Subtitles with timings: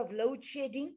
[0.00, 0.92] of load shedding.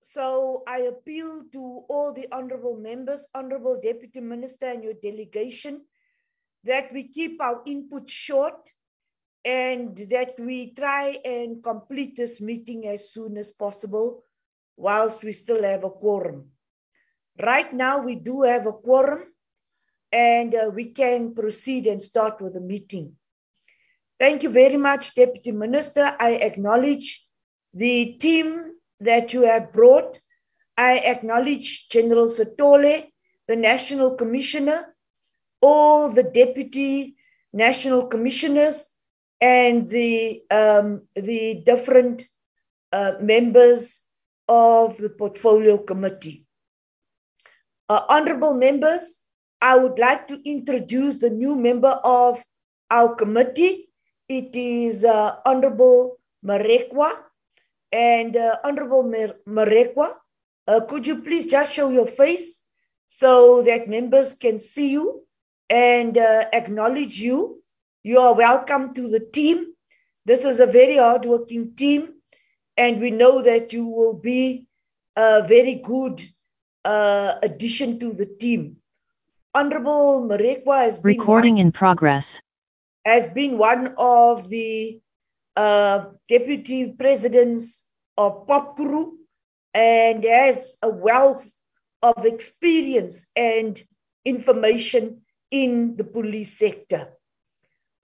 [0.00, 5.82] So I appeal to all the honorable members, honorable deputy minister and your delegation,
[6.64, 8.68] that we keep our input short
[9.44, 14.24] and that we try and complete this meeting as soon as possible
[14.76, 16.46] whilst we still have a quorum.
[17.40, 19.24] Right now, we do have a quorum
[20.10, 23.12] and uh, we can proceed and start with the meeting.
[24.18, 26.16] Thank you very much, Deputy Minister.
[26.18, 27.25] I acknowledge
[27.76, 30.18] the team that you have brought.
[30.78, 33.04] I acknowledge General Sithole,
[33.46, 34.94] the National Commissioner,
[35.60, 37.16] all the Deputy
[37.52, 38.90] National Commissioners,
[39.40, 42.26] and the, um, the different
[42.92, 44.00] uh, members
[44.48, 46.46] of the Portfolio Committee.
[47.88, 49.20] Uh, honorable members,
[49.60, 52.42] I would like to introduce the new member of
[52.90, 53.90] our committee.
[54.28, 57.25] It is uh, Honorable Marekwa.
[57.96, 59.04] And uh, Honorable
[59.48, 60.10] Marekwa,
[60.68, 62.62] uh, could you please just show your face
[63.08, 65.22] so that members can see you
[65.70, 67.62] and uh, acknowledge you?
[68.02, 69.72] You are welcome to the team.
[70.26, 72.16] This is a very hardworking team,
[72.76, 74.68] and we know that you will be
[75.16, 76.20] a very good
[76.84, 78.76] uh, addition to the team.
[79.54, 82.42] Honorable Marekwa has been recording one, in progress.
[83.06, 85.00] Has been one of the
[85.56, 87.85] uh, deputy presidents
[88.16, 89.12] of POPCRU
[89.74, 91.46] and has a wealth
[92.02, 93.82] of experience and
[94.24, 97.08] information in the police sector.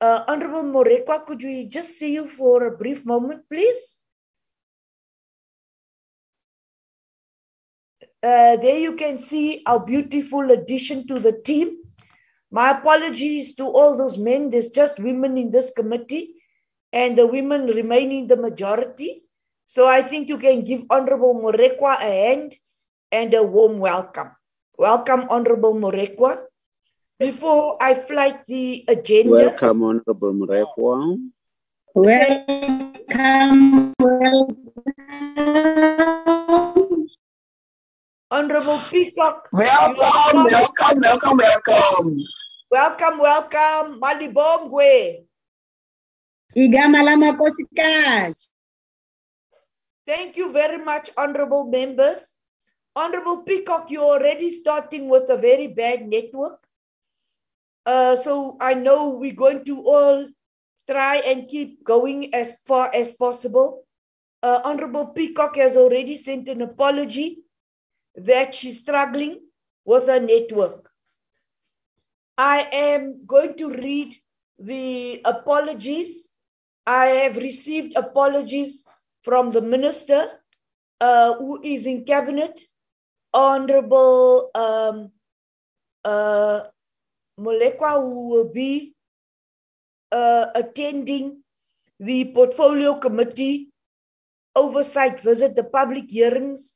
[0.01, 3.99] Uh, Honorable Marekwa, could we just see you for a brief moment, please?
[8.23, 11.79] Uh, there you can see our beautiful addition to the team.
[12.51, 14.51] My apologies to all those men.
[14.51, 16.35] There's just women in this committee,
[16.93, 19.22] and the women remaining the majority.
[19.73, 22.57] So I think you can give Honorable Marekwa a hand
[23.11, 24.29] and a warm welcome.
[24.77, 26.45] Welcome, Honorable Marekwa.
[27.19, 29.33] Before I flight the agenda.
[29.33, 31.17] Welcome, Honorable Marekwa.
[31.95, 33.95] Welcome.
[33.99, 34.57] welcome.
[38.31, 39.49] Honorable Peacock.
[39.55, 42.21] Welcome, welcome, welcome, welcome.
[42.71, 45.25] Welcome, welcome, Malibongwe.
[46.55, 48.52] Igama lama kosikazi.
[50.07, 52.31] Thank you very much, honorable members.
[52.95, 56.59] Honorable Peacock, you're already starting with a very bad network.
[57.87, 60.29] Uh, so I know we're going to all
[60.91, 63.85] try and keep going as far as possible.
[64.43, 67.39] Uh, honorable Peacock has already sent an apology
[68.17, 69.41] that she's struggling
[69.85, 70.91] with her network.
[72.37, 74.17] I am going to read
[74.59, 76.29] the apologies.
[76.87, 78.85] I have received apologies
[79.23, 80.29] from the minister
[81.01, 82.61] uh, who is in cabinet,
[83.35, 85.11] Honorable um,
[86.05, 86.61] uh,
[87.41, 88.95] Molekwa, who will be
[90.11, 91.43] uh, attending
[91.99, 93.73] the portfolio committee
[94.55, 96.73] oversight visit, the public hearings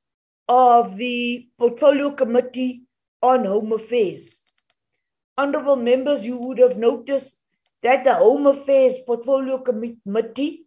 [0.48, 2.82] of the Portfolio Committee
[3.22, 4.40] on Home Affairs.
[5.36, 7.36] Honorable members, you would have noticed
[7.82, 10.65] that the Home Affairs Portfolio Committee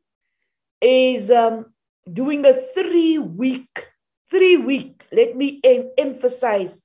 [0.82, 1.74] is um,
[2.12, 3.88] doing a three week,
[4.30, 6.84] three week, let me em- emphasize,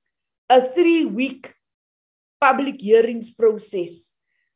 [0.49, 1.55] a three week
[2.41, 4.13] public hearings process.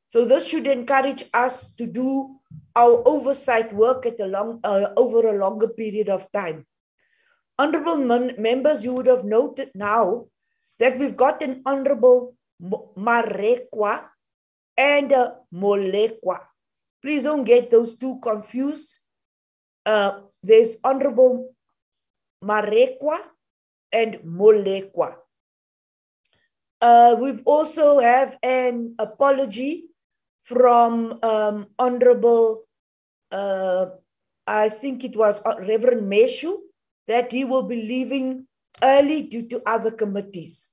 [0.09, 2.41] So this should encourage us to do
[2.75, 6.67] our oversight work at a long, uh, over a longer period of time.
[7.59, 10.27] Honorable members, you would have noted now
[10.79, 14.05] that we've got an Honorable Marekwa
[14.77, 16.39] and a Molekwa.
[17.03, 18.99] Please don't get those two confused.
[19.89, 21.55] Uh, there's Honorable
[22.45, 23.21] Marekwa
[23.91, 25.15] and Molekwa.
[26.79, 29.85] Uh, we've also have an apology
[30.43, 32.65] from um, Honorable,
[33.33, 33.87] uh,
[34.47, 36.59] I think it was uh, Reverend Meshoe,
[37.07, 38.47] that he will be leaving
[38.83, 40.71] early due to other committees.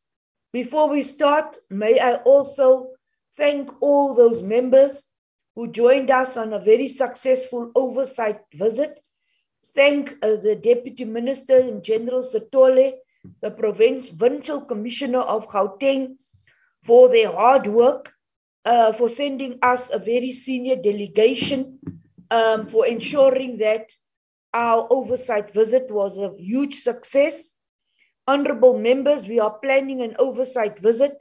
[0.52, 2.90] Before we start, may I also
[3.38, 5.04] thank all those members
[5.56, 9.00] who joined us on a very successful oversight visit.
[9.74, 12.94] Thank uh, the Deputy Minister and General Sithole,
[13.42, 16.18] the Provincial Commissioner of Gauteng,
[16.84, 18.14] for their hard work,
[18.66, 21.80] uh, for sending us a very senior delegation,
[22.32, 23.92] um, for ensuring that
[24.54, 27.52] our oversight visit was a huge success.
[28.28, 31.14] Honorable members, we are planning an oversight visit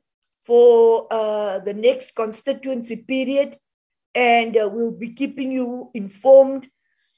[0.46, 3.58] for uh, the next constituency period,
[4.14, 6.68] and uh, we'll be keeping you informed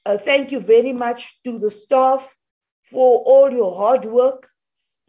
[0.07, 2.33] Uh, thank you very much to the staff
[2.89, 4.47] for all your hard work.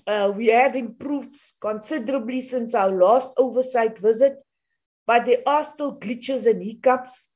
[0.08, 4.38] Uh, we have improved considerably since our last oversight visit,
[5.06, 7.28] but there are still glitches and hiccups.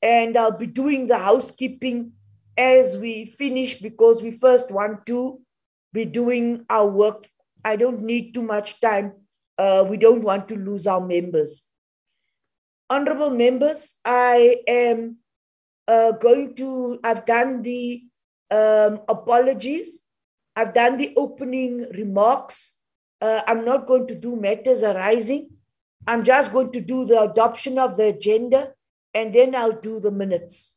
[0.00, 2.12] And I'll be doing the housekeeping
[2.56, 5.40] as we finish because we first want to
[5.92, 7.26] be doing our work.
[7.64, 9.14] I don't need too much time.
[9.58, 11.64] Uh, we don't want to lose our members.
[12.88, 15.16] Honorable members, I am
[15.90, 18.02] uh, going to, I've done the
[18.50, 20.02] um, apologies,
[20.54, 22.74] I've done the opening remarks.
[23.20, 25.50] Uh, I'm not going to do matters arising.
[26.06, 28.72] I'm just going to do the adoption of the agenda
[29.14, 30.76] and then I'll do the minutes.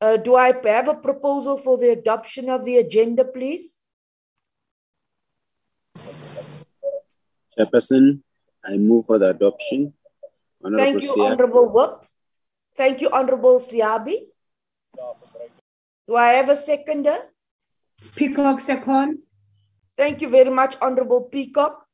[0.00, 3.76] Uh, do I have a proposal for the adoption of the agenda, please?
[7.58, 8.20] Chairperson,
[8.64, 9.92] I move for the adoption.
[10.62, 12.07] Honorable Thank you, Honorable Whoop.
[12.78, 14.18] Thank you, Honorable Siabi.
[16.06, 17.18] Do I have a seconder?
[18.14, 19.32] Peacock seconds.
[19.96, 21.84] Thank you very much, Honorable Peacock.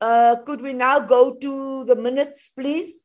[0.00, 3.02] Uh, could we now go to the minutes, please?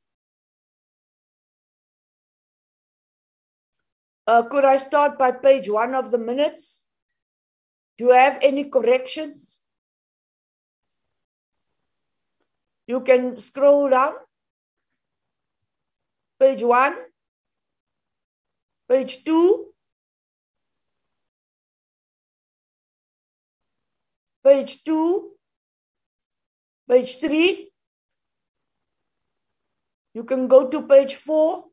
[4.25, 6.85] Uh, could I start by page one of the minutes?
[7.97, 9.59] Do you have any corrections?
[12.87, 14.13] You can scroll down.
[16.39, 16.95] Page one,
[18.89, 19.67] page two,
[24.43, 25.31] page two,
[26.89, 27.71] page three.
[30.13, 31.65] You can go to page four.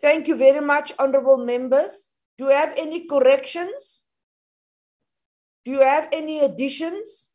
[0.00, 2.08] Thank you very much, honorable members.
[2.38, 4.02] Do you have any corrections?
[5.64, 7.28] Do you have any additions?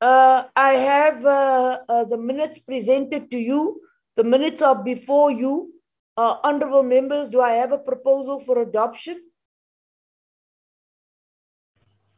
[0.00, 3.82] Uh, I have uh, uh, the minutes presented to you.
[4.20, 5.72] The minutes are before you.
[6.14, 9.18] Uh, honorable members, do I have a proposal for adoption?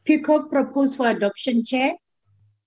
[0.04, 1.94] Peacock propose for adoption, Chair.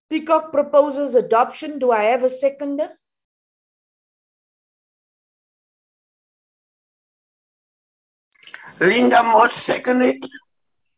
[0.10, 1.80] Peacock proposes adoption.
[1.80, 2.88] Do I have a seconder?
[8.80, 10.24] Linda Moss, seconded.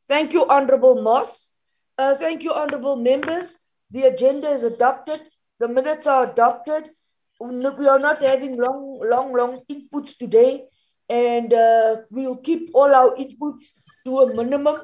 [0.08, 1.50] Thank you, Honorable Moss.
[1.98, 3.58] Uh, thank you, Honorable members.
[3.90, 5.24] The agenda is adopted.
[5.58, 6.92] The minutes are adopted.
[7.40, 10.66] We are not having long, long, long inputs today,
[11.08, 13.74] and uh, we'll keep all our inputs
[14.06, 14.78] to a minimum.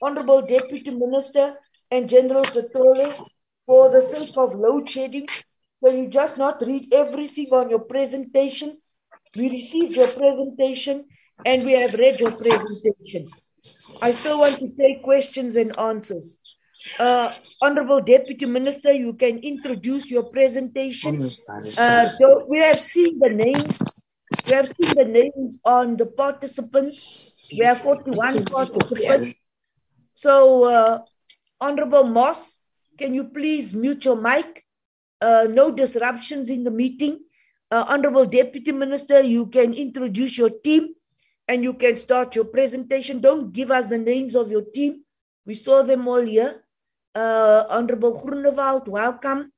[0.00, 1.54] Honorable Deputy Minister
[1.90, 3.26] and General Sithole,
[3.66, 5.26] for the sake of load shedding,
[5.84, 8.78] can you just not read everything on your presentation?
[9.36, 11.06] We received your presentation
[11.44, 13.26] and we have read your presentation.
[14.00, 16.40] I still want to take questions and answers.
[16.98, 21.16] Uh, Honorable Deputy Minister, you can introduce your presentation.
[21.16, 23.82] Uh, so we have seen the names.
[24.46, 27.48] We have seen the names on the participants.
[27.52, 29.34] We have 41 participants.
[30.14, 30.98] So, uh,
[31.60, 32.60] Honorable Moss,
[32.98, 34.64] can you please mute your mic?
[35.20, 37.20] Uh, no disruptions in the meeting.
[37.70, 40.94] Uh, Honorable Deputy Minister, you can introduce your team
[41.48, 43.20] and you can start your presentation.
[43.20, 45.04] Don't give us the names of your team.
[45.44, 46.62] We saw them all here.
[47.16, 49.50] Uh, Honorable Groenewald, welcome.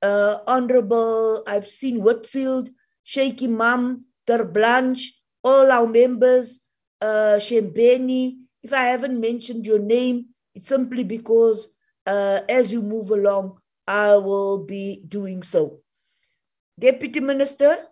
[0.00, 2.70] Uh, Honorable, I've seen Whitfield,
[3.04, 5.02] Shaik Emam, Terblanche,
[5.44, 6.60] all our members,
[7.02, 8.38] uh, Shembeni.
[8.62, 11.70] If I haven't mentioned your name, it's simply because
[12.06, 15.80] uh, as you move along, I will be doing so.
[16.80, 17.84] Deputy Minister,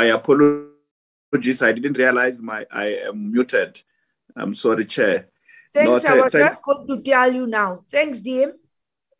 [0.00, 1.60] My apologies.
[1.60, 3.82] I didn't realize my I am muted.
[4.34, 5.28] I'm sorry, Chair.
[5.74, 6.04] Thanks.
[6.04, 7.84] No, I was just going to tell you now.
[7.90, 8.52] Thanks, DM.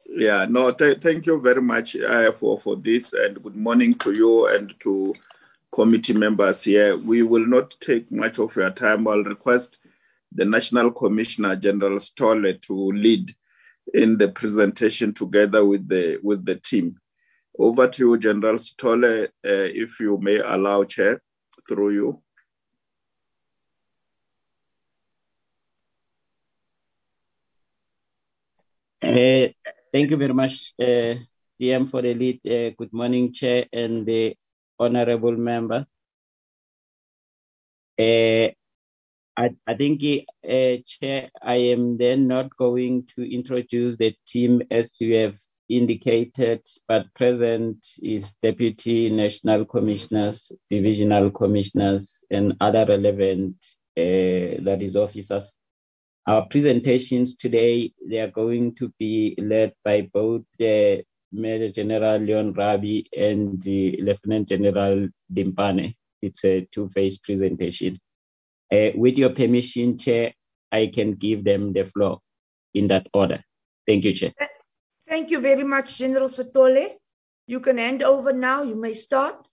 [0.07, 4.13] Yeah, no, th- thank you very much uh, for, for this and good morning to
[4.13, 5.13] you and to
[5.71, 6.97] committee members here.
[6.97, 9.07] We will not take much of your time.
[9.07, 9.81] I'll request
[10.33, 13.31] the National Commissioner General Sithole to lead
[13.93, 16.99] in the presentation together with the with the team.
[17.59, 21.21] Over to you, General Sithole, uh, if you may allow, Chair,
[21.69, 22.23] through you.
[29.03, 29.49] Uh,
[29.93, 31.15] thank you very much, uh,
[31.61, 32.41] DM, for the lead.
[32.47, 34.37] Uh, good morning, Chair, and the
[34.79, 35.87] honorable member.
[37.99, 38.55] I,
[39.67, 45.37] I think, Chair, I am then not going to introduce the team as you have
[45.71, 53.57] indicated, but present is Deputy National Commissioners, Divisional Commissioners, and other relevant
[53.97, 55.55] uh, that is officers.
[56.27, 62.55] Our presentations today, they are going to be led by both the Major General Leon
[62.55, 65.95] Rabie and the Lieutenant General Dimpane.
[66.21, 67.99] It's a two-phase presentation.
[68.73, 70.33] Uh, with your permission, Chair,
[70.71, 72.21] I can give them the floor
[72.75, 73.43] in that order.
[73.87, 74.33] Thank you, Chair.
[75.11, 76.91] Thank you very much, General Sithole.
[77.49, 78.63] You can hand over now.
[78.63, 79.45] You may start.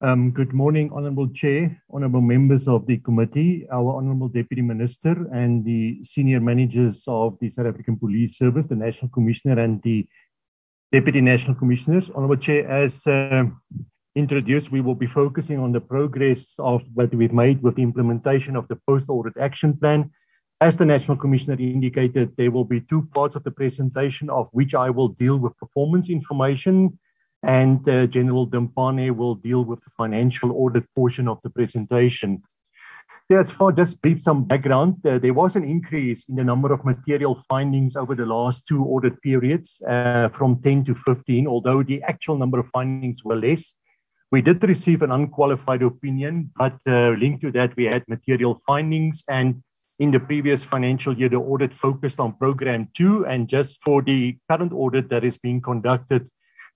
[0.00, 5.62] Um, good morning, Honorable Chair, Honorable members of the committee, our Honorable Deputy Minister, and
[5.62, 10.08] the senior managers of the South African Police Service, the National Commissioner, and the
[10.90, 12.10] Deputy National Commissioners.
[12.14, 13.44] Honorable Chair, as uh,
[14.16, 18.56] introduced, we will be focusing on the progress of what we've made with the implementation
[18.56, 20.10] of the post-audit action plan.
[20.62, 24.76] As the National Commissioner indicated, there will be two parts of the presentation, of which
[24.76, 27.00] I will deal with performance information,
[27.42, 32.44] and uh, General Dimpane will deal with the financial audit portion of the presentation.
[33.28, 36.84] As for just brief some background, uh, there was an increase in the number of
[36.84, 42.00] material findings over the last two audit periods, uh, from 10 to 15, although the
[42.04, 43.74] actual number of findings were less.
[44.30, 49.24] We did receive an unqualified opinion, but uh, linked to that, we had material findings.
[49.28, 49.60] And
[49.98, 53.26] in the previous financial year, the audit focused on program two.
[53.26, 56.28] And just for the current audit that is being conducted,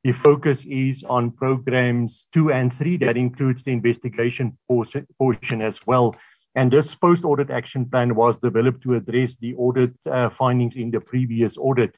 [0.04, 2.96] the focus is on programs two and three.
[2.98, 6.14] That includes the investigation portion as well.
[6.54, 10.90] And this post audit action plan was developed to address the audit uh, findings in
[10.90, 11.96] the previous audit.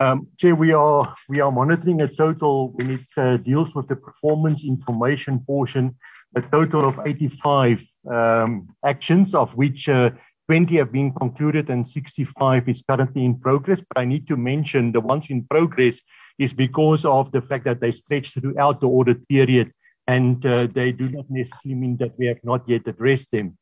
[0.00, 3.96] Um, Chair, we are we are monitoring a total when it uh, deals with the
[3.96, 5.96] performance information portion,
[6.34, 10.10] a total of 85 um, actions, of which uh,
[10.48, 13.82] 20 have been concluded and 65 is currently in progress.
[13.88, 16.00] But I need to mention the ones in progress
[16.38, 19.72] is because of the fact that they stretch throughout the audit period,
[20.06, 23.56] and uh, they do not necessarily mean that we have not yet addressed them.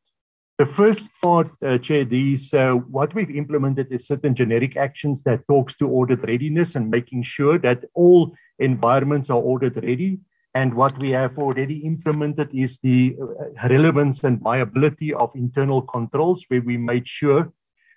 [0.59, 5.47] The first part, uh, Chair, these uh, what we've implemented is certain generic actions that
[5.49, 10.21] talks to audit readiness and making sure that all environments are audit ready.
[10.55, 16.45] And what we have already implemented is the uh, relevance and viability of internal controls,
[16.49, 17.53] where we made sure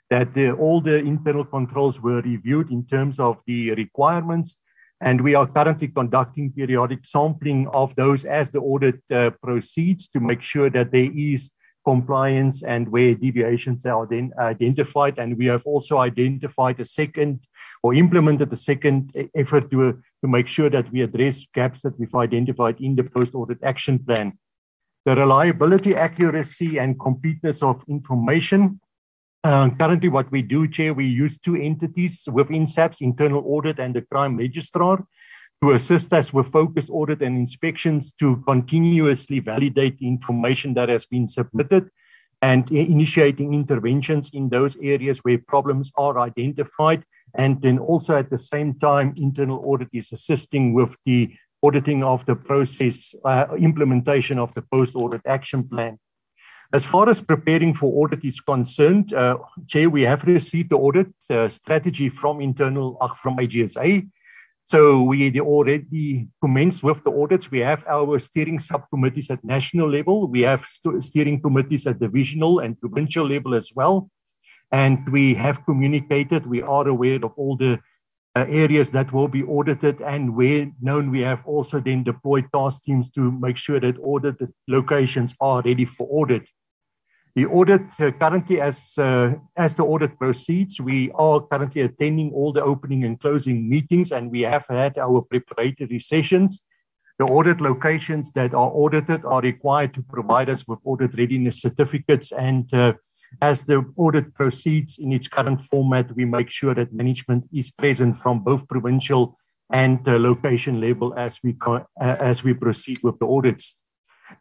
[0.10, 4.58] that the, all the internal controls were reviewed in terms of the requirements.
[5.02, 10.20] And we are currently conducting periodic sampling of those as the audit uh, proceeds to
[10.20, 11.52] make sure that there is
[11.88, 15.18] compliance and where deviations are then identified.
[15.18, 17.48] And we have also identified a second
[17.82, 19.00] or implemented a second
[19.34, 19.80] effort to,
[20.22, 24.00] to make sure that we address gaps that we've identified in the post audit action
[24.00, 24.38] plan.
[25.06, 28.82] The reliability, accuracy, and completeness of information.
[29.44, 33.96] Uh, currently, what we do, Chair, we use two entities within SAPS, internal audit and
[33.96, 35.06] the crime registrar
[35.64, 41.06] to assist us with focused audit and inspections to continuously validate the information that has
[41.06, 41.90] been submitted
[42.42, 47.04] and initiating interventions in those areas where problems are identified.
[47.34, 52.26] And then also at the same time, internal audit is assisting with the auditing of
[52.28, 55.98] the process, uh, implementation of the post audit action plan.
[56.74, 61.08] As far as preparing for audit is concerned, uh, Chair, we have received the audit
[61.30, 64.08] uh, strategy from internal, uh, from AGSA.
[64.68, 67.50] So we already commenced with the audits.
[67.50, 70.28] We have our steering subcommittees at national level.
[70.28, 74.12] We have st- steering committees at divisional and provincial level as well.
[74.74, 76.46] And we have communicated.
[76.46, 77.80] We are aware of all the
[78.36, 82.84] uh, areas that will be audited and where known we have also then deployed task
[82.84, 86.46] teams to make sure that audited locations are ready for audit.
[87.38, 92.52] The audit uh, currently, as uh, as the audit proceeds, we are currently attending all
[92.52, 96.66] the opening and closing meetings, and we have had our preparatory sessions.
[97.20, 102.32] The audit locations that are audited are required to provide us with audit readiness certificates,
[102.32, 102.94] and uh,
[103.40, 108.18] as the audit proceeds in its current format, we make sure that management is present
[108.18, 109.38] from both provincial
[109.70, 113.76] and location level as we co- as we proceed with the audits.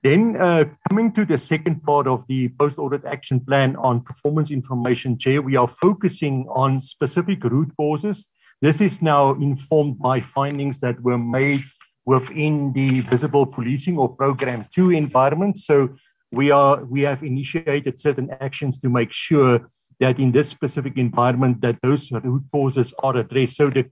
[0.02, 5.18] Then uh, coming to the second part of the post-audit action plan on performance information,
[5.18, 8.28] Chair, we are focusing on specific root causes.
[8.62, 11.60] This is now informed by findings that were made
[12.04, 15.58] within the visible policing or program two environment.
[15.58, 15.96] So
[16.32, 19.68] we are we have initiated certain actions to make sure
[20.00, 23.56] that in this specific environment that those root causes are addressed.
[23.56, 23.90] So the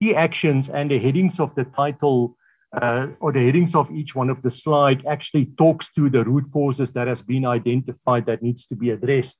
[0.00, 2.35] key actions and the headings of the title
[2.76, 6.44] uh, or the headings of each one of the slide actually talks to the root
[6.52, 9.38] causes that has been identified that needs to be addressed.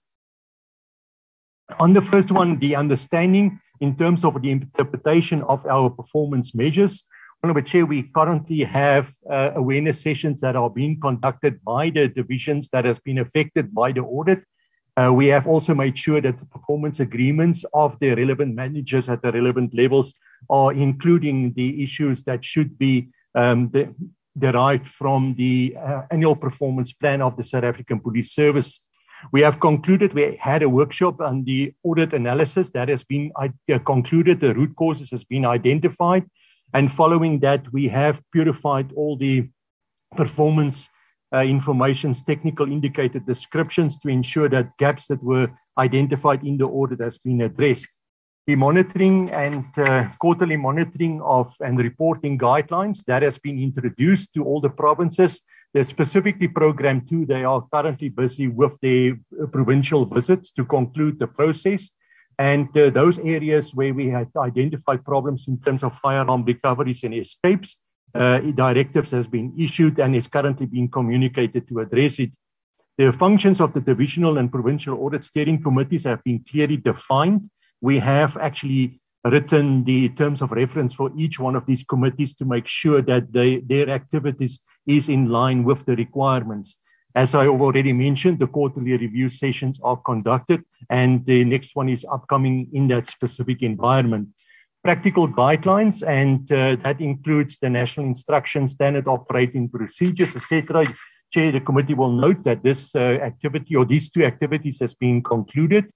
[1.78, 7.04] On the first one, the understanding in terms of the interpretation of our performance measures.
[7.42, 12.08] on Honorable Chair, we currently have uh, awareness sessions that are being conducted by the
[12.08, 14.44] divisions that has been affected by the audit.
[14.96, 19.20] Uh, we have also made sure that the performance agreements of the relevant managers at
[19.20, 20.14] the relevant levels
[20.48, 23.70] are including the issues that should be um,
[24.36, 28.80] derived from the uh, annual performance plan of the South African Police Service.
[29.32, 33.78] We have concluded, we had a workshop on the audit analysis that has been uh,
[33.84, 36.24] concluded, the root causes has been identified.
[36.74, 39.48] And following that, we have purified all the
[40.16, 40.88] performance
[41.34, 47.00] uh, information's technical indicator descriptions to ensure that gaps that were identified in the audit
[47.00, 47.90] has been addressed.
[48.46, 54.44] The monitoring and uh, quarterly monitoring of and reporting guidelines that has been introduced to
[54.44, 55.42] all the provinces.
[55.74, 57.26] They're specifically programmed to.
[57.26, 59.18] They are currently busy with their
[59.50, 61.90] provincial visits to conclude the process.
[62.38, 67.14] And uh, those areas where we had identified problems in terms of firearm recoveries and
[67.14, 67.78] escapes,
[68.14, 72.30] uh, directives has been issued and is currently being communicated to address it.
[72.96, 77.50] The functions of the divisional and provincial audit steering committees have been clearly defined
[77.80, 82.44] we have actually written the terms of reference for each one of these committees to
[82.44, 86.76] make sure that they, their activities is in line with the requirements.
[87.14, 92.04] As I already mentioned, the quarterly review sessions are conducted, and the next one is
[92.10, 94.28] upcoming in that specific environment.
[94.84, 100.86] Practical guidelines, and uh, that includes the National Instruction Standard Operating Procedures, etc.
[101.32, 105.22] Chair, the committee will note that this uh, activity or these two activities has been
[105.22, 105.86] concluded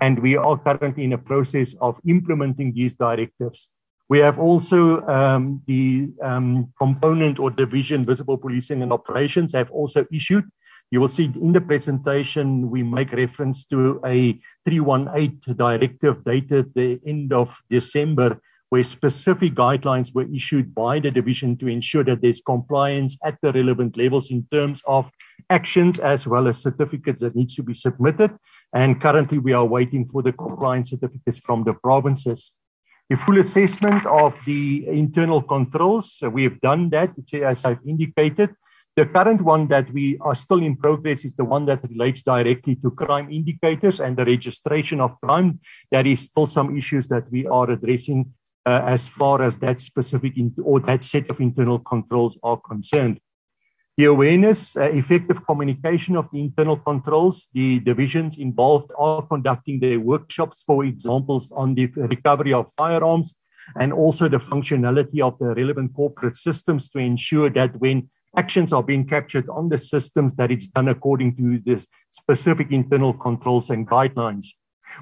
[0.00, 3.70] and we are currently in a process of implementing these directives.
[4.08, 10.04] We have also um, the um, component or division, visible policing and operations, have also
[10.12, 10.44] issued.
[10.90, 17.00] You will see in the presentation, we make reference to a 318 directive dated the
[17.06, 22.40] end of December, where specific guidelines were issued by the division to ensure that there's
[22.40, 25.10] compliance at the relevant levels in terms of
[25.50, 28.30] actions as well as certificates that needs to be submitted.
[28.72, 32.52] And currently we are waiting for the compliance certificates from the provinces.
[33.12, 37.12] A full assessment of the internal controls, so we have done that,
[37.42, 38.50] as I've indicated.
[38.96, 42.76] The current one that we are still in progress is the one that relates directly
[42.76, 45.58] to crime indicators and the registration of crime.
[45.90, 48.32] There is still some issues that we are addressing
[48.66, 53.20] uh, as far as that specific in, or that set of internal controls are concerned.
[53.96, 60.00] The awareness, uh, effective communication of the internal controls, the divisions involved are conducting their
[60.00, 63.34] workshops, for examples, on the recovery of firearms
[63.78, 68.82] and also the functionality of the relevant corporate systems to ensure that when actions are
[68.82, 73.88] being captured on the systems, that it's done according to the specific internal controls and
[73.88, 74.46] guidelines.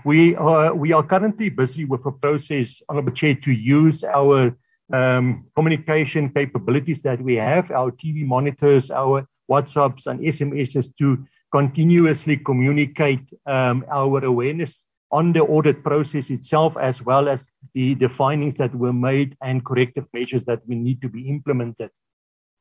[0.04, 4.56] We are, we are currently busy with a process, Honorable Chair, to use our
[4.92, 12.36] um, communication capabilities that we have, our TV monitors, our WhatsApps and SMSs to continuously
[12.36, 18.56] communicate um, our awareness on the audit process itself, as well as the, the findings
[18.56, 21.90] that were made and corrective measures that we need to be implemented.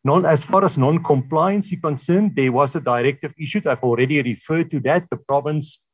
[0.03, 3.67] Non, as far as non-compliance is concerned, there was a directive issued.
[3.67, 5.09] I've already referred to that.
[5.09, 5.85] The province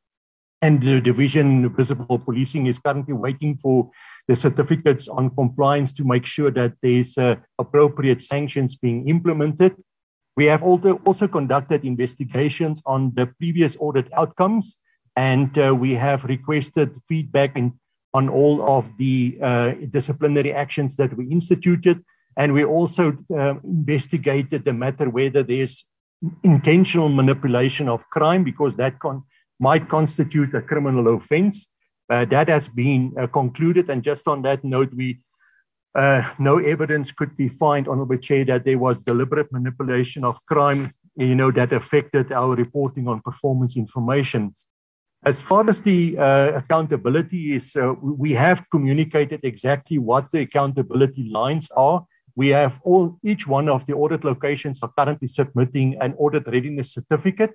[0.64, 3.91] and the division visible policing is currently waiting for
[4.30, 9.76] the certificates on compliance to make sure that there's uh, appropriate sanctions being implemented.
[10.38, 14.78] We have also, also conducted investigations on the previous audit outcomes,
[15.18, 17.78] and uh, we have requested feedback in,
[18.14, 22.01] on all of the uh, disciplinary actions that we instituted.
[22.38, 25.84] And we also uh, investigated the matter whether there's
[26.41, 29.24] intentional manipulation of crime, because that con-
[29.60, 31.68] might constitute a criminal offense.
[32.10, 33.89] Uh, that has been uh, concluded.
[33.89, 35.20] And just on that note, we
[35.95, 40.91] uh, no evidence could be found, Honorable Chair, that there was deliberate manipulation of crime,
[41.16, 44.56] you know, that affected our reporting on performance information.
[45.24, 51.30] As far as the uh, accountability is, uh, we have communicated exactly what the accountability
[51.30, 52.06] lines are.
[52.36, 56.93] We have all, each one of the audit locations are currently submitting an audit readiness
[56.93, 57.54] certificate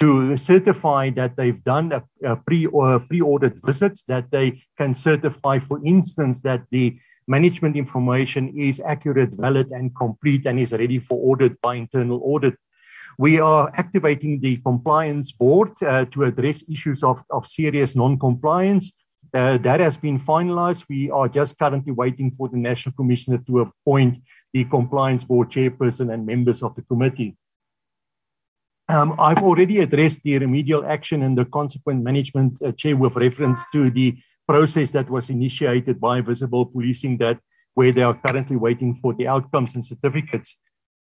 [0.00, 5.58] to certify that they've done a, a pre or pre-audit visits that they can certify
[5.58, 11.16] for instance that the management information is accurate valid and complete and is ready for
[11.30, 12.54] audit by internal audit
[13.18, 18.92] we are activating the compliance board uh, to address issues of, of serious non-compliance
[19.34, 20.84] Uh, that has been finalized.
[20.88, 24.22] We are just currently waiting for the National Commissioner to appoint
[24.52, 27.36] the Compliance Board chairperson and members of the committee.
[28.88, 33.64] Um, I've already addressed the remedial action and the consequent management uh, chair with reference
[33.72, 37.40] to the process that was initiated by Visible Policing that
[37.72, 40.56] where they are currently waiting for the outcomes and certificates.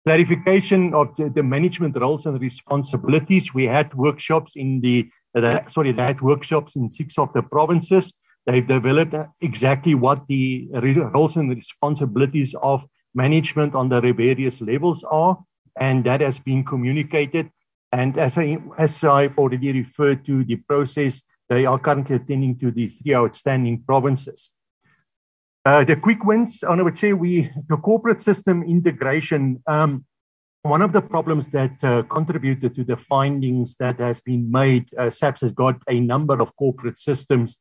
[0.05, 3.53] Clarification of the, the management roles and responsibilities.
[3.53, 8.13] We had workshops in the, uh, sorry, they had workshops in six of the provinces.
[8.45, 10.69] They've developed exactly what the
[11.13, 15.39] roles and responsibilities of management on the various levels are,
[15.77, 17.49] and that has been communicated.
[17.95, 22.69] And as I as I've already referred to the process, they are currently attending to
[22.69, 24.51] the three outstanding provinces.
[25.63, 29.63] Uh, the quick wins, I would say we the corporate system integration.
[29.65, 30.03] Um,
[30.63, 35.09] one of the problems that uh, contributed to the findings that has been made, uh,
[35.09, 37.59] SAPS has got a number of corporate systems,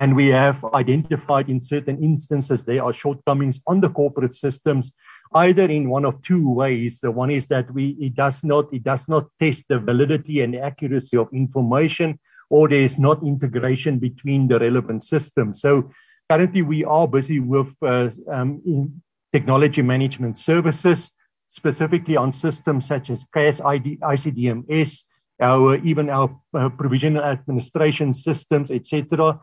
[0.00, 4.92] and we have identified in certain instances there are shortcomings on the corporate systems
[5.36, 7.00] either in one of two ways.
[7.00, 10.56] The one is that we it does not it does not test the validity and
[10.56, 12.18] accuracy of information,
[12.50, 15.60] or there is not integration between the relevant systems.
[15.60, 15.90] So
[16.28, 21.12] currently we are busy with uh, um, technology management services,
[21.48, 25.04] specifically on systems such as CAS ID, ICDMS,
[25.40, 29.38] our even our uh, provisional administration systems, etc.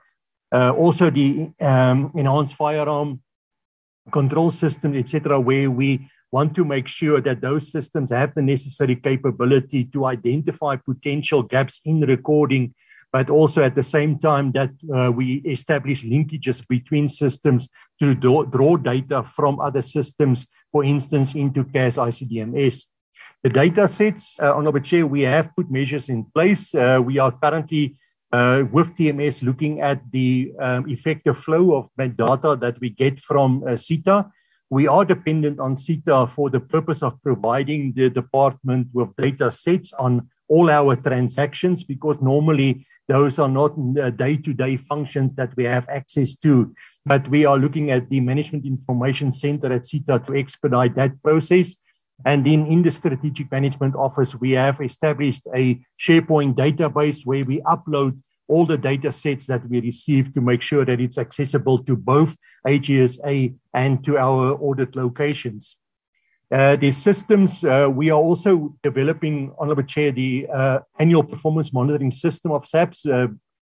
[0.51, 3.21] Uh, also the um, enhanced firearm
[4.11, 8.95] control systems, etc., where we want to make sure that those systems have the necessary
[8.95, 12.73] capability to identify potential gaps in recording,
[13.11, 18.45] but also at the same time that uh, we establish linkages between systems to do,
[18.47, 22.85] draw data from other systems, for instance, into CAS ICDMS.
[23.43, 26.73] The data sets, uh, Honorable Chair, we have put measures in place.
[26.73, 27.95] Uh, we are currently
[28.33, 33.63] uh, with TMS looking at the um, effective flow of data that we get from
[33.63, 34.29] uh, SITA.
[34.71, 39.93] We are dependent on SITA for the purpose of providing the department with data sets
[39.93, 43.75] on all our transactions because normally those are not
[44.17, 46.73] day to day functions that we have access to.
[47.05, 51.75] But we are looking at the Management Information Center at SITA to expedite that process.
[52.25, 57.61] And then in the strategic management office, we have established a SharePoint database where we
[57.61, 61.95] upload all the data sets that we receive to make sure that it's accessible to
[61.95, 62.35] both
[62.67, 65.77] AGSA and to our audit locations.
[66.51, 72.11] Uh, the systems, uh, we are also developing, Honorable Chair, the uh, annual performance monitoring
[72.11, 73.27] system of SAPS uh,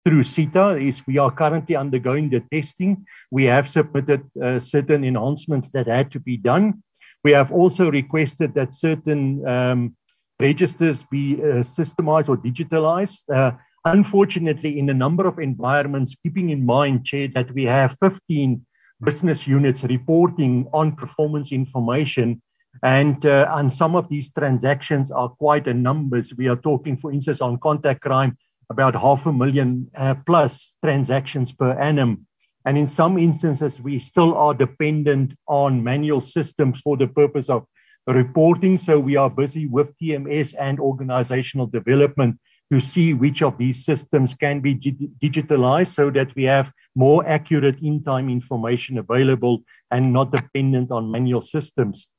[0.05, 0.77] through SITA.
[0.79, 3.05] Is we are currently undergoing the testing.
[3.31, 6.83] We have submitted uh, certain enhancements that had to be done.
[7.27, 9.97] We have also requested that certain um,
[10.39, 13.23] registers be uh, systemized or digitalized.
[13.29, 13.51] Uh,
[13.83, 18.65] unfortunately, in a number of environments, keeping in mind, Chair, that we have 15
[19.03, 22.41] business units reporting on performance information,
[22.81, 26.33] and uh, some of these transactions are quite a numbers.
[26.37, 28.37] We are talking, for instance, on contact crime,
[28.69, 32.25] about half a million uh, plus transactions per annum.
[32.67, 37.65] And in some instances, we still are dependent on manual systems for the purpose of
[38.05, 38.75] reporting.
[38.75, 42.37] So we are busy with TMS and organizational development
[42.69, 47.79] to see which of these systems can be digitalized so that we have more accurate
[47.81, 52.09] in time information available and not dependent on manual systems.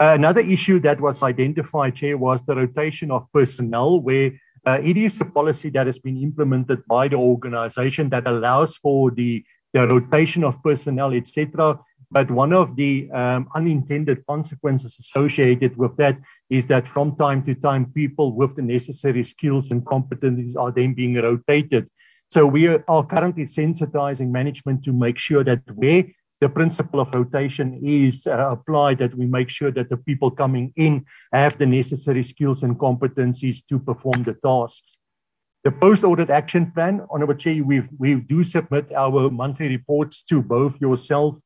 [0.00, 4.32] another issue that was identified, Chair, was the rotation of personnel, where
[4.66, 9.12] uh, it is the policy that has been implemented by the organization that allows for
[9.12, 9.44] the
[9.76, 11.78] the rotation of personnel, etc.
[12.10, 16.16] But one of the um, unintended consequences associated with that
[16.48, 20.94] is that from time to time, people with the necessary skills and competencies are then
[20.94, 21.90] being rotated.
[22.30, 26.04] So we are currently sensitizing management to make sure that where
[26.40, 30.72] the principle of rotation is uh, applied, that we make sure that the people coming
[30.76, 34.98] in have the necessary skills and competencies to perform the tasks.
[35.66, 40.80] The post-audit action plan, Honourable Chair, we we do submit our monthly reports to both
[40.80, 41.40] yourself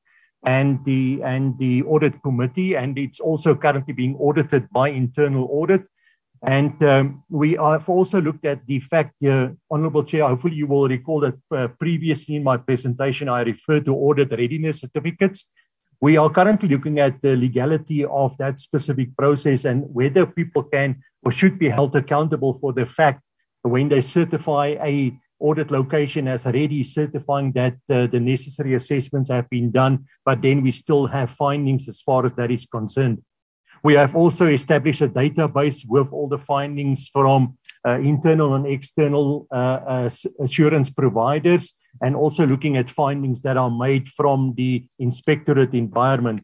[0.44, 5.88] and the and the audit committee, and it's also currently being audited by internal audit.
[6.44, 10.86] And um, we have also looked at the fact, uh, Honourable Chair, hopefully you will
[10.86, 15.48] recall that uh, previously in my presentation I referred to audit readiness certificates.
[16.02, 21.00] We are currently looking at the legality of that specific process and whether people can
[21.24, 23.22] or should be held accountable for the fact
[23.62, 29.48] when they certify a audit location as ready, certifying that uh, the necessary assessments have
[29.48, 33.22] been done, but then we still have findings as far as that is concerned.
[33.82, 37.56] We have also established a database with all the findings from
[37.86, 43.70] uh, internal and external uh, uh assurance providers and also looking at findings that are
[43.70, 46.42] made from the inspectorate environment.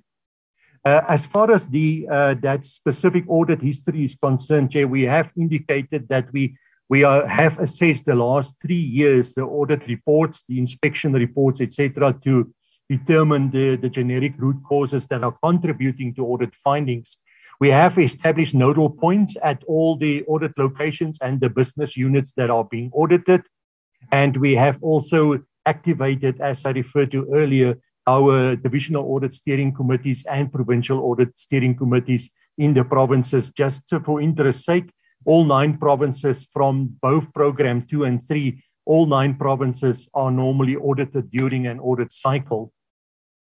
[0.82, 5.30] Uh, as far as the uh, that specific audit history is concerned, Chair, we have
[5.36, 6.56] indicated that we
[6.88, 12.14] we are, have assessed the last three years the audit reports, the inspection reports, etc.,
[12.22, 12.52] to
[12.88, 17.16] determine the, the generic root causes that are contributing to audit findings.
[17.58, 22.50] We have established nodal points at all the audit locations and the business units that
[22.50, 23.42] are being audited.
[24.12, 27.76] And we have also activated, as I referred to earlier,
[28.06, 33.50] our divisional audit steering committees and provincial audit steering committees in the provinces.
[33.50, 34.92] Just for interest sake,
[35.26, 41.28] all nine provinces from both program two and three, all nine provinces are normally audited
[41.30, 42.72] during an audit cycle.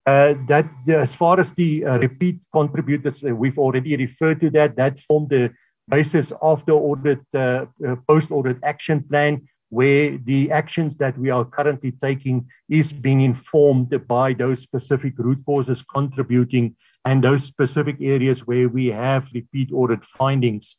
[0.04, 4.74] Uh, that as far as the uh, repeat contributors, uh, we've already referred to that.
[4.76, 5.52] That formed the
[5.88, 11.44] basis of the audit uh, uh, post-audit action plan, where the actions that we are
[11.44, 16.74] currently taking is being informed by those specific root causes contributing
[17.04, 20.78] and those specific areas where we have repeat audit findings.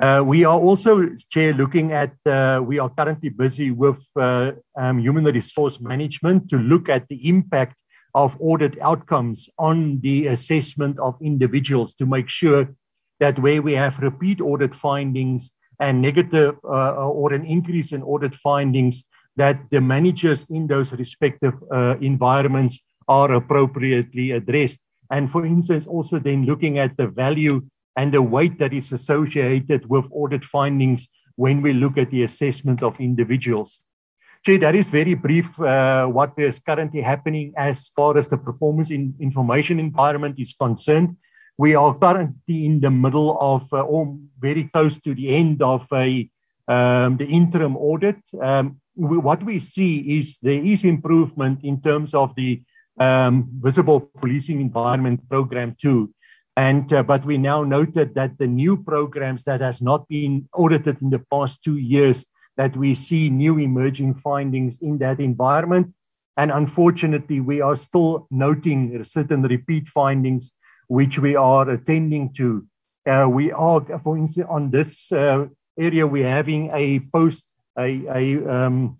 [0.00, 5.00] Uh, we are also, Chair, looking at, uh, we are currently busy with uh, um,
[5.00, 7.76] human resource management to look at the impact
[8.14, 12.72] of audit outcomes on the assessment of individuals to make sure
[13.18, 19.04] that where we have repeat audit findings and negative or an increase in audit findings,
[19.36, 21.54] that the managers in those respective
[22.00, 24.80] environments are appropriately addressed.
[25.10, 27.62] And for instance, also then looking at the value
[27.98, 32.80] and the weight that is associated with audit findings when we look at the assessment
[32.80, 33.80] of individuals.
[34.46, 38.92] Jay, that is very brief uh, what is currently happening as far as the performance
[38.92, 41.16] in information environment is concerned.
[41.58, 45.88] We are currently in the middle of, uh, or very close to the end of
[45.92, 46.30] a,
[46.68, 48.20] um, the interim audit.
[48.40, 52.62] Um, we, what we see is there is improvement in terms of the
[53.00, 56.14] um, visible policing environment program too.
[56.58, 61.00] And, uh, but we now noted that the new programs that has not been audited
[61.00, 65.94] in the past two years that we see new emerging findings in that environment.
[66.36, 70.50] And unfortunately, we are still noting certain repeat findings,
[70.88, 72.66] which we are attending to.
[73.06, 75.46] Uh, we are, for instance, on this uh,
[75.78, 77.46] area, we're having a post,
[77.78, 78.98] a, a um,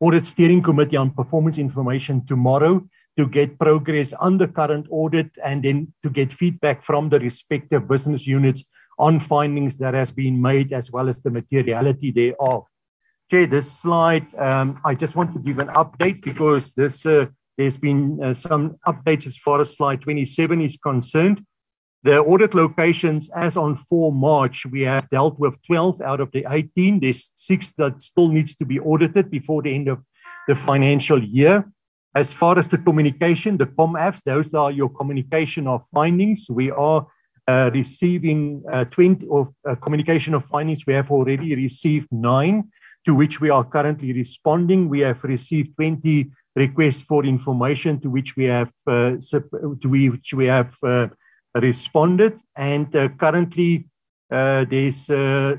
[0.00, 2.84] audit steering committee on performance information tomorrow
[3.18, 7.88] to get progress on the current audit and then to get feedback from the respective
[7.88, 8.64] business units
[8.96, 12.64] on findings that has been made as well as the materiality thereof.
[13.28, 17.26] Chair, this slide, um, I just want to give an update because this uh,
[17.58, 21.44] there's been uh, some updates as far as slide 27 is concerned.
[22.04, 26.46] The audit locations, as on 4 March, we have dealt with 12 out of the
[26.48, 27.00] 18.
[27.00, 29.98] There's six that still needs to be audited before the end of
[30.46, 31.68] the financial year.
[32.14, 36.46] As far as the communication, the ComAFs, those are your communication of findings.
[36.50, 37.06] We are
[37.48, 40.86] uh, receiving uh, 20 of uh, communication of findings.
[40.86, 42.70] We have already received nine,
[43.06, 44.88] to which we are currently responding.
[44.88, 49.16] We have received 20 requests for information, to which we have uh,
[49.80, 51.08] to which we have uh,
[51.54, 52.38] responded.
[52.56, 53.86] And uh, currently,
[54.28, 55.06] there's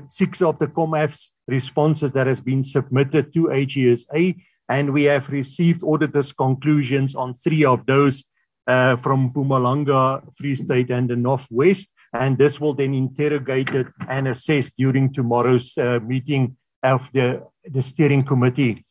[0.06, 4.36] six of the ComAF's responses that has been submitted to AGSA,
[4.70, 8.24] and we have received auditors' conclusions on three of those
[8.68, 11.90] uh, from Mpumalanga, Free State, and the Northwest.
[12.12, 18.22] And this will then interrogated and assessed during tomorrow's uh, meeting of the, the steering
[18.22, 18.86] committee.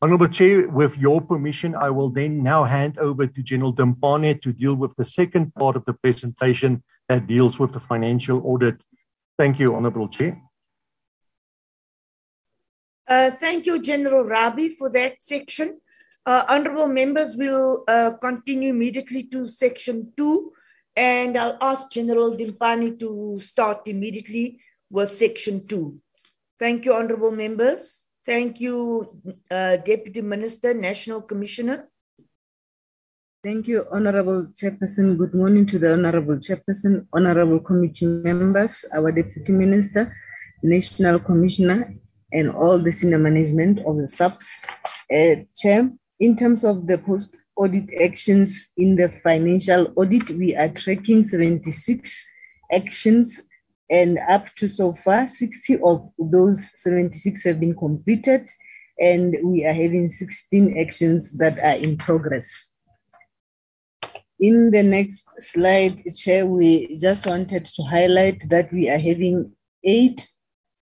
[0.00, 4.52] Honorable Chair, with your permission, I will then now hand over to General Dempane to
[4.52, 8.82] deal with the second part of the presentation that deals with the financial audit.
[9.38, 10.40] Thank you, Honorable Chair.
[13.08, 15.80] Uh, thank you, General Rabie, for that section.
[16.26, 20.52] Uh, honorable members will uh, continue immediately to section two,
[20.94, 25.98] and I'll ask General Dempane to start immediately with section two.
[26.58, 28.04] Thank you, honorable members.
[28.26, 29.18] Thank you,
[29.50, 31.88] uh, Deputy Minister, National Commissioner.
[33.42, 35.16] Thank you, Honorable Chairperson.
[35.16, 40.14] Good morning to the Honorable Chairperson, Honorable Committee members, our Deputy Minister,
[40.62, 41.94] National Commissioner,
[42.32, 44.66] and all the senior management of the SAPS.
[45.14, 50.68] Uh, Chair, in terms of the post audit actions in the financial audit, we are
[50.68, 52.26] tracking 76
[52.72, 53.42] actions,
[53.90, 58.48] and up to so far, 60 of those 76 have been completed,
[59.00, 62.66] and we are having 16 actions that are in progress.
[64.40, 69.52] In the next slide, Chair, we just wanted to highlight that we are having
[69.82, 70.28] eight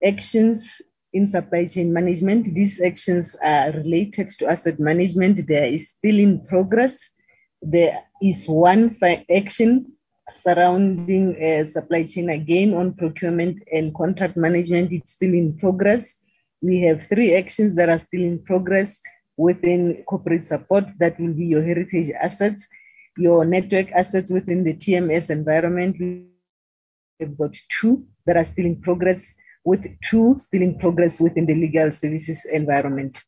[0.04, 0.80] actions
[1.12, 2.46] in supply chain management.
[2.46, 5.46] These actions are related to asset management.
[5.46, 7.14] There is still in progress.
[7.62, 8.96] There is one
[9.34, 9.92] action
[10.32, 14.92] surrounding uh, supply chain again on procurement and contract management.
[14.92, 16.18] It's still in progress.
[16.60, 19.00] We have three actions that are still in progress
[19.36, 20.84] within corporate support.
[20.98, 22.66] That will be your heritage assets,
[23.16, 25.96] your network assets within the TMS environment.
[25.98, 29.34] We've got two that are still in progress,
[29.68, 33.22] with two still in progress within the legal services environment.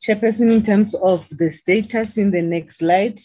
[0.00, 3.18] Chairperson, in terms of the status in the next slide,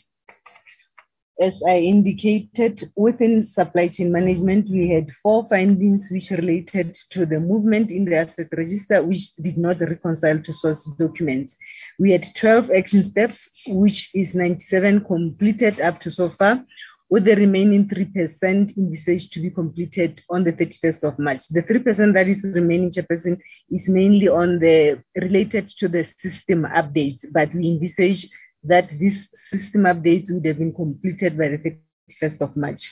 [1.40, 7.40] as I indicated, within supply chain management, we had four findings which related to the
[7.40, 11.58] movement in the asset register, which did not reconcile to source documents.
[12.00, 16.66] We had 12 action steps, which is 97 completed up to so far,
[17.14, 21.48] with the remaining 3% envisaged to be completed on the 31st of March.
[21.50, 23.40] The 3% that is remaining, Chairperson,
[23.70, 28.28] is mainly on the related to the system updates, but we envisage
[28.64, 31.78] that these system updates would have been completed by the
[32.20, 32.92] 31st of March.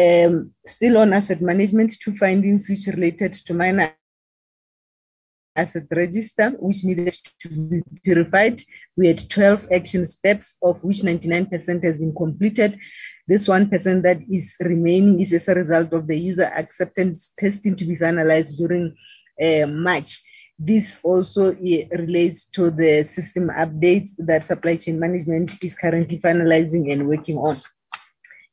[0.00, 3.92] Um, still on asset management, two findings which related to minor
[5.56, 8.62] asset register, which needed to be purified.
[8.96, 12.78] We had 12 action steps, of which 99% has been completed.
[13.30, 17.84] This 1% that is remaining is as a result of the user acceptance testing to
[17.84, 18.96] be finalized during
[19.40, 20.20] uh, March.
[20.58, 27.06] This also relates to the system updates that supply chain management is currently finalizing and
[27.06, 27.62] working on.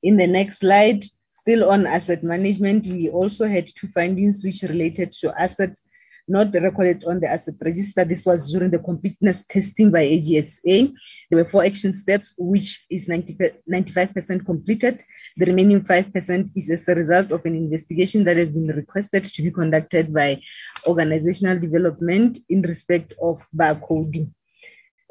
[0.04, 1.04] In the next slide,
[1.34, 5.87] still on asset management, we also had two findings which related to assets
[6.28, 8.04] not recorded on the asset register.
[8.04, 10.94] This was during the completeness testing by AGSA.
[11.30, 13.38] There were four action steps, which is 90,
[13.72, 15.02] 95% completed.
[15.38, 19.44] The remaining 5% is as a result of an investigation that has been requested to
[19.44, 20.42] be conducted by
[20.86, 24.34] organizational development in respect of barcoding.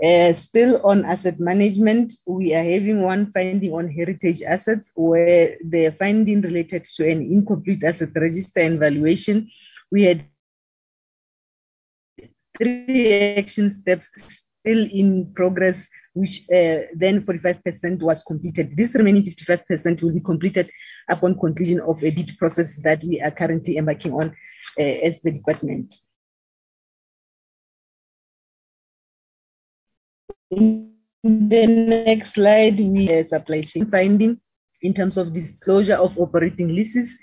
[0.02, 5.88] Uh, still on asset management, we are having one finding on heritage assets where the
[5.98, 9.50] finding related to an incomplete asset register and valuation.
[9.90, 10.26] We had
[12.58, 14.10] three action steps
[14.66, 18.76] still in progress, which uh, then 45% was completed.
[18.76, 20.70] This remaining 55% will be completed
[21.08, 24.34] upon conclusion of a bid process that we are currently embarking on
[24.78, 25.94] uh, as the department.
[30.50, 30.92] In
[31.22, 34.40] the next slide, we have supply chain finding
[34.82, 37.18] in terms of disclosure of operating leases.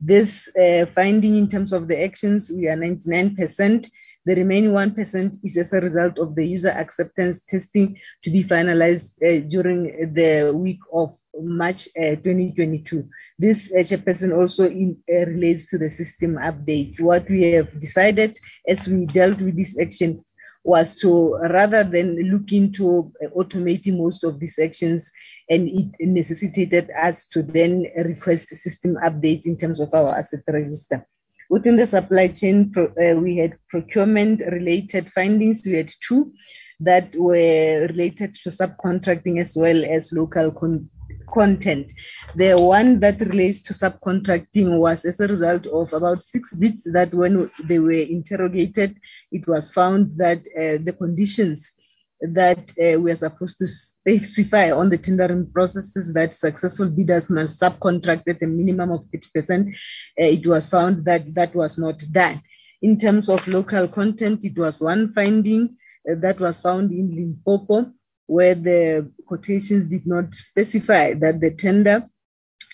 [0.00, 3.88] This uh, finding in terms of the actions, we are 99%.
[4.28, 9.16] The remaining 1% is as a result of the user acceptance testing to be finalized
[9.24, 13.08] uh, during the week of March uh, 2022.
[13.38, 17.00] This uh, chairperson also in, uh, relates to the system updates.
[17.00, 18.36] What we have decided
[18.68, 20.22] as we dealt with this action
[20.62, 25.10] was to rather than look into uh, automating most of these actions
[25.48, 31.06] and it necessitated us to then request system updates in terms of our asset register.
[31.48, 35.64] Within the supply chain, uh, we had procurement related findings.
[35.64, 36.32] We had two
[36.80, 40.88] that were related to subcontracting as well as local con-
[41.32, 41.92] content.
[42.34, 47.12] The one that relates to subcontracting was as a result of about six bits that
[47.14, 48.96] when they were interrogated,
[49.32, 51.72] it was found that uh, the conditions
[52.20, 53.66] that uh, we are supposed to
[54.08, 59.68] specify on the tendering processes that successful bidders must subcontract at a minimum of 50%,
[59.68, 59.74] uh,
[60.16, 62.40] it was found that that was not done.
[62.80, 65.76] In terms of local content, it was one finding
[66.10, 67.92] uh, that was found in Limpopo,
[68.26, 72.08] where the quotations did not specify that the tender,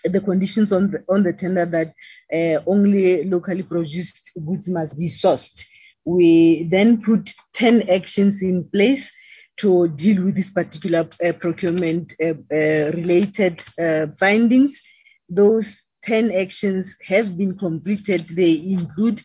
[0.04, 1.94] the conditions on the, on the tender that
[2.32, 5.64] uh, only locally produced goods must be sourced.
[6.04, 9.12] We then put 10 actions in place
[9.56, 14.80] to deal with this particular uh, procurement uh, uh, related uh, findings.
[15.28, 18.26] Those 10 actions have been completed.
[18.28, 19.22] They include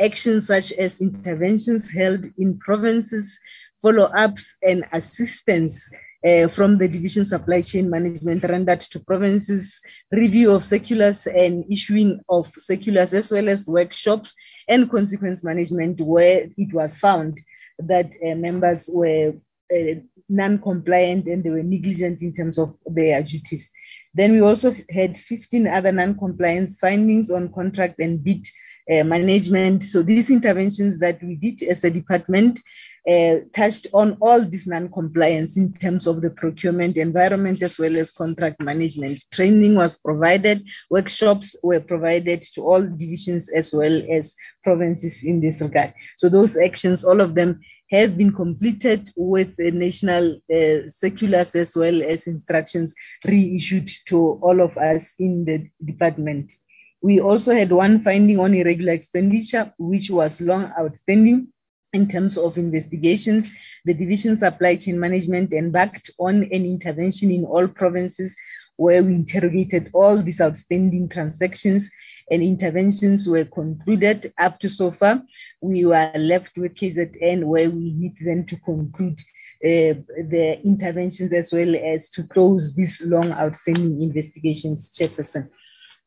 [0.00, 3.38] actions such as interventions held in provinces,
[3.80, 5.90] follow ups, and assistance.
[6.24, 9.80] Uh, from the division supply chain management rendered to provinces,
[10.12, 14.32] review of circulars and issuing of circulars, as well as workshops
[14.68, 17.40] and consequence management, where it was found
[17.80, 19.34] that uh, members were
[19.72, 23.70] uh, non-compliant and they were negligent in terms of their duties.
[24.14, 28.46] Then we also had 15 other non-compliance findings on contract and bid
[28.90, 29.82] uh, management.
[29.82, 32.60] So these interventions that we did as a department,
[33.08, 38.12] uh, touched on all this non-compliance in terms of the procurement environment as well as
[38.12, 39.24] contract management.
[39.32, 45.60] Training was provided, workshops were provided to all divisions as well as provinces in this
[45.60, 45.92] regard.
[46.16, 47.60] So those actions, all of them
[47.92, 52.94] have been completed with the national uh, circulars as well as instructions
[53.26, 56.54] reissued to all of us in the department.
[57.02, 61.48] We also had one finding on irregular expenditure, which was long outstanding
[61.92, 63.50] in terms of investigations,
[63.84, 68.34] the division supply chain management embarked on an intervention in all provinces
[68.76, 71.90] where we interrogated all these outstanding transactions
[72.30, 75.22] and interventions were concluded up to so far.
[75.60, 79.20] We were left with KZN where we need then to conclude
[79.64, 79.94] uh,
[80.30, 85.48] the interventions as well as to close these long outstanding investigations, Chairperson.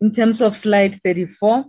[0.01, 1.65] In terms of slide 34,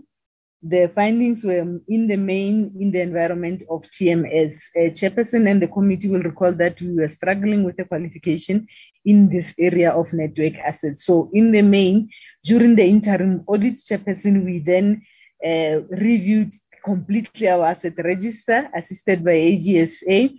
[0.63, 4.69] the findings were in the main in the environment of TMS.
[4.77, 8.67] Uh, Chairperson and the committee will recall that we were struggling with the qualification
[9.05, 11.05] in this area of network assets.
[11.05, 12.09] So in the main,
[12.43, 15.03] during the interim audit, Chairperson, we then
[15.45, 16.53] uh, reviewed
[16.85, 20.37] completely our asset register assisted by AGSA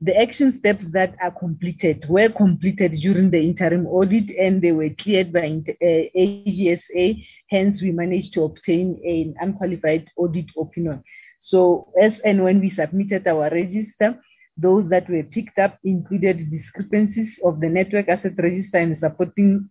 [0.00, 4.90] the action steps that are completed were completed during the interim audit and they were
[4.90, 7.26] cleared by uh, AGSA.
[7.48, 11.02] Hence, we managed to obtain an unqualified audit opinion.
[11.38, 14.20] So, as and when we submitted our register,
[14.56, 19.70] those that were picked up included discrepancies of the network asset register and supporting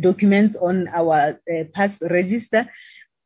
[0.00, 2.68] documents on our uh, past register.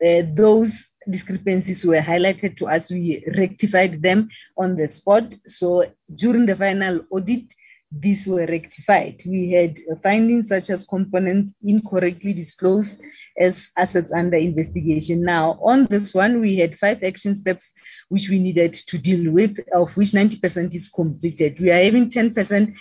[0.04, 2.90] Uh, those discrepancies were highlighted to us.
[2.90, 5.34] We rectified them on the spot.
[5.46, 5.84] So
[6.14, 7.44] during the final audit,
[7.92, 9.20] these were rectified.
[9.26, 13.02] We had findings such as components incorrectly disclosed
[13.38, 15.22] as assets under investigation.
[15.22, 17.72] Now, on this one, we had five action steps
[18.08, 21.58] which we needed to deal with, of which 90% is completed.
[21.58, 22.76] We are having 10%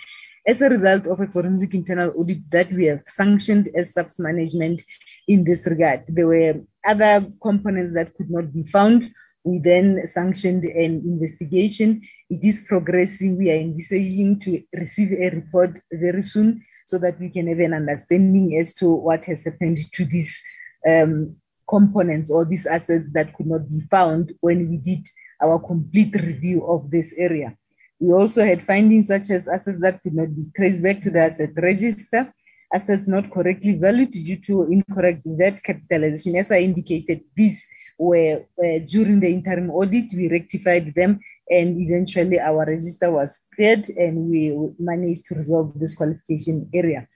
[0.46, 4.80] as a result of a forensic internal audit that we have sanctioned as SAPS management
[5.26, 6.04] in this regard.
[6.08, 9.12] There were other components that could not be found.
[9.44, 12.02] We then sanctioned an investigation.
[12.28, 13.38] It is progressing.
[13.38, 17.72] We are envisaging to receive a report very soon so that we can have an
[17.72, 20.42] understanding as to what has happened to these
[20.88, 21.36] um,
[21.68, 25.06] components or these assets that could not be found when we did
[25.42, 27.56] our complete review of this area.
[28.00, 31.20] We also had findings such as assets that could not be traced back to the
[31.20, 32.32] asset register,
[32.72, 36.36] assets not correctly valued due to incorrect debt capitalization.
[36.36, 37.66] As I indicated, these
[37.98, 43.88] were uh, during the interim audit, we rectified them and eventually our register was cleared
[43.90, 47.06] and we managed to resolve this qualification area.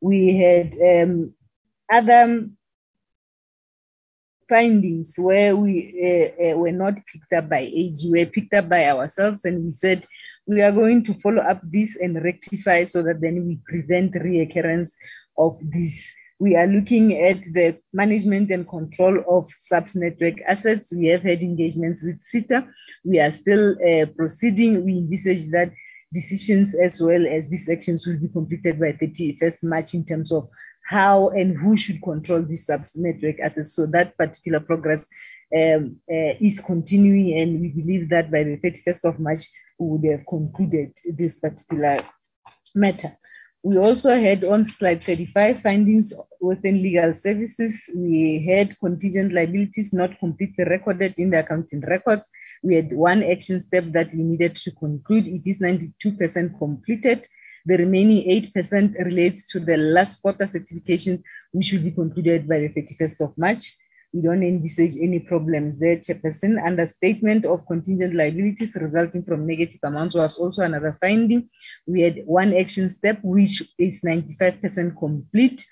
[0.00, 1.34] We had um,
[1.90, 2.48] other
[4.48, 8.68] findings where we uh, uh, were not picked up by AG, we were picked up
[8.68, 10.06] by ourselves, and we said
[10.46, 14.92] we are going to follow up this and rectify so that then we prevent reoccurrence
[15.36, 16.14] of this.
[16.40, 20.92] We are looking at the management and control of SAPS network assets.
[20.92, 22.66] We have had engagements with SITA.
[23.04, 24.84] We are still uh, proceeding.
[24.84, 25.72] We envisage that
[26.12, 30.48] decisions as well as these actions will be completed by 31st March in terms of
[30.88, 33.74] how and who should control these SAPS network assets.
[33.74, 35.06] So that particular progress
[35.54, 39.40] um, uh, is continuing, and we believe that by the 31st of March,
[39.78, 41.98] we would have concluded this particular
[42.74, 43.10] matter.
[43.62, 47.90] We also had on slide 35 findings within legal services.
[47.94, 52.30] We had contingent liabilities not completely recorded in the accounting records.
[52.62, 55.26] We had one action step that we needed to conclude.
[55.26, 57.26] It is 92% completed.
[57.68, 58.24] The remaining
[58.56, 63.36] 8% relates to the last quarter certification, which will be concluded by the 31st of
[63.36, 63.76] March.
[64.14, 66.64] We don't envisage any problems there, Chairperson.
[66.64, 71.50] Understatement of contingent liabilities resulting from negative amounts was also another finding.
[71.86, 75.66] We had one action step, which is 95% complete,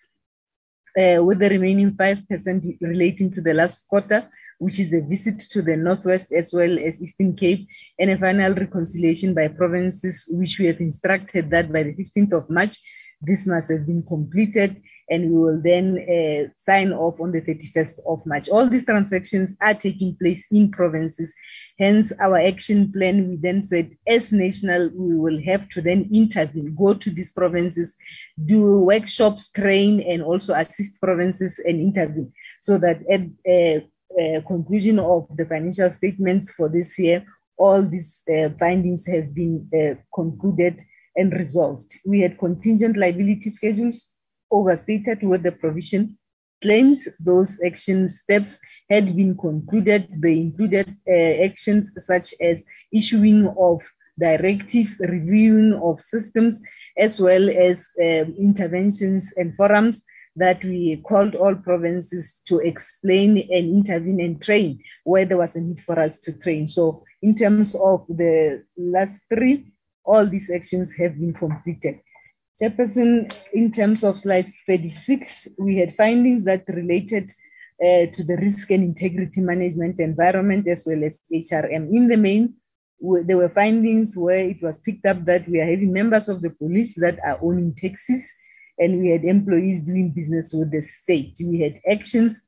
[1.01, 4.28] uh, with the remaining 5% relating to the last quarter,
[4.59, 7.66] which is the visit to the Northwest as well as Eastern Cape,
[7.98, 12.50] and a final reconciliation by provinces, which we have instructed that by the 15th of
[12.50, 12.78] March,
[13.22, 18.00] this must have been completed, and we will then uh, sign off on the 31st
[18.07, 18.48] of March.
[18.48, 21.34] All these transactions are taking place in provinces.
[21.78, 26.74] Hence, our action plan, we then said, as national, we will have to then intervene,
[26.74, 27.96] go to these provinces,
[28.44, 33.80] do workshops, train, and also assist provinces and intervene so that at uh,
[34.20, 37.24] uh, conclusion of the financial statements for this year,
[37.58, 40.80] all these uh, findings have been uh, concluded
[41.16, 41.96] and resolved.
[42.04, 44.12] We had contingent liability schedules
[44.50, 46.18] overstated with the provision
[46.62, 47.08] claims.
[47.20, 48.58] Those action steps
[48.90, 50.08] had been concluded.
[50.22, 53.82] They included uh, actions such as issuing of
[54.18, 56.62] directives, reviewing of systems,
[56.98, 60.02] as well as um, interventions and forums
[60.37, 65.61] that we called all provinces to explain and intervene and train where there was a
[65.61, 66.68] need for us to train.
[66.68, 69.72] So, in terms of the last three,
[70.05, 72.01] all these actions have been completed.
[72.61, 77.30] Chairperson, in terms of slide 36, we had findings that related
[77.82, 81.93] uh, to the risk and integrity management environment as well as HRM.
[81.95, 82.55] In the main,
[83.01, 86.51] there were findings where it was picked up that we are having members of the
[86.51, 88.32] police that are owning taxis
[88.78, 91.36] and we had employees doing business with the state.
[91.40, 92.42] We had actions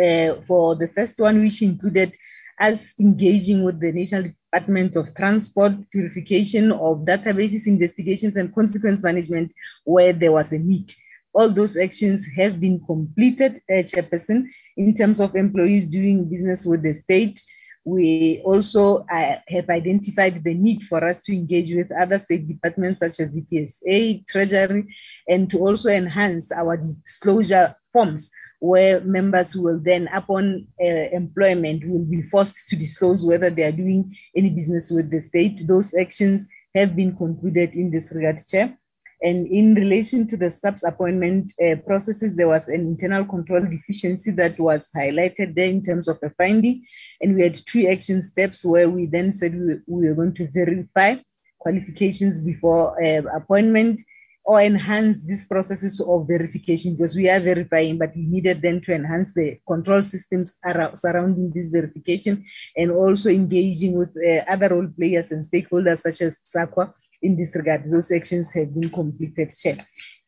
[0.00, 2.12] uh, for the first one, which included
[2.60, 9.52] us engaging with the National Department of Transport, purification of databases, investigations, and consequence management
[9.84, 10.92] where there was a need.
[11.34, 14.46] All those actions have been completed, uh, Chairperson,
[14.76, 17.42] in terms of employees doing business with the state.
[17.86, 22.98] We also uh, have identified the need for us to engage with other state departments
[22.98, 24.92] such as DPSA, Treasury,
[25.28, 32.04] and to also enhance our disclosure forms where members will then, upon uh, employment, will
[32.04, 35.60] be forced to disclose whether they are doing any business with the state.
[35.68, 38.76] Those actions have been concluded in this regard, Chair.
[39.22, 44.30] And in relation to the SAPS appointment uh, processes, there was an internal control deficiency
[44.32, 46.84] that was highlighted there in terms of a finding.
[47.20, 50.48] And we had three action steps where we then said we, we were going to
[50.48, 51.16] verify
[51.58, 54.00] qualifications before uh, appointment
[54.46, 58.94] or enhance these processes of verification because we are verifying, but we needed then to
[58.94, 62.44] enhance the control systems around, surrounding this verification
[62.76, 66.92] and also engaging with uh, other role players and stakeholders such as SAQA
[67.22, 67.90] in this regard.
[67.90, 69.76] Those actions have been completed, Chair.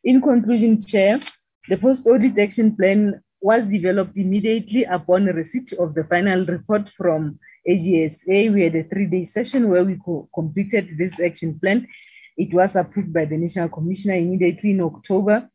[0.03, 1.19] In conclusion, Chair,
[1.67, 8.53] the post-audit action plan was developed immediately upon receipt of the final report from AGSA.
[8.53, 11.87] We had a three-day session where we co completed this action plan
[12.39, 15.49] it was approved by the National Commissioner immediately in October.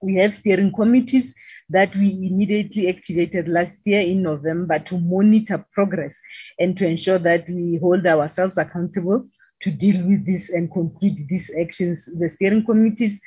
[0.00, 1.34] We have steering committees
[1.68, 6.16] that we immediately activated last year in November to monitor progress
[6.60, 9.26] and to ensure that we hold ourselves accountable
[9.60, 12.08] to deal with this and complete these actions.
[12.18, 13.20] The steering committees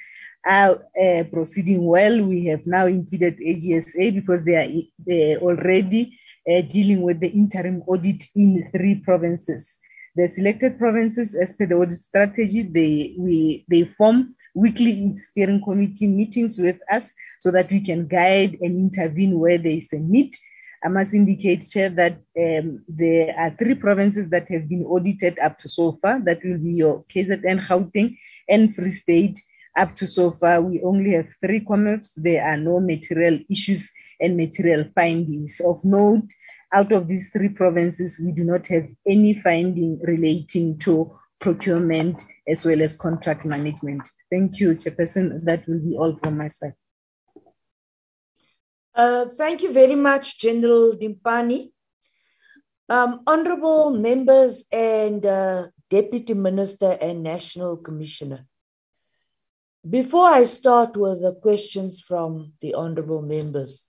[0.45, 2.23] are uh, proceeding well.
[2.23, 4.69] We have now included AGSA because they are
[5.05, 6.17] they already
[6.49, 9.79] uh, dealing with the interim audit in three provinces.
[10.15, 16.07] The selected provinces, as per the audit strategy, they we they form weekly steering committee
[16.07, 20.35] meetings with us so that we can guide and intervene where there is a need.
[20.83, 25.59] I must indicate, Chair, that um, there are three provinces that have been audited up
[25.59, 26.19] to so far.
[26.19, 28.17] That will be your KZN, Gauteng,
[28.49, 29.39] and Free State.
[29.77, 32.13] Up to so far, we only have three comments.
[32.15, 35.61] There are no material issues and material findings.
[35.61, 36.27] Of note,
[36.73, 42.65] out of these three provinces, we do not have any finding relating to procurement as
[42.65, 44.09] well as contract management.
[44.29, 45.43] Thank you, Chairperson.
[45.45, 46.73] That will be all from my side.
[48.93, 51.71] Uh, thank you very much, General Dimpani.
[52.89, 58.45] Um, honorable members and uh, Deputy Minister and National Commissioner.
[59.89, 63.85] Before I start with the questions from the honorable members,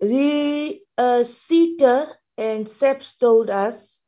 [0.00, 2.08] the uh, SETA
[2.38, 4.02] and SEPS told us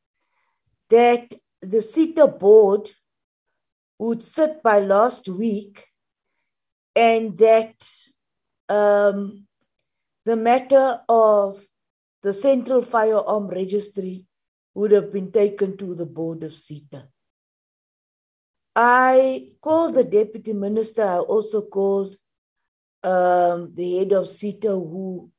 [0.90, 2.88] that the SETA board
[3.98, 5.84] would sit by last week
[6.94, 7.74] and that
[8.68, 9.46] um,
[10.24, 11.64] the matter of
[12.22, 14.24] the Central Firearm Registry
[14.74, 17.08] would have been taken to the board of SITA.
[18.76, 21.04] I called the deputy minister.
[21.04, 22.16] I also called
[23.02, 25.30] um, the head of SITA who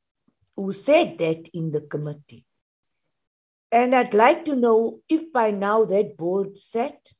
[0.55, 2.45] who said that in the committee.
[3.71, 7.13] And I'd like to know if by now that board sat,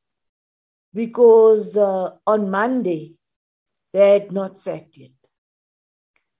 [0.92, 3.14] because uh, on Monday
[3.92, 5.19] they had not sat yet.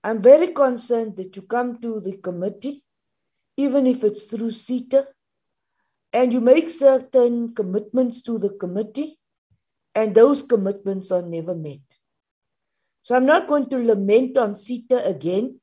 [0.03, 2.85] I'm very concerned that you come to the committee,
[3.57, 5.07] even if it's through SITA,
[6.13, 9.19] and you make certain commitments to the committee,
[9.95, 11.81] and those commitments are never met.
[13.03, 15.61] So I'm not going to lament on SITA again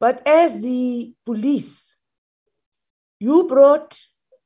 [0.00, 1.96] but as the police,
[3.20, 3.98] you brought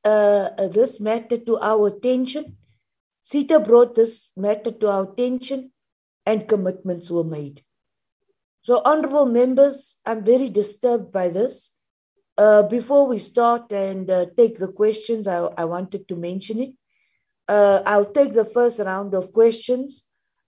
[0.04, 2.56] uh, uh, this matter to our attention.
[3.22, 5.70] SITA brought this matter to our attention,
[6.26, 7.62] and commitments were made.
[8.64, 11.70] So, honorable members, I'm very disturbed by this.
[12.38, 16.72] Uh, before we start and uh, take the questions, I, I, wanted to mention it.
[17.46, 20.06] Uh, I'll take the first round of questions.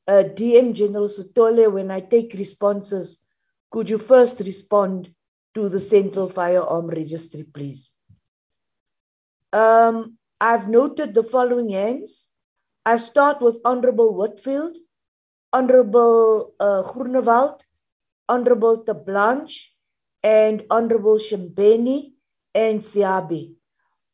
[0.08, 3.18] Uh, DM General Sithole, when I take responses,
[3.70, 5.12] could you first respond
[5.54, 7.92] to the Central Firearm Registry, please?
[9.52, 12.30] Um, I've noted the following hands.
[12.86, 14.74] I start with Honorable Whitfield,
[15.52, 17.60] Honorable uh, Groenewald,
[18.28, 19.70] Honorable Terblanche,
[20.22, 22.12] and Honorable Shembeni
[22.54, 23.54] and Siabi.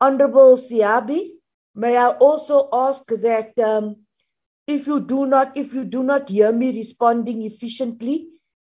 [0.00, 1.30] Honorable Siabi,
[1.74, 3.96] may I also ask that um,
[4.66, 8.28] if you do not if you do not hear me responding efficiently,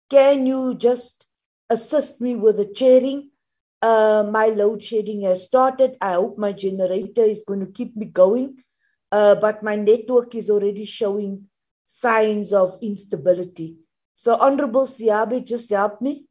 [0.10, 1.26] can you just
[1.70, 3.32] assist me with the chairing?
[3.82, 5.96] Uh, my load shedding has started.
[6.02, 8.58] I hope my generator is going to keep me going,
[9.14, 11.46] uh, but my network is already showing
[11.86, 13.78] signs of instability.
[14.20, 16.26] So, Honorable Siabi, me.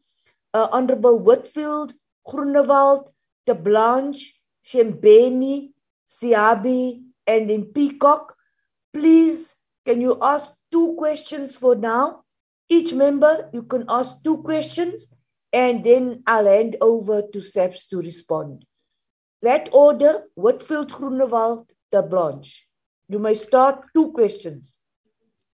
[0.53, 1.95] Uh, Honorable Whitfield,
[2.27, 3.09] Groenewald,
[3.47, 5.73] Terblanche, Shembeni,
[6.07, 8.35] Siabi, and then Peacock.
[8.93, 9.55] Please,
[9.87, 12.25] can you ask two questions for now?
[12.69, 15.07] Each member, you can ask two questions,
[15.55, 18.67] and then I'll hand over to SAPS to respond.
[19.41, 22.65] That order, Whitfield, Groenewald, Terblanche.
[23.09, 24.79] You may start two questions.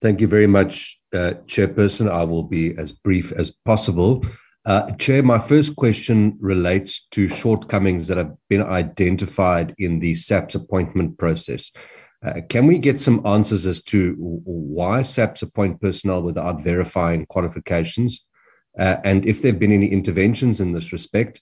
[0.03, 2.11] Thank you very much, uh, Chairperson.
[2.11, 4.27] I will be as brief as possible.
[4.67, 10.57] Uh, Chair, my first question relates to shortcomings that have been identified in the SAPS
[10.57, 11.71] appointment process.
[12.25, 18.23] Uh, can we get some answers as to why SAPS appoint personnel without verifying qualifications?
[18.77, 21.41] Uh, and if there have been any interventions in this respect,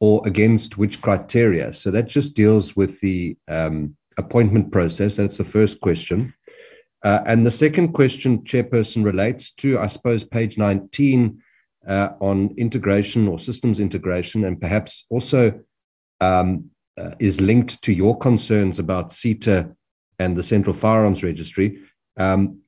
[0.00, 1.72] or against which criteria?
[1.72, 5.16] So that just deals with the um, appointment process.
[5.16, 6.34] That's the first question.
[7.04, 11.42] Uh, and the second question, Chairperson, relates to, I suppose, page 19
[11.86, 15.60] uh, on integration or systems integration, and perhaps also
[16.20, 19.74] um, uh, is linked to your concerns about SITA
[20.18, 21.80] and the Central Firearms Registry.
[22.16, 22.60] Um,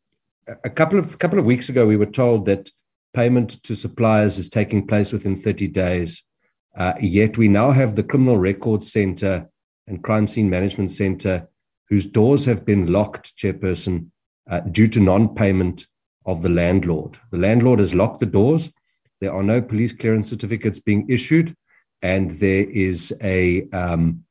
[0.64, 2.70] a couple of couple of weeks ago, we were told that
[3.14, 6.22] payment to suppliers is taking place within 30 days.
[6.76, 9.48] Uh, yet we now have the Criminal Records Center
[9.86, 11.48] and Crime Scene Management Center,
[11.88, 14.10] whose doors have been locked, Chairperson,
[14.50, 15.86] uh, due to non-payment
[16.26, 17.18] of the landlord.
[17.30, 18.70] The landlord has locked the doors.
[19.20, 21.54] There are no police clearance certificates being issued,
[22.02, 24.24] and there is a um,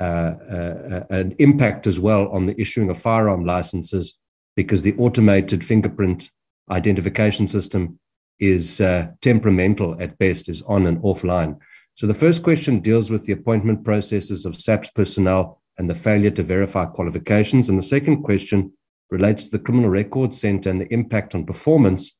[0.00, 4.14] uh, uh, an impact as well on the issuing of firearm licenses
[4.56, 6.30] because the automated fingerprint
[6.70, 7.98] identification system
[8.40, 11.56] is uh, temperamental at best, is on and offline.
[11.94, 16.30] So the first question deals with the appointment processes of SAPS personnel and the failure
[16.30, 17.68] to verify qualifications.
[17.68, 18.72] And the second question
[19.10, 22.12] relates to the Criminal Records Center and the impact on performance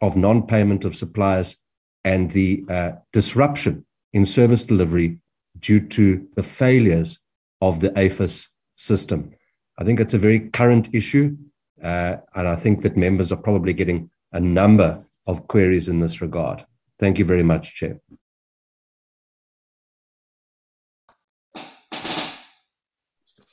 [0.00, 1.56] of non payment of suppliers
[2.04, 5.18] and the uh, disruption in service delivery
[5.58, 7.18] due to the failures
[7.60, 9.32] of the AFIS system.
[9.78, 11.36] I think it's a very current issue,
[11.82, 16.20] uh, and I think that members are probably getting a number of queries in this
[16.20, 16.64] regard.
[16.98, 18.00] Thank you very much, Chair.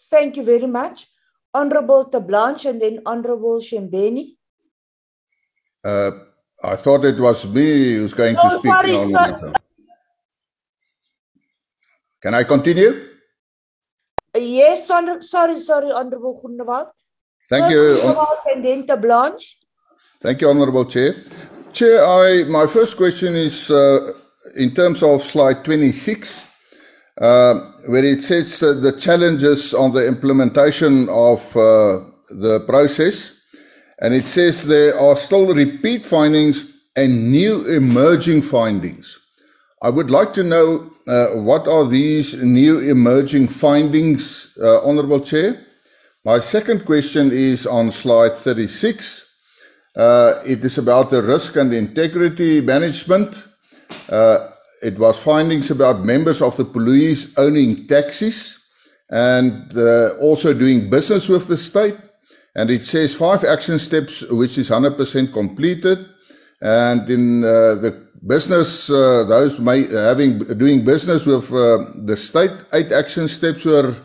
[0.10, 1.08] Thank you very much.
[1.54, 4.36] Honorable Terblanche and then Honorable Shembeni.
[5.84, 6.12] Uh,
[6.64, 8.72] I thought it was me who's going oh, to speak.
[8.72, 9.54] Sorry, sorry.
[12.22, 13.08] Can I continue?
[14.36, 16.90] Yes, sorry, sorry, sorry Honorable Groenewald.
[17.50, 18.02] Thank First you.
[18.04, 19.56] Groenewald and then Terblanche.
[20.22, 21.24] Thank you, Honorable Chair.
[21.72, 24.12] Chair, I, my first question is uh,
[24.56, 26.46] in terms of slide 26,
[27.20, 27.56] uh,
[27.86, 32.00] where it says uh, the challenges on the implementation of uh,
[32.30, 33.34] the process.
[34.02, 36.64] And it says there are still repeat findings
[36.96, 39.18] and new emerging findings.
[39.82, 45.66] I would like to know uh, what are these new emerging findings, uh, Honourable Chair?
[46.26, 49.26] My second question is on slide 36.
[49.96, 53.36] Uh, it is about the risk and integrity management.
[54.10, 54.50] Uh,
[54.82, 58.60] it was findings about members of the police owning taxis
[59.10, 61.98] and uh, also doing business with the state.
[62.56, 66.06] And it says five action steps, which is 100% completed.
[66.62, 72.52] And in uh, the business, uh, those may, having doing business with uh, the state,
[72.74, 73.96] eight action steps were,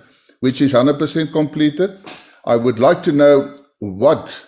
[0.41, 1.99] which is 100% completed.
[2.45, 4.45] I would like to know what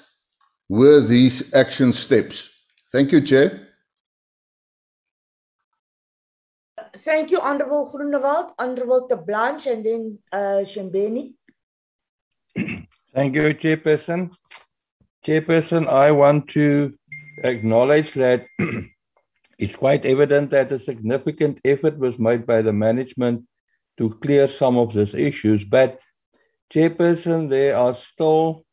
[0.68, 2.48] were these action steps.
[2.92, 3.65] Thank you, Chair.
[6.96, 11.34] Thank you, Honorable Groenewald, Honorable Terblanche, and then uh, Shembeni.
[13.14, 14.32] Thank you, Chairperson.
[15.24, 16.94] Chairperson, I want to
[17.44, 18.46] acknowledge that
[19.58, 23.44] it's quite evident that a significant effort was made by the management
[23.98, 25.64] to clear some of these issues.
[25.64, 26.00] But,
[26.72, 28.64] Chairperson, there are still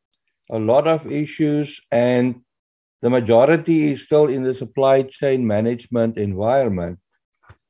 [0.49, 2.41] a lot of issues, and
[3.01, 6.99] the majority is still in the supply chain management environment.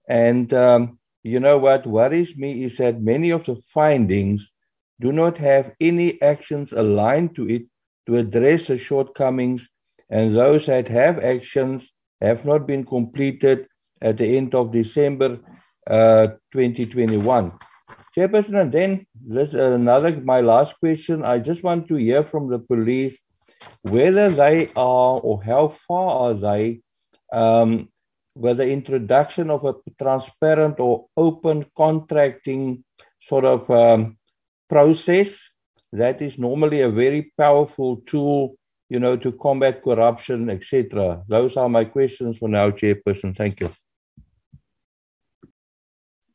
[0.07, 4.51] And um, you know what worries me is that many of the findings
[4.99, 7.63] do not have any actions aligned to it
[8.07, 9.69] to address the shortcomings,
[10.09, 13.67] and those that have actions have not been completed
[14.01, 15.39] at the end of December
[15.89, 17.51] uh, 2021.
[18.15, 21.23] Chairperson, and then this another my last question.
[21.23, 23.17] I just want to hear from the police
[23.81, 26.81] whether they are or how far are they
[27.31, 27.89] um,
[28.35, 32.83] with the introduction of a transparent or open contracting
[33.21, 34.17] sort of um,
[34.69, 35.49] process
[35.91, 38.55] that is normally a very powerful tool
[38.89, 43.35] you know to combat corruption etc those are my questions for now chairperson.
[43.35, 43.69] Thank you.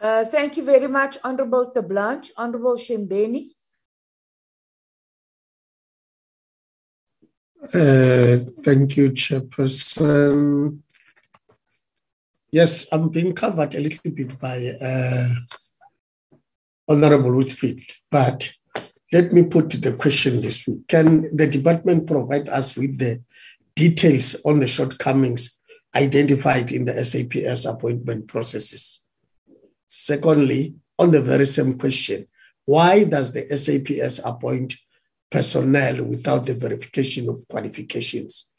[0.01, 2.30] Uh, thank you very much honorable terblanche.
[2.36, 3.51] Honorable shembeni.
[7.74, 10.78] Uh, thank you chairperson
[12.51, 15.28] Yes, I'm being covered a little bit by uh,
[16.88, 17.80] Honorable Whitfield,
[18.11, 18.51] but
[19.12, 20.78] let me put the question this way.
[20.88, 23.22] Can the department provide us with the
[23.74, 25.59] details on the shortcomings
[25.94, 29.01] identified in the SAPS appointment processes?
[29.86, 32.26] Secondly, on the very same question,
[32.64, 34.74] why does the SAPS appoint
[35.30, 38.51] personnel without the verification of qualifications?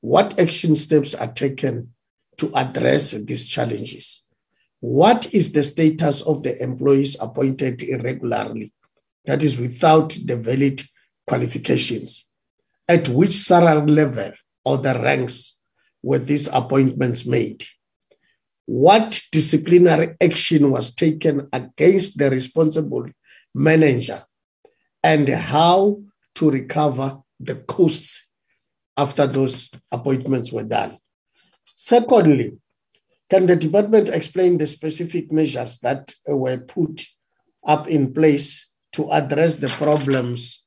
[0.00, 1.93] What action steps are taken
[2.38, 4.24] to address these challenges.
[4.80, 8.72] What is the status of the employees appointed irregularly,
[9.24, 10.82] that is, without the valid
[11.26, 12.28] qualifications?
[12.86, 14.32] At which salary level
[14.64, 15.58] or the ranks
[16.02, 17.64] were these appointments made?
[18.66, 23.06] What disciplinary action was taken against the responsible
[23.54, 24.22] manager?
[25.02, 26.02] And how
[26.36, 28.26] to recover the costs
[28.96, 30.98] after those appointments were done?
[31.84, 32.56] Secondly,
[33.28, 37.04] can the department explain the specific measures that were put
[37.66, 40.64] up in place to address the problems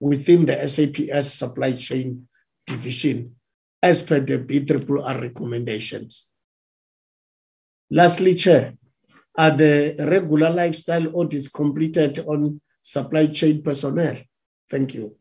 [0.00, 2.28] within the SAPS supply chain
[2.66, 3.36] division
[3.82, 6.28] as per the BRRR recommendations?
[7.90, 8.74] Lastly, Chair,
[9.38, 14.18] are the regular lifestyle audits completed on supply chain personnel?
[14.68, 15.16] Thank you.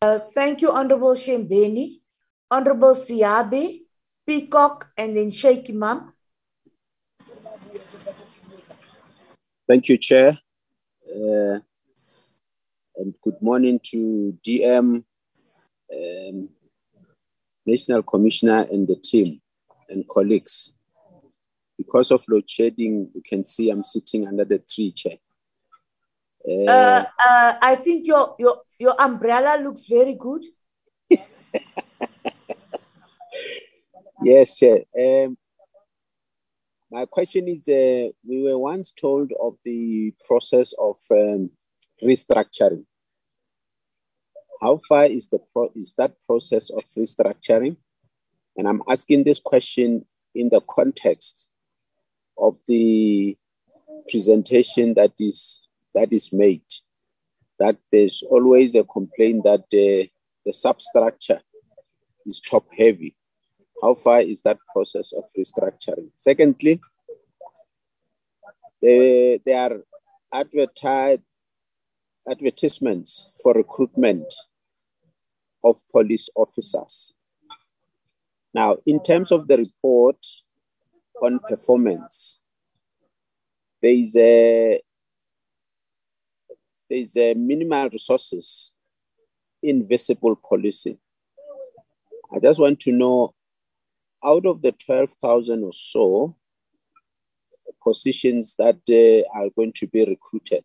[0.00, 2.00] Uh, thank you, Honorable Shembeni,
[2.52, 3.80] Honorable Siabi,
[4.24, 6.12] Peacock, and then Shaik Emam.
[9.66, 10.38] Thank you, Chair.
[11.04, 11.58] Uh,
[12.94, 15.02] and good morning to DM,
[15.92, 16.48] um,
[17.66, 19.40] National Commissioner, and the team
[19.88, 20.74] and colleagues.
[21.76, 25.16] Because of load shedding, you can see I'm sitting under the tree, Chair.
[26.48, 30.42] Uh, uh, uh, I think your your your umbrella looks very good.
[34.22, 34.84] yes, Chair.
[34.98, 35.36] Um,
[36.90, 41.50] my question is: uh, We were once told of the process of um,
[42.02, 42.84] restructuring.
[44.62, 47.76] How far is the pro- is that process of restructuring?
[48.56, 51.46] And I'm asking this question in the context
[52.38, 53.36] of the
[54.08, 56.62] presentation that is that is made,
[57.58, 60.08] that there's always a complaint that the,
[60.44, 61.40] the substructure
[62.26, 63.16] is top heavy.
[63.82, 66.10] How far is that process of restructuring?
[66.16, 66.80] Secondly,
[68.82, 69.80] they, there are
[70.32, 71.22] advertised
[72.30, 74.32] advertisements for recruitment
[75.64, 77.14] of police officers.
[78.54, 80.24] Now, in terms of the report
[81.22, 82.40] on performance,
[83.82, 84.80] there is a
[86.88, 88.72] there's a minimal resources
[89.62, 90.98] in visible policing.
[92.34, 93.34] I just want to know
[94.24, 96.36] out of the 12,000 or so
[97.82, 100.64] positions that uh, are going to be recruited,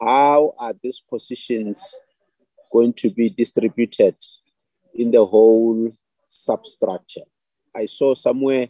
[0.00, 1.94] how are these positions
[2.72, 4.16] going to be distributed
[4.94, 5.90] in the whole
[6.28, 7.26] substructure?
[7.74, 8.68] I saw somewhere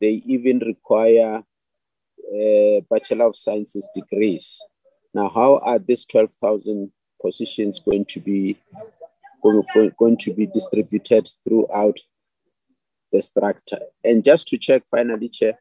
[0.00, 4.60] they even require uh, Bachelor of Sciences degrees
[5.14, 6.90] now, how are these 12,000
[7.22, 8.58] positions going to be
[9.42, 11.98] going to be distributed throughout
[13.12, 13.78] the structure?
[14.02, 15.58] And just to check finally, Chair,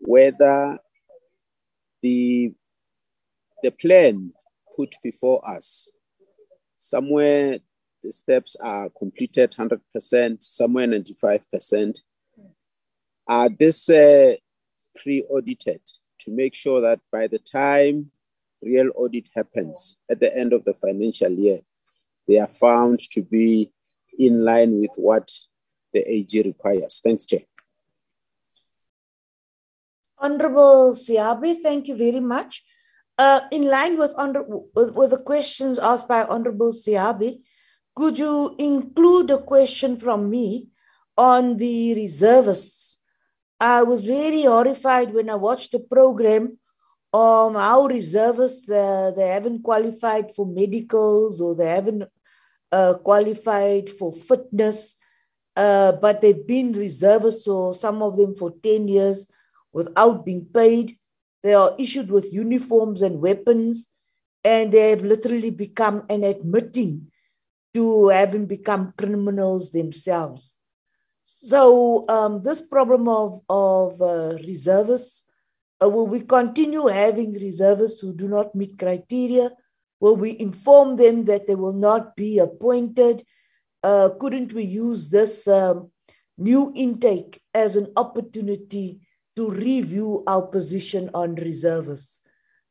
[0.00, 0.78] whether
[2.02, 2.54] the
[3.62, 4.32] the plan
[4.74, 5.90] put before us,
[6.76, 7.58] somewhere
[8.02, 11.98] the steps are completed 100%, somewhere 95%.
[13.28, 14.34] Are this uh,
[14.96, 15.80] pre-audited
[16.20, 18.10] to make sure that by the time
[18.62, 21.60] real audit happens at the end of the financial year,
[22.28, 23.70] they are found to be
[24.18, 25.30] in line with what
[25.92, 27.00] the AG requires.
[27.02, 27.40] Thanks, Chair.
[30.18, 32.62] Honorable Siabi, thank you very much.
[33.18, 37.40] Uh, in line with, under, with, with the questions asked by Honorable Siabi,
[37.94, 40.68] could you include a question from me
[41.16, 42.96] on the reservists?
[43.60, 46.58] I was very horrified when I watched the program
[47.12, 52.04] um, how reservists, uh, they haven't qualified for medicals or they haven't
[52.70, 54.96] uh, qualified for fitness,
[55.54, 59.28] uh, but they've been reservists, or some of them for 10 years
[59.72, 60.96] without being paid.
[61.42, 63.88] They are issued with uniforms and weapons,
[64.42, 67.08] and they have literally become and admitting
[67.74, 70.56] to having become criminals themselves.
[71.24, 75.24] So, um, this problem of, of uh, reservists
[75.88, 79.50] will we continue having reservists who do not meet criteria?
[80.00, 83.24] Will we inform them that they will not be appointed?
[83.82, 85.90] Uh, couldn't we use this um,
[86.38, 89.00] new intake as an opportunity
[89.36, 92.20] to review our position on reservists?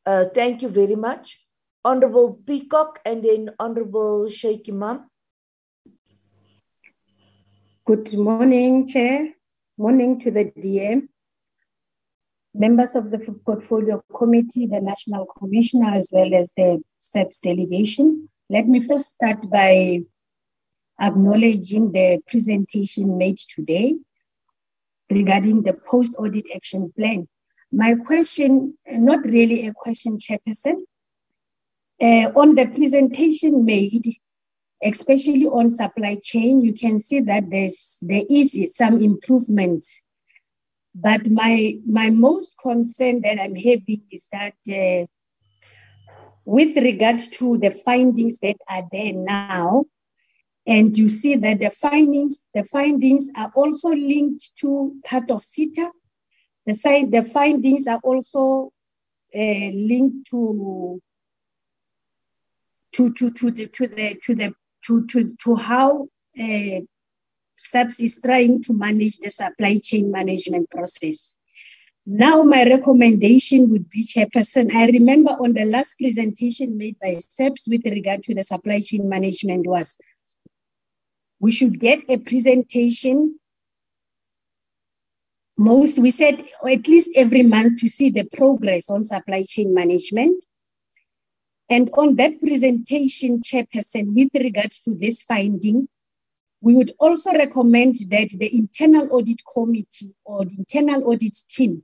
[0.06, 1.46] Uh, thank you very much.
[1.84, 5.06] Honorable Peacock and then Honorable Shaik Emam.
[7.86, 9.30] Good morning, Chair.
[9.78, 11.08] Morning to the DM
[12.53, 18.30] members of the portfolio committee, the national commissioner, as well as the SAPS delegation.
[18.49, 20.02] Let me first start by
[20.99, 23.95] acknowledging the presentation made today
[25.10, 27.28] regarding the post-audit action plan.
[27.72, 30.84] My question, not really a question, Chairperson,
[32.02, 34.18] uh, on the presentation made,
[34.84, 40.02] especially on supply chain, you can see that there's, there is some improvements
[40.94, 45.06] but my my most concern that I'm having is that uh,
[46.46, 49.86] with regards to the findings that are there now,
[50.68, 55.90] and you see that the findings the findings are also linked to part of SITA.
[56.66, 58.72] The side the findings are also
[59.34, 61.02] uh, linked to
[62.94, 64.54] to to to the to the to the
[64.86, 66.08] to to, to how
[66.40, 66.80] uh,
[67.64, 71.36] SAPS is trying to manage the supply chain management process.
[72.06, 77.68] Now, my recommendation would be, Chairperson, I remember on the last presentation made by SAPS
[77.68, 80.00] with regard to the supply chain management was
[81.40, 83.40] we should get a presentation
[85.58, 90.44] most we said at least every month to see the progress on supply chain management
[91.70, 95.88] and on that presentation chairperson with regards to this finding
[96.62, 101.82] we would also recommend that the internal audit committee or the internal audit team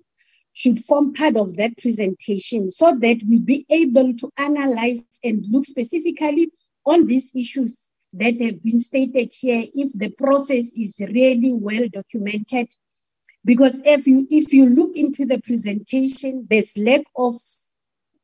[0.54, 5.66] should form part of that presentation so that we be able to analyze and look
[5.66, 6.50] specifically
[6.86, 12.68] on these issues that have been stated here if the process is really well documented.
[13.46, 17.36] Because if you if you look into the presentation there's lack of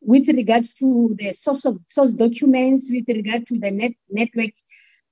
[0.02, 4.52] with regards to the source of source documents with regard to the net network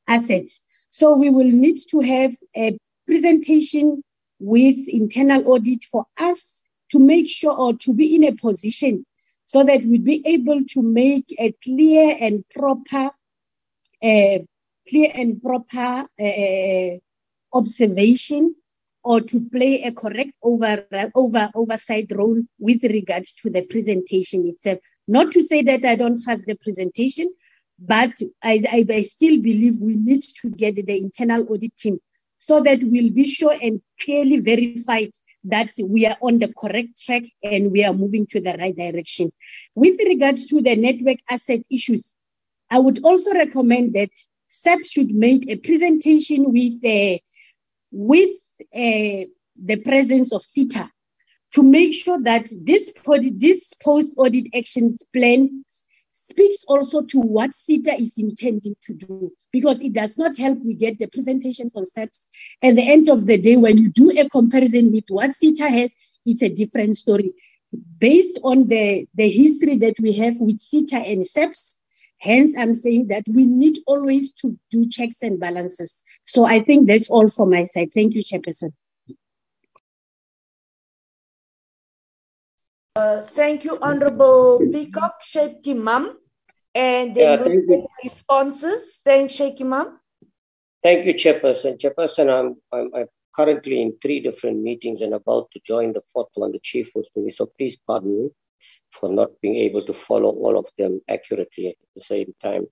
[0.08, 0.62] assets
[0.92, 2.78] so we will need to have a
[3.08, 4.04] presentation
[4.40, 9.06] with internal audit for us to make sure or to be in a position
[9.46, 13.12] so that we'd be able to make a clear and proper,
[14.04, 14.38] uh,
[14.90, 18.56] clear and proper uh, observation
[19.04, 20.86] or to play a correct over,
[21.16, 24.80] over, oversight role with regards to the presentation itself.
[25.08, 27.34] Not to say that I don't trust the presentation,
[27.82, 28.14] but
[28.44, 32.00] I, I, I still believe we need to get the internal audit team
[32.38, 35.12] so that we'll be sure and clearly verified
[35.46, 39.32] that we are on the correct track and we are moving to the right direction.
[39.74, 42.16] With regards to the network asset issues,
[42.70, 44.12] I would also recommend that
[44.48, 47.18] SAP should make a presentation with uh,
[47.92, 48.36] with
[48.76, 49.26] uh,
[49.64, 50.90] the presence of SITA
[51.54, 55.66] to make sure that this, this post audit action plan
[56.32, 60.76] speaks also to what SITA is intending to do because it does not help we
[60.76, 62.30] get the presentation concepts.
[62.64, 65.96] At the end of the day, when you do a comparison with what SITA has,
[66.26, 67.34] it's a different story.
[68.00, 71.78] Based on the, the history that we have with SITA and SAPS,
[72.20, 76.04] hence I'm saying that we need always to do checks and balances.
[76.26, 77.92] So I think that's all from my side.
[77.94, 78.72] Thank you, Chairperson.
[82.96, 86.21] Uh, thank you, Honorable Peacock, Shaik Emam.
[86.74, 89.02] And then yeah, we'll take responses.
[89.04, 89.98] Thanks, Shaik Emam.
[90.84, 91.78] Thank you, Chairperson.
[91.80, 96.28] Chairperson, I'm, I'm, I'm, currently in three different meetings and about to join the fourth
[96.34, 97.30] one, the chief with me.
[97.30, 98.30] So please pardon me
[98.92, 102.68] for not being able to follow all of them accurately at the same time.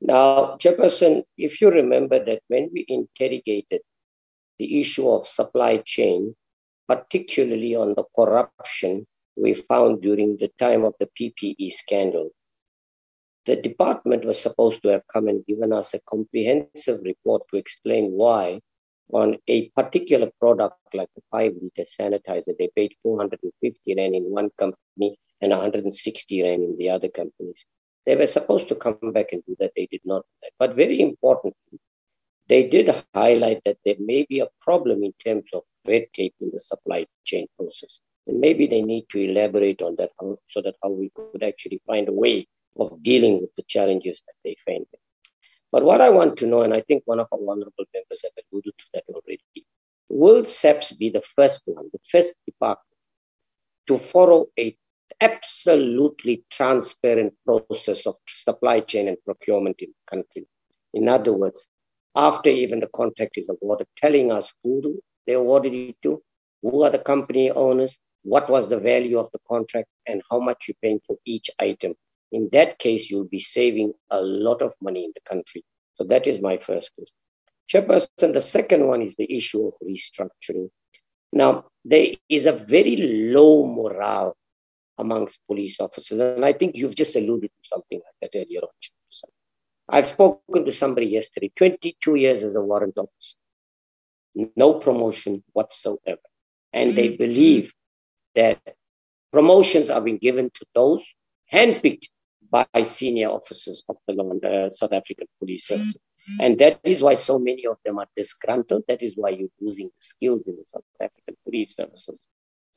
[0.00, 3.80] Now, Chairperson, if you remember that when we interrogated
[4.58, 6.34] the issue of supply chain,
[6.88, 9.06] particularly on the corruption
[9.36, 12.30] we found during the time of the PPE scandal.
[13.46, 18.10] The department was supposed to have come and given us a comprehensive report to explain
[18.10, 18.60] why
[19.12, 24.50] on a particular product like the five liter sanitizer, they paid 450 rand in one
[24.58, 27.64] company and 160 rand in the other companies.
[28.04, 29.72] They were supposed to come back and do that.
[29.76, 30.52] They did not do that.
[30.58, 31.78] But very importantly,
[32.48, 36.50] they did highlight that there may be a problem in terms of red tape in
[36.52, 38.00] the supply chain process.
[38.26, 40.10] And maybe they need to elaborate on that
[40.48, 42.48] so that how we could actually find a way
[42.78, 44.86] of dealing with the challenges that they face.
[45.72, 48.44] But what I want to know, and I think one of our honorable members have
[48.52, 49.66] alluded to that already,
[50.08, 52.86] will SAPS be the first one, the first department
[53.88, 54.76] to follow a
[55.20, 60.46] absolutely transparent process of supply chain and procurement in the country?
[60.94, 61.66] In other words,
[62.14, 66.22] after even the contract is awarded, telling us who they awarded it to,
[66.62, 70.64] who are the company owners, what was the value of the contract, and how much
[70.66, 71.94] you're paying for each item.
[72.36, 75.64] In that case, you'll be saving a lot of money in the country.
[75.94, 77.16] So that is my first question.
[77.70, 80.68] Chairperson, the second one is the issue of restructuring.
[81.32, 82.96] Now, there is a very
[83.34, 84.36] low morale
[84.98, 88.68] amongst police officers, and I think you've just alluded to something like that earlier on.
[89.88, 93.38] I've spoken to somebody yesterday, 22 years as a warrant officer,
[94.56, 96.28] no promotion whatsoever.
[96.74, 97.72] And they believe
[98.34, 98.60] that
[99.32, 101.02] promotions are being given to those
[101.50, 102.08] handpicked
[102.50, 104.14] by senior officers of the
[104.66, 105.94] uh, South African Police Service.
[105.94, 106.40] Mm-hmm.
[106.40, 108.84] And that is why so many of them are disgruntled.
[108.88, 112.18] That is why you're losing the skills in the South African Police Services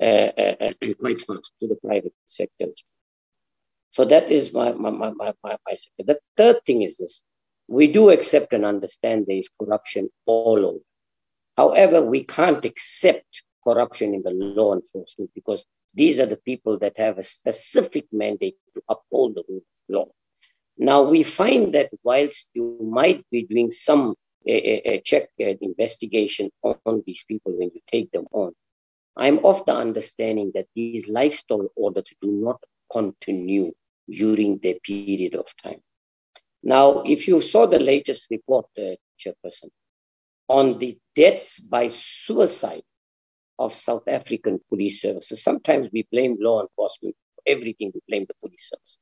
[0.01, 2.67] uh, uh, uh quite fast to the private sector.
[3.91, 6.03] So that is my, my, my, my, my, my sector.
[6.13, 7.23] The third thing is this.
[7.67, 10.79] We do accept and understand there is corruption all over.
[11.57, 16.97] However, we can't accept corruption in the law enforcement because these are the people that
[16.97, 20.07] have a specific mandate to uphold the rule of law.
[20.77, 24.15] Now, we find that whilst you might be doing some
[24.47, 28.53] a, a check uh, investigation on, on these people when you take them on,
[29.17, 33.73] I'm of the understanding that these lifestyle audits do not continue
[34.09, 35.81] during their period of time.
[36.63, 39.69] Now, if you saw the latest report, uh, Chairperson,
[40.47, 42.83] on the deaths by suicide
[43.60, 48.34] of South African police services, sometimes we blame law enforcement for everything, we blame the
[48.41, 48.99] police service.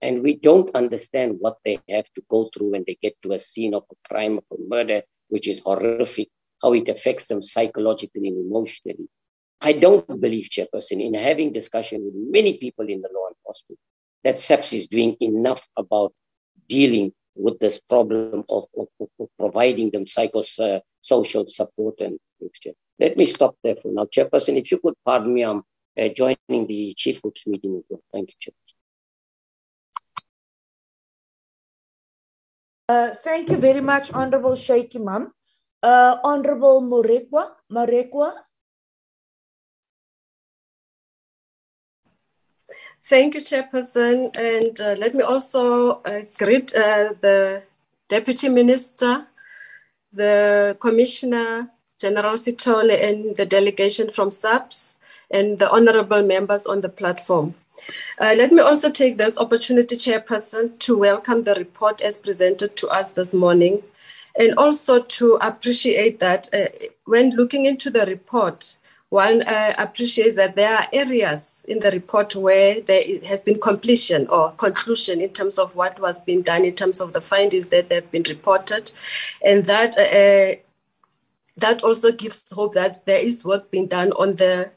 [0.00, 3.38] And we don't understand what they have to go through when they get to a
[3.38, 6.28] scene of a crime, of a murder, which is horrific,
[6.62, 9.08] how it affects them psychologically and emotionally.
[9.60, 13.80] I don't believe, Chairperson, in having discussion with many people in the law enforcement,
[14.22, 16.12] that SAPS is doing enough about
[16.68, 22.18] dealing with this problem of, of, of providing them psychosocial uh, support and.
[22.98, 24.04] Let me stop there for now.
[24.06, 25.62] Chairperson, if you could pardon me, I'm
[25.98, 28.00] uh, joining the Chief Whip's meeting as well.
[28.12, 28.74] Thank you, Chairperson.
[32.88, 35.32] Uh, thank you very much, Honorable Shaik Emam.
[35.82, 38.32] Uh, Honorable Marekwa, Marekwa,
[43.08, 44.36] Thank you, Chairperson.
[44.36, 47.62] And uh, let me also uh, greet uh, the
[48.08, 49.28] Deputy Minister,
[50.12, 54.98] the Commissioner, General Sithole, and the delegation from SAPS,
[55.30, 57.54] and the honorable members on the platform.
[58.20, 62.88] Uh, let me also take this opportunity, Chairperson, to welcome the report as presented to
[62.88, 63.82] us this morning,
[64.38, 66.66] and also to appreciate that uh,
[67.04, 68.76] when looking into the report,
[69.10, 74.26] one uh, appreciates that there are areas in the report where there has been completion
[74.26, 77.90] or conclusion in terms of what was being done, in terms of the findings that
[77.92, 78.90] have been reported,
[79.44, 80.60] and that uh,
[81.56, 84.70] that also gives hope that there is work being done on the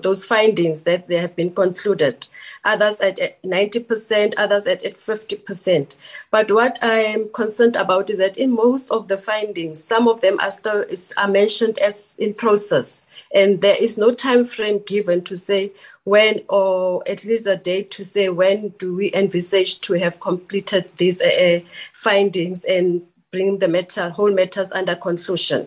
[0.00, 2.28] those findings that they have been concluded.
[2.64, 5.96] Others at 90%, others at 50%.
[6.30, 10.20] But what I am concerned about is that in most of the findings, some of
[10.20, 14.80] them are still is, are mentioned as in process and there is no time frame
[14.86, 15.72] given to say
[16.04, 20.90] when or at least a date to say when do we envisage to have completed
[20.96, 21.60] these uh, uh,
[21.92, 23.02] findings and
[23.32, 25.66] bring the matter, whole matters under conclusion.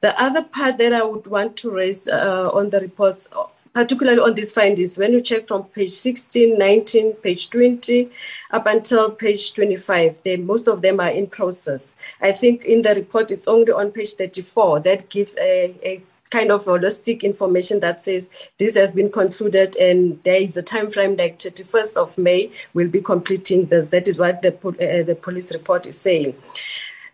[0.00, 3.28] The other part that I would want to raise uh, on the reports,
[3.74, 8.08] particularly on these findings, when you check from page 16, 19, page 20,
[8.52, 11.96] up until page 25, they, most of them are in process.
[12.20, 16.52] I think in the report, it's only on page 34 that gives a, a kind
[16.52, 21.16] of holistic information that says this has been concluded and there is a time frame
[21.16, 23.88] like 31st of May will be completing this.
[23.88, 26.36] That is what the, uh, the police report is saying.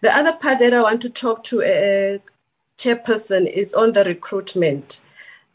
[0.01, 2.19] The other part that I want to talk to a uh,
[2.79, 5.01] chairperson is on the recruitment.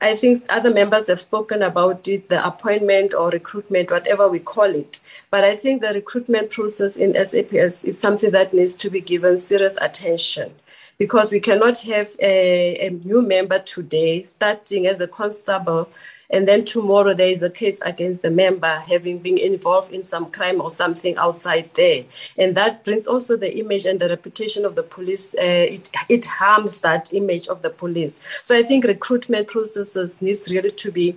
[0.04, 4.74] I think other members have spoken about it, the appointment or recruitment, whatever we call
[4.74, 5.00] it.
[5.30, 9.38] But I think the recruitment process in SAPS is something that needs to be given
[9.38, 10.54] serious attention
[10.98, 15.88] because we cannot have a, a new member today starting as a constable
[16.32, 20.32] and then tomorrow there is a case against the member having been involved in some
[20.32, 22.04] crime or something outside there.
[22.38, 25.34] And that brings also the image and the reputation of the police.
[25.36, 28.20] Uh, it, it harms that image of the police.
[28.44, 31.16] So I think recruitment processes needs really to be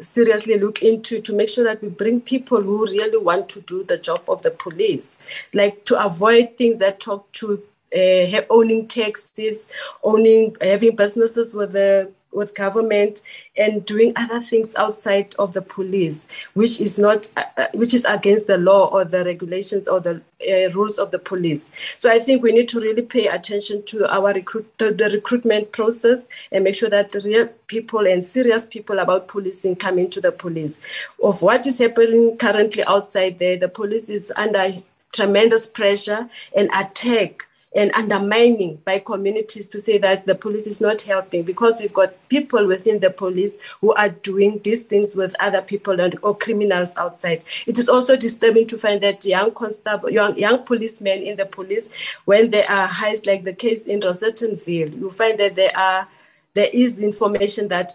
[0.00, 3.82] seriously look into to make sure that we bring people who really want to do
[3.84, 5.16] the job of the police,
[5.54, 7.62] like to avoid things that talk to
[7.94, 9.68] uh, owning taxis,
[10.02, 13.22] owning having businesses with the with government
[13.56, 18.04] and doing other things outside of the police, which is not, uh, uh, which is
[18.04, 21.72] against the law or the regulations or the uh, rules of the police.
[21.98, 25.72] So I think we need to really pay attention to our recruit, to the recruitment
[25.72, 30.20] process and make sure that the real people and serious people about policing come into
[30.20, 30.80] the police.
[31.22, 34.82] Of what is happening currently outside there, the police is under
[35.12, 37.46] tremendous pressure and attack
[37.76, 42.14] and undermining by communities to say that the police is not helping because we've got
[42.30, 46.96] people within the police who are doing these things with other people and or criminals
[46.96, 47.42] outside.
[47.66, 51.90] It is also disturbing to find that young constable, young, young policemen in the police,
[52.24, 56.08] when there are highs like the case in Rosettenville, you find that there are
[56.54, 57.92] there is information that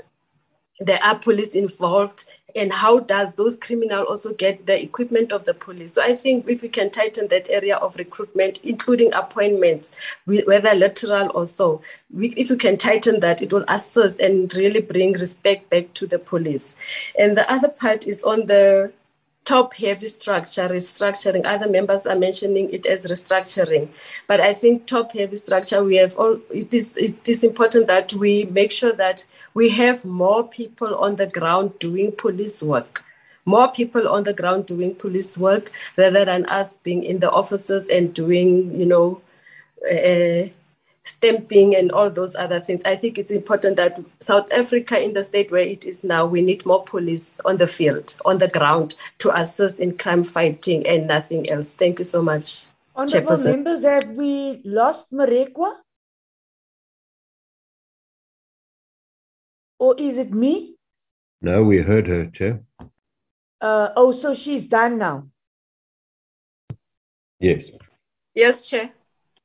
[0.80, 2.26] there are police involved
[2.56, 5.94] and how does those criminals also get the equipment of the police?
[5.94, 9.96] So i think if we can tighten that area of recruitment including appointments
[10.26, 11.82] whether lateral or so
[12.14, 16.08] we, if we can tighten that it will assist and really bring respect back to
[16.08, 16.76] the police.
[17.18, 18.92] And the other part is on the
[19.52, 21.46] top heavy structure, restructuring.
[21.46, 23.90] Other members are mentioning it as restructuring.
[24.26, 28.14] But I think top heavy structure, we have all, it is, it is important that
[28.14, 33.04] we make sure that we have more people on the ground doing police work.
[33.44, 37.90] More people on the ground doing police work rather than us being in the offices
[37.90, 39.22] and doing, you know,
[39.84, 40.48] uh,
[41.04, 42.84] stamping and all those other things.
[42.84, 46.42] I think it's important that South Africa, in the state where it is now, we
[46.42, 51.08] need more police on the field, on the ground, to assist in crime fighting and
[51.08, 51.74] nothing else.
[51.74, 52.68] Thank you so much.
[52.96, 55.74] Honorable members, have we lost Marekwa?
[59.80, 60.76] Or is it me?
[61.42, 62.62] No, we heard her, Chair.
[63.60, 65.28] Uh, oh, so she's done now.
[67.40, 67.72] Yes.
[68.36, 68.92] Yes, Chair.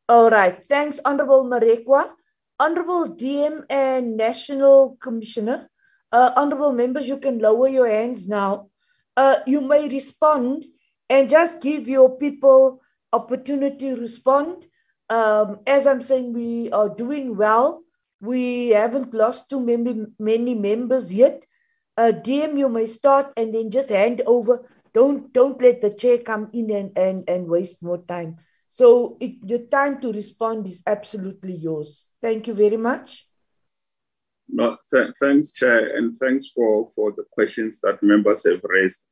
[0.08, 0.62] All right.
[0.64, 2.10] Thanks, Honorable Marekwa.
[2.58, 5.68] Honorable DM and National Commissioner,
[6.10, 8.68] uh, honorable members, you can lower your hands now.
[9.16, 10.64] Uh, you may respond
[11.10, 12.80] and just give your people
[13.12, 14.64] opportunity to respond.
[15.10, 17.82] Um, as I'm saying, we are doing well.
[18.20, 21.42] We haven't lost too many, many members yet.
[21.98, 24.66] Uh, DM, you may start and then just hand over.
[24.94, 28.38] Don't don't let the chair come in and, and, and waste more time.
[28.76, 32.08] So it, the time to respond is absolutely yours.
[32.20, 33.26] Thank you very much.
[34.50, 39.06] No, th- thanks, Chair, and thanks for, for the questions that members have raised.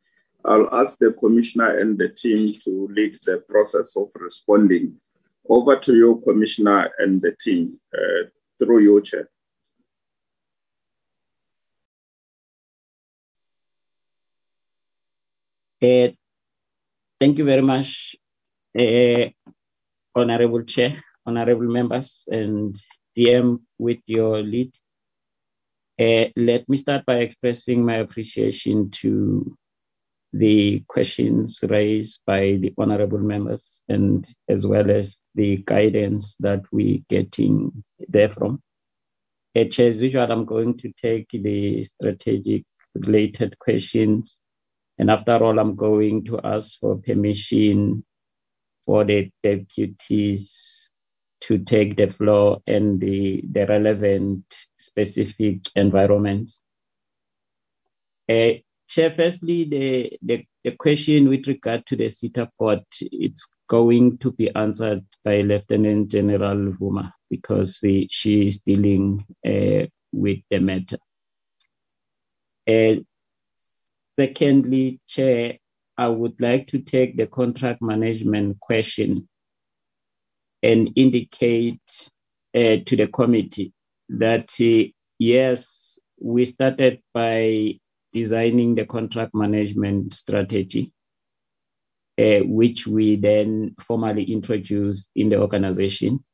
[0.45, 5.01] I'll ask the Commissioner and the team to lead the process of responding.
[5.49, 8.29] Over to you, Commissioner and the team, uh,
[8.59, 9.31] through you, Chair.
[15.81, 16.13] Uh,
[17.19, 18.15] thank you very much,
[18.79, 19.31] uh,
[20.15, 22.77] Honorable Chair, Honorable Members, and
[23.17, 24.73] DM with your lead.
[26.01, 29.57] Uh, let me start by expressing my appreciation to
[30.33, 36.99] the questions raised by the honorable members and as well as the guidance that we're
[37.09, 38.61] getting therefrom.
[39.55, 42.65] As usual, I'm going to take the strategic
[42.97, 44.35] related questions.
[44.99, 48.05] And after all, I'm going to ask for permission
[48.87, 50.95] for the deputies
[51.43, 54.45] to take the floor and the, the relevant
[54.79, 56.63] specific environments.
[58.29, 64.19] Uh, Chair, firstly, the, the, the, question with regard to the SITA port, it's going
[64.19, 70.61] to be answered by Lieutenant General Vuma because the, she is dealing uh, with the
[70.61, 70.99] matter.
[72.69, 73.01] Uh,
[74.19, 75.59] secondly, Chair,
[75.97, 79.29] I would like to take the contract management question
[80.63, 82.11] and indicate
[82.55, 83.73] uh, to the committee
[84.09, 87.79] that uh, yes, we started by
[88.13, 90.93] designing the contract management strategy,
[92.19, 96.25] uh, which we then formally introduced in the organization.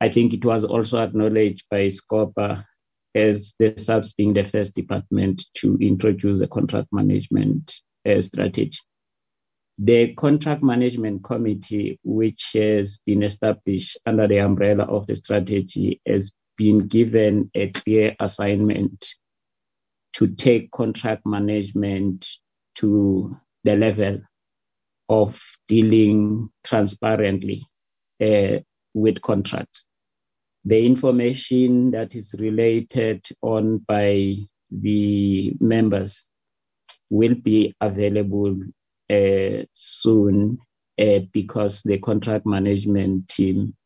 [0.00, 2.64] I think it was also acknowledged by SCOPA
[3.14, 7.72] as the SAPS being the first department to introduce a contract management
[8.20, 8.78] strategy.
[9.78, 16.32] The contract management committee, which has been established under the umbrella of the strategy, has
[16.56, 19.06] been given a clear assignment
[20.14, 22.28] to take contract management
[22.76, 23.34] to
[23.64, 24.20] the level
[25.08, 27.66] of dealing transparently
[28.20, 28.58] uh,
[28.94, 29.86] with contracts.
[30.64, 34.36] The information that is related on by
[34.70, 36.24] the members
[37.12, 38.56] will be available
[39.10, 40.58] uh, soon
[40.98, 43.76] uh, because the contract management team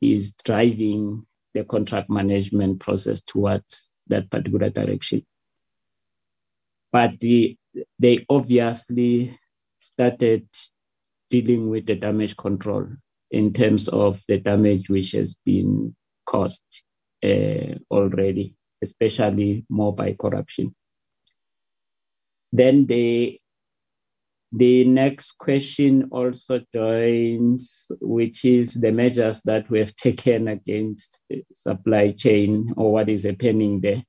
[0.00, 1.24] is driving
[1.54, 5.24] the contract management process towards that particular direction.
[6.90, 7.56] But the,
[8.00, 9.38] they obviously
[9.78, 10.48] started
[11.30, 12.88] dealing with the damage control
[13.30, 15.94] in terms of the damage which has been
[16.26, 16.62] caused
[17.22, 20.74] uh, already, especially more by corruption.
[22.56, 23.38] Then the
[24.52, 31.44] the next question also joins, which is the measures that we have taken against the
[31.52, 34.02] supply chain or what is happening there.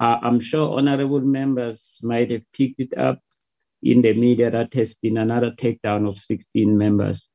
[0.00, 3.20] Uh, I'm sure honorable members might have picked it up
[3.82, 7.28] in the media that has been another takedown of 16 members,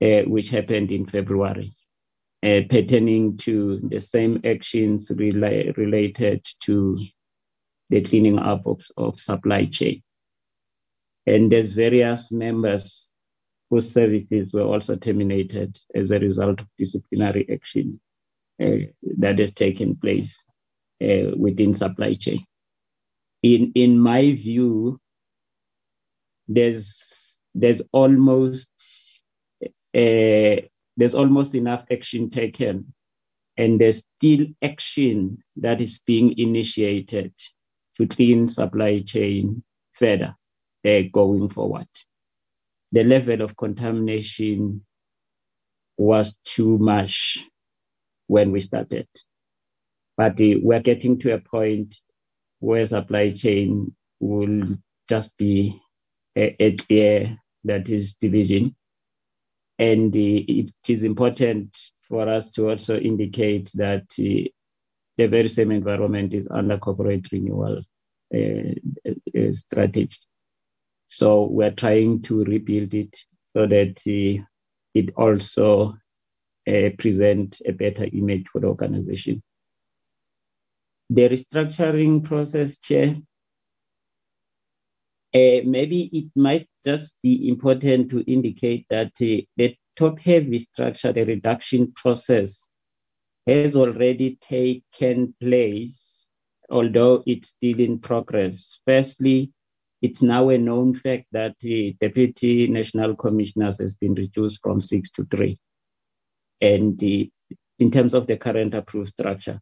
[0.00, 1.74] uh, which happened in February,
[2.42, 6.98] uh, pertaining to the same actions rela- related to
[7.94, 10.02] the cleaning up of, of supply chain.
[11.26, 13.12] And there's various members
[13.70, 18.00] whose services were also terminated as a result of disciplinary action
[18.60, 20.36] uh, that has taken place
[21.02, 22.44] uh, within supply chain.
[23.44, 24.98] In, in my view,
[26.48, 28.68] there's there's almost
[29.62, 30.56] uh,
[30.96, 32.92] there's almost enough action taken,
[33.56, 37.32] and there's still action that is being initiated
[37.96, 39.62] to clean supply chain
[39.92, 40.34] further
[40.86, 41.88] uh, going forward.
[42.92, 44.84] The level of contamination
[45.96, 47.38] was too much
[48.26, 49.08] when we started,
[50.16, 51.94] but uh, we're getting to a point
[52.60, 54.76] where supply chain will
[55.08, 55.80] just be
[56.36, 58.74] a, a clear that is division.
[59.78, 60.18] And uh,
[60.48, 61.76] it is important
[62.08, 64.48] for us to also indicate that uh,
[65.16, 67.82] the very same environment is under corporate renewal
[68.34, 70.18] uh, strategy.
[71.08, 73.16] So we're trying to rebuild it
[73.54, 74.42] so that uh,
[74.94, 75.96] it also
[76.66, 79.42] uh, present a better image for the organization.
[81.10, 83.16] The restructuring process, Chair,
[85.34, 91.12] uh, maybe it might just be important to indicate that uh, the top heavy structure,
[91.12, 92.68] the reduction process,
[93.46, 96.26] has already taken place,
[96.70, 98.80] although it's still in progress.
[98.86, 99.52] Firstly,
[100.02, 105.10] it's now a known fact that the deputy national commissioners has been reduced from six
[105.12, 105.58] to three.
[106.60, 107.30] And the,
[107.78, 109.60] in terms of the current approved structure,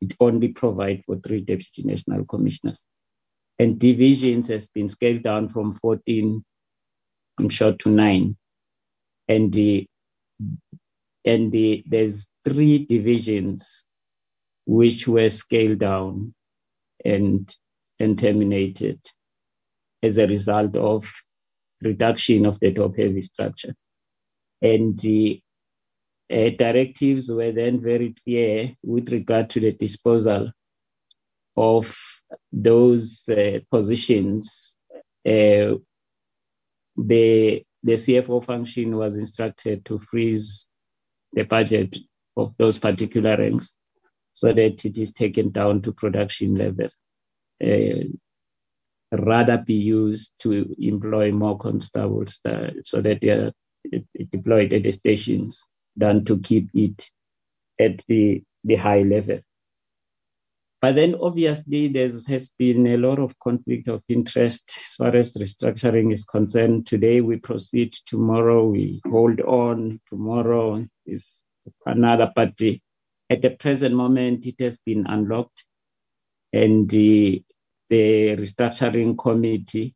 [0.00, 2.84] it only provides for three deputy national commissioners
[3.58, 6.44] and divisions has been scaled down from 14,
[7.38, 8.36] I'm sure, to nine.
[9.28, 9.86] And the
[11.24, 13.86] and the there's three divisions
[14.66, 16.32] which were scaled down
[17.04, 17.54] and
[17.98, 19.00] and terminated
[20.02, 21.10] as a result of
[21.82, 23.74] reduction of the top heavy structure.
[24.62, 25.40] And the
[26.30, 30.52] uh, directives were then very clear with regard to the disposal
[31.56, 31.96] of
[32.52, 34.76] those uh, positions,
[35.26, 35.74] uh,
[36.96, 40.68] the the CFO function was instructed to freeze
[41.32, 41.96] the budget
[42.36, 43.74] of those particular ranks
[44.34, 46.88] so that it is taken down to production level.
[47.64, 48.04] Uh,
[49.12, 53.52] rather be used to employ more constables uh, so that they are
[54.30, 55.62] deployed at the stations
[55.96, 57.00] than to keep it
[57.80, 59.38] at the, the high level.
[60.82, 65.34] But then obviously there has been a lot of conflict of interest as far as
[65.34, 66.86] restructuring is concerned.
[66.86, 71.42] Today we proceed, tomorrow we hold on, tomorrow is
[71.84, 72.82] another party.
[73.30, 75.64] At the present moment, it has been unlocked
[76.52, 77.42] and the,
[77.90, 79.94] the restructuring committee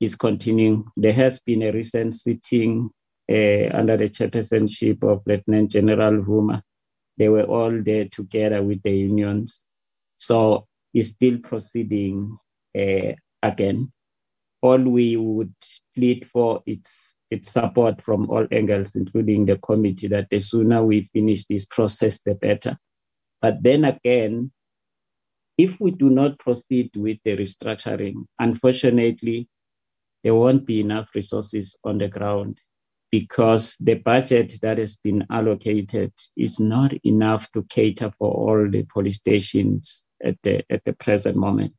[0.00, 0.84] is continuing.
[0.96, 2.90] There has been a recent sitting
[3.30, 6.62] uh, under the chairpersonship of Lieutenant General Vuma.
[7.18, 9.62] They were all there together with the unions
[10.16, 12.38] so it's still proceeding
[12.76, 13.12] uh,
[13.42, 13.92] again.
[14.62, 15.54] All we would
[15.94, 21.10] plead for its its support from all angles, including the committee, that the sooner we
[21.12, 22.78] finish this process, the better.
[23.42, 24.52] But then again,
[25.58, 29.48] if we do not proceed with the restructuring, unfortunately,
[30.22, 32.58] there won't be enough resources on the ground
[33.10, 38.84] because the budget that has been allocated is not enough to cater for all the
[38.92, 41.74] police stations at the at the present moment.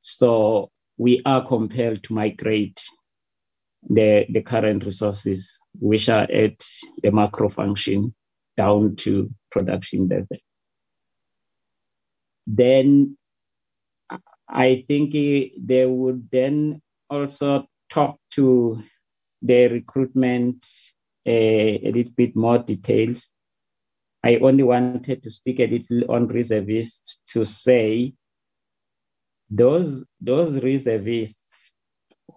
[0.00, 2.80] So we are compelled to migrate
[3.88, 6.64] the, the current resources, which are at
[7.02, 8.14] the macro function,
[8.56, 10.38] down to production level.
[12.46, 13.16] Then
[14.48, 16.80] I think they would then
[17.10, 18.82] also talk to
[19.42, 20.66] the recruitment
[21.26, 23.30] uh, a little bit more details.
[24.24, 28.14] I only wanted to speak a little on reservists to say
[29.50, 31.72] those those reservists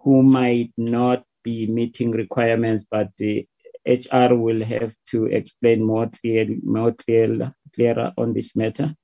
[0.02, 3.46] who might not be meeting requirements, but the
[3.86, 8.94] HR will have to explain more clearly, more clear, clearer on this matter.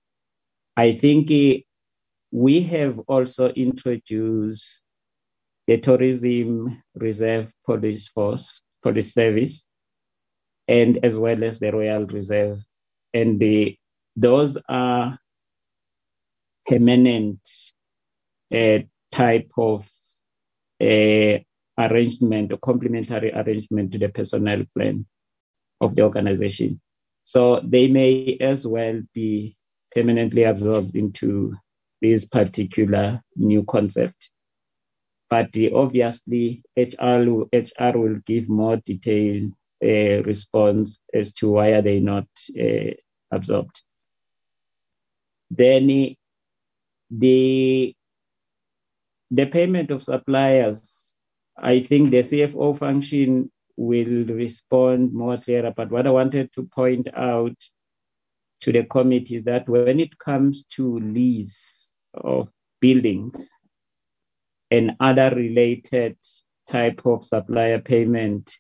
[0.77, 1.63] I think uh,
[2.31, 4.83] we have also introduced
[5.67, 9.65] the Tourism Reserve Police Force, Police Service,
[10.69, 12.63] and as well as the Royal Reserve.
[13.15, 13.77] And the,
[14.15, 15.19] those are
[16.67, 17.41] permanent
[18.55, 18.81] uh,
[19.11, 19.87] type of
[20.81, 21.39] uh,
[21.79, 25.07] arrangement or complementary arrangement to the personnel plan
[25.81, 26.81] of the organization.
[27.23, 29.57] So they may as well be
[29.95, 31.55] permanently absorbed into
[32.01, 34.31] this particular new concept.
[35.29, 42.01] But obviously, HR, HR will give more detailed uh, response as to why are they
[42.01, 42.27] not
[42.59, 42.95] uh,
[43.31, 43.83] absorbed.
[45.51, 46.17] Then
[47.11, 47.95] the
[49.31, 51.06] the payment of suppliers,
[51.59, 55.73] I think the CFO function will respond more clearer.
[55.75, 57.57] But what I wanted to point out
[58.63, 62.49] to the committee is that when it comes to lease of
[62.81, 63.49] buildings
[64.71, 66.17] and other related
[66.69, 68.53] type of supplier payment,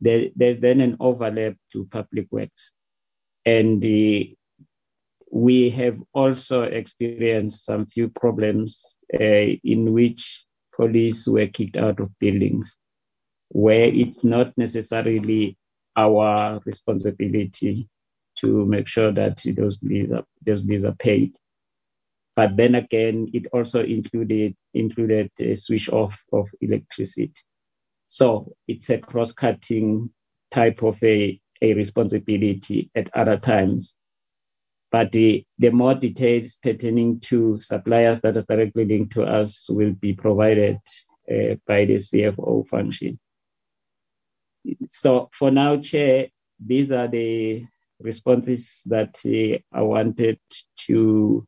[0.00, 2.72] there, there's then an overlap to public works.
[3.44, 4.36] And the,
[5.30, 9.18] we have also experienced some few problems uh,
[9.64, 10.44] in which
[10.78, 12.76] police were kicked out of buildings
[13.50, 15.56] where it's not necessarily
[15.96, 17.88] our responsibility
[18.36, 21.36] to make sure that those leases are, those leases are paid.
[22.36, 27.32] But then again, it also included included a switch off of electricity.
[28.08, 30.10] So it's a cross-cutting
[30.52, 33.96] type of a, a responsibility at other times
[34.90, 39.92] but the, the more details pertaining to suppliers that are directly linked to us will
[39.92, 40.78] be provided
[41.30, 43.18] uh, by the CFO function.
[44.88, 46.28] So for now, Chair,
[46.64, 47.66] these are the
[48.00, 50.38] responses that uh, I wanted
[50.86, 51.46] to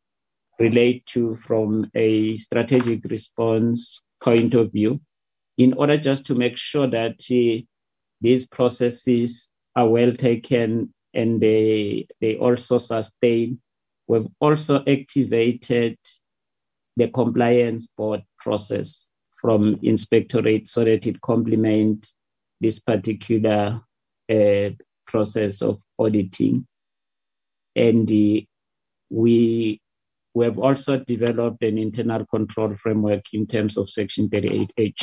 [0.59, 5.01] relate to from a strategic response point of view,
[5.57, 7.65] in order just to make sure that uh,
[8.21, 13.59] these processes are well taken and they they also sustain.
[14.07, 15.97] We've also activated
[16.97, 19.09] the compliance board process
[19.39, 22.07] from inspectorate so that it complement
[22.59, 23.81] this particular
[24.29, 24.69] uh,
[25.07, 26.67] process of auditing.
[27.75, 28.45] And the,
[29.09, 29.79] we
[30.33, 34.93] we have also developed an internal control framework in terms of Section 38H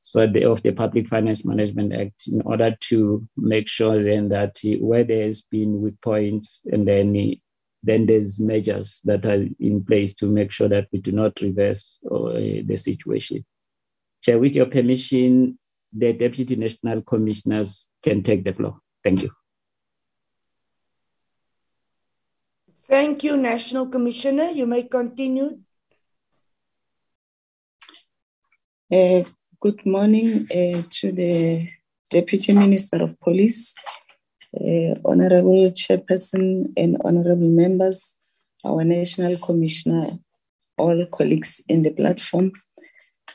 [0.00, 4.58] so the, of the Public Finance Management Act in order to make sure then that
[4.80, 7.36] where there's been weak points and then
[7.82, 12.00] then there's measures that are in place to make sure that we do not reverse
[12.10, 12.32] uh,
[12.64, 13.44] the situation.
[14.22, 15.58] Chair, with your permission,
[15.92, 18.78] the Deputy National Commissioners can take the floor.
[19.04, 19.30] Thank you.
[22.88, 24.50] Thank you, National Commissioner.
[24.50, 25.60] You may continue.
[28.90, 29.22] Uh,
[29.60, 31.68] Good morning uh, to the
[32.10, 33.74] Deputy Minister of Police,
[34.54, 38.14] uh, Honorable Chairperson and Honorable members,
[38.64, 40.10] our National Commissioner,
[40.76, 42.52] all colleagues in the platform.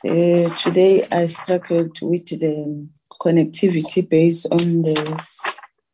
[0.02, 2.88] Uh, today I struggled with the
[3.20, 5.24] connectivity based on the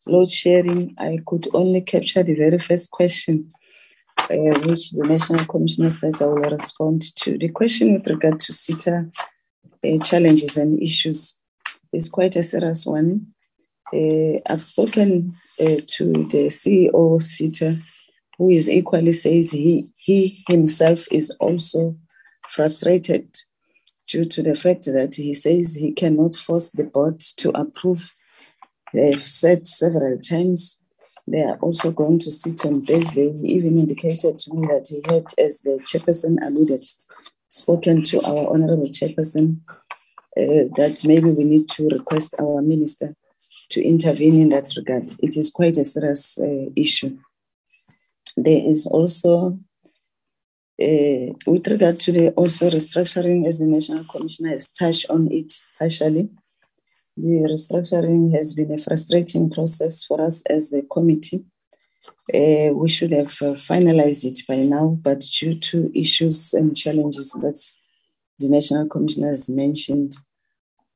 [0.07, 0.95] load shedding.
[0.97, 3.53] I could only capture the very first question,
[4.17, 7.37] uh, which the National Commissioner said I will respond to.
[7.37, 9.11] The question with regard to SITA
[9.85, 11.35] uh, challenges and issues
[11.93, 13.27] is quite a serious one.
[13.93, 17.77] Uh, I've spoken uh, to the CEO SITA,
[18.39, 21.97] who is equally says he he himself is also
[22.51, 23.35] frustrated
[24.07, 28.13] due to the fact that he says he cannot force the board to approve.
[28.93, 30.81] They've said several times
[31.31, 33.33] They are also going to sit on Thursday.
[33.33, 36.89] He even indicated to me that he had, as the chairperson alluded,
[37.51, 39.61] spoken to our honorable chairperson
[40.37, 43.15] uh, that maybe we need to request our minister
[43.71, 45.13] to intervene in that regard.
[45.21, 47.19] It is quite a serious uh, issue.
[48.37, 49.59] There is also,
[50.81, 55.53] uh, with regard to the also restructuring, as the National Commissioner has touched on it
[55.79, 56.31] partially,
[57.17, 61.45] the restructuring has been a frustrating process for us as a committee.
[62.33, 67.33] Uh, we should have uh, finalized it by now, but due to issues and challenges
[67.41, 67.61] that
[68.39, 70.17] the National Commissioner has mentioned,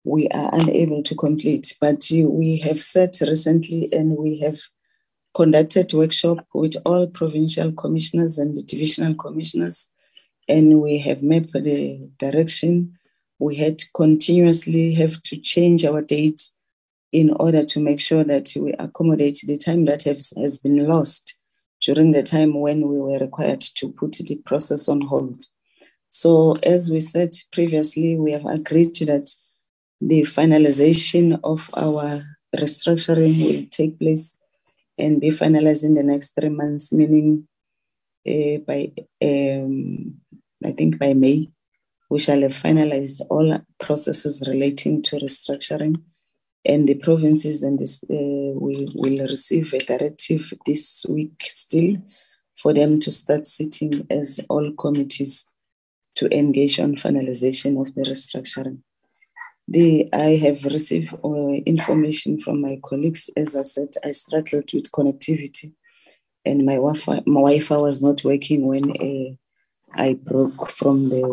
[0.05, 1.75] we are unable to complete.
[1.81, 4.61] But we have sat recently and we have
[5.35, 9.91] conducted workshop with all provincial commissioners and the divisional commissioners,
[10.49, 12.97] and we have mapped the direction
[13.39, 16.41] we had continuously have to change our date
[17.15, 21.39] in order to make sure that we accommodate the time that has, has been lost
[21.81, 25.47] during the time when we were required to put the process on hold.
[26.11, 29.31] So, as we said previously, we have agreed that
[30.01, 32.21] the finalization of our
[32.57, 34.37] restructuring will take place
[34.99, 37.47] and be finalized in the next three months, meaning
[38.27, 38.93] uh, by,
[39.23, 40.17] um,
[40.65, 41.49] I think, by May
[42.11, 46.03] we shall have finalized all processes relating to restructuring
[46.65, 51.97] and the provinces and this, uh, we will receive a directive this week still
[52.57, 55.51] for them to start sitting as all committees
[56.15, 58.79] to engage on finalization of the restructuring.
[59.67, 63.31] The, I have received uh, information from my colleagues.
[63.37, 65.73] As I said, I struggled with connectivity,
[66.45, 69.35] and my Wi-Fi, my Wi-Fi was not working when uh,
[69.95, 71.25] I broke from the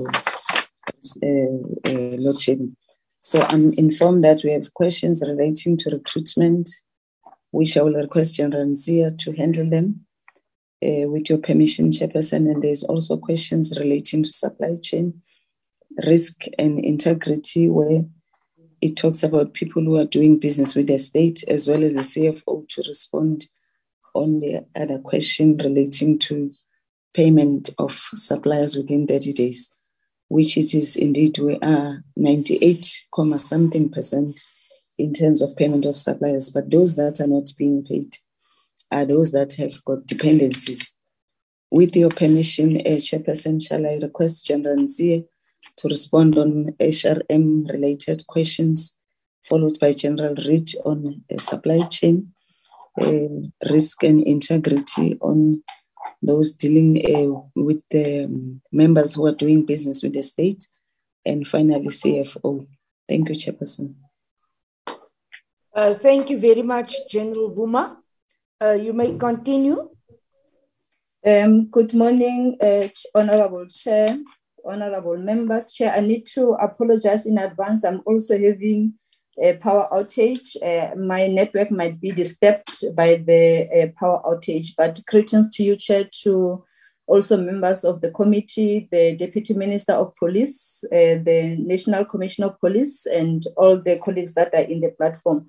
[1.24, 2.76] uh, uh, load shedding.
[3.24, 6.70] So I'm informed that we have questions relating to recruitment,
[7.52, 10.06] which I will request General Nzia to handle them.
[10.84, 15.22] Uh, with your permission, Chairperson, and there's also questions relating to supply chain
[16.08, 18.04] risk and integrity, where
[18.82, 22.02] it talks about people who are doing business with the state as well as the
[22.02, 23.46] CFO to respond
[24.16, 26.52] on the other question relating to
[27.14, 29.76] payment of suppliers within 30 days
[30.32, 34.40] which it is indeed we are 98 comma something percent
[34.98, 38.16] in terms of payment of suppliers, but those that are not being paid
[38.94, 40.96] are those that have got dependencies.
[41.70, 45.26] With your permission, uh, Chairperson, shall I request General Nzia
[45.78, 48.96] to respond on HRM related questions,
[49.50, 52.32] followed by General Reed on supply chain,
[53.02, 53.28] uh,
[53.70, 55.62] risk and integrity on
[56.22, 60.66] those dealing uh, with the um, members who are doing business with the state,
[61.26, 62.68] and finally CFO.
[63.08, 63.96] Thank you, Chairperson.
[65.74, 67.98] Uh, thank you very much, General Vuma.
[68.62, 69.90] Uh, you may continue.
[71.26, 74.18] Um, good morning, uh, Honorable Chair,
[74.66, 75.72] Honorable Members.
[75.72, 77.84] Chair, I need to apologize in advance.
[77.84, 78.96] I'm also having
[79.42, 80.56] a power outage.
[80.62, 85.76] Uh, my network might be disturbed by the uh, power outage, but greetings to you,
[85.76, 86.64] Chair, to
[87.08, 92.60] also members of the committee, the Deputy Minister of Police, uh, the National Commission of
[92.60, 95.48] Police, and all the colleagues that are in the platform.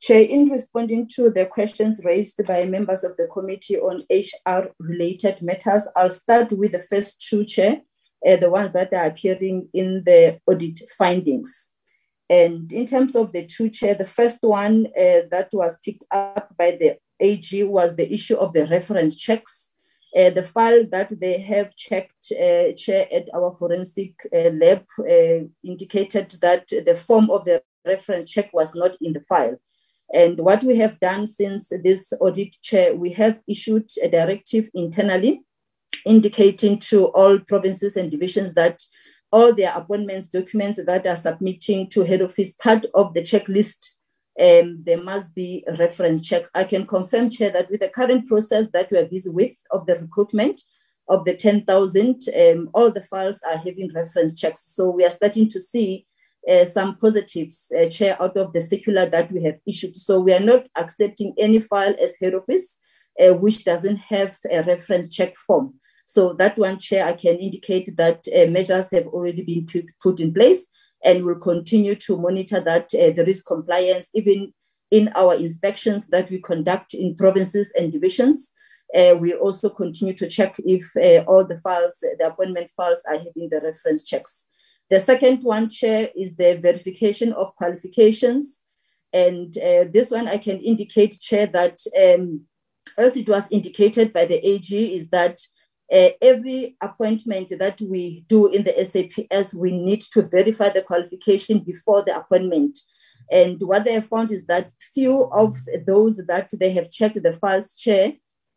[0.00, 5.40] Chair, in responding to the questions raised by members of the committee on HR related
[5.40, 7.80] matters, I'll start with the first two, Chair,
[8.26, 11.70] uh, the ones that are appearing in the audit findings.
[12.30, 16.54] And in terms of the two chair, the first one uh, that was picked up
[16.56, 19.70] by the AG was the issue of the reference checks.
[20.16, 25.44] Uh, the file that they have checked, uh, chair at our forensic uh, lab, uh,
[25.64, 29.56] indicated that the form of the reference check was not in the file.
[30.12, 35.42] And what we have done since this audit chair, we have issued a directive internally
[36.04, 38.80] indicating to all provinces and divisions that
[39.34, 43.80] all their appointments documents that are submitting to head office part of the checklist
[44.40, 46.50] um, there must be reference checks.
[46.54, 49.86] I can confirm, Chair, that with the current process that we are busy with of
[49.86, 50.60] the recruitment
[51.08, 54.74] of the 10,000, um, all the files are having reference checks.
[54.74, 56.06] So we are starting to see
[56.50, 59.96] uh, some positives, uh, Chair, out of the circular that we have issued.
[59.96, 62.80] So we are not accepting any file as head office
[63.20, 65.74] uh, which doesn't have a reference check form.
[66.06, 69.66] So that one chair, I can indicate that uh, measures have already been
[70.02, 70.66] put in place
[71.02, 74.52] and will continue to monitor that uh, there is compliance even
[74.90, 78.52] in our inspections that we conduct in provinces and divisions.
[78.96, 83.18] Uh, we also continue to check if uh, all the files, the appointment files are
[83.18, 84.46] having the reference checks.
[84.90, 88.62] The second one, Chair, is the verification of qualifications.
[89.12, 92.42] And uh, this one I can indicate, Chair, that um,
[92.98, 95.38] as it was indicated by the AG, is that
[95.92, 101.60] uh, every appointment that we do in the SAPS, we need to verify the qualification
[101.60, 102.78] before the appointment.
[103.30, 105.56] And what they have found is that few of
[105.86, 108.12] those that they have checked the files chair,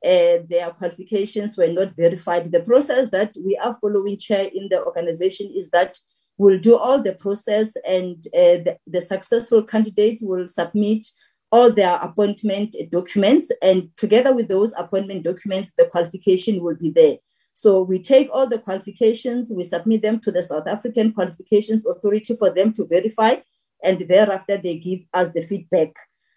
[0.06, 2.52] uh, their qualifications were not verified.
[2.52, 5.98] The process that we are following, chair, in the organization is that
[6.38, 11.08] we'll do all the process and uh, the, the successful candidates will submit
[11.52, 13.52] all their appointment documents.
[13.62, 17.18] And together with those appointment documents, the qualification will be there.
[17.54, 22.36] So we take all the qualifications, we submit them to the South African Qualifications Authority
[22.36, 23.38] for them to verify,
[23.84, 25.94] and thereafter they give us the feedback.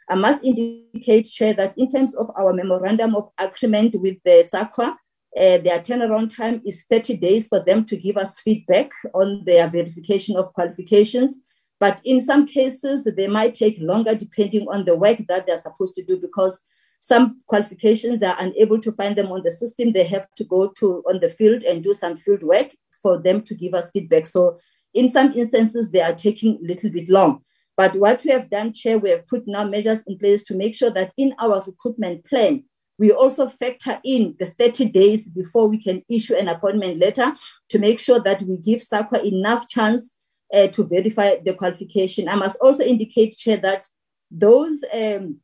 [0.09, 4.89] I must indicate, Chair, that in terms of our memorandum of agreement with the SAQA,
[4.89, 9.69] uh, their turnaround time is 30 days for them to give us feedback on their
[9.69, 11.39] verification of qualifications.
[11.81, 15.95] But in some cases, they might take longer depending on the work that they're supposed
[15.97, 16.61] to do because
[17.01, 19.93] some qualifications they are unable to find them on the system.
[19.93, 22.69] They have to go to on the field and do some field work
[23.03, 24.27] for them to give us feedback.
[24.27, 24.59] So
[24.93, 27.43] in some instances, they are taking a little bit long.
[27.79, 30.75] But what we have done, Chair, we have put now measures in place to make
[30.75, 32.65] sure that in our recruitment plan,
[32.99, 37.33] we also factor in the 30 days before we can issue an appointment letter
[37.71, 40.13] to make sure that we give SAQA enough chance
[40.55, 42.29] uh, to verify the qualification.
[42.29, 43.87] I must also indicate, Chair, that
[44.31, 45.41] those um,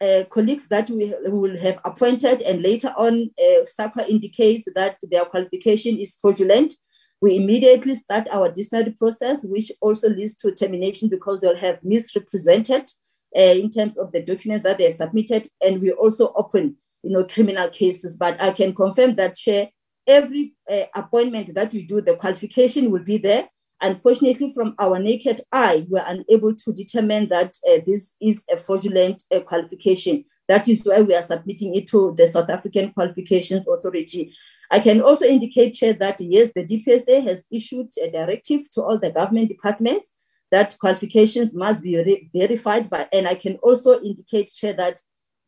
[0.00, 5.98] uh, colleagues that we will have appointed and later on uh, indicates that their qualification
[5.98, 6.74] is fraudulent,
[7.20, 12.90] we immediately start our disciplinary process, which also leads to termination because they'll have misrepresented
[13.36, 15.48] uh, in terms of the documents that they have submitted.
[15.60, 18.18] And we also open, you know, criminal cases.
[18.18, 19.70] But I can confirm that, Chair,
[20.06, 23.48] every uh, appointment that we do, the qualification will be there.
[23.80, 29.22] Unfortunately, from our naked eye, we're unable to determine that uh, this is a fraudulent
[29.34, 30.24] uh, qualification.
[30.48, 34.34] That is why we are submitting it to the South African Qualifications Authority.
[34.70, 38.98] I can also indicate, Chair, that yes, the DPSA has issued a directive to all
[38.98, 40.12] the government departments
[40.50, 45.00] that qualifications must be re- verified by, and I can also indicate, Chair, that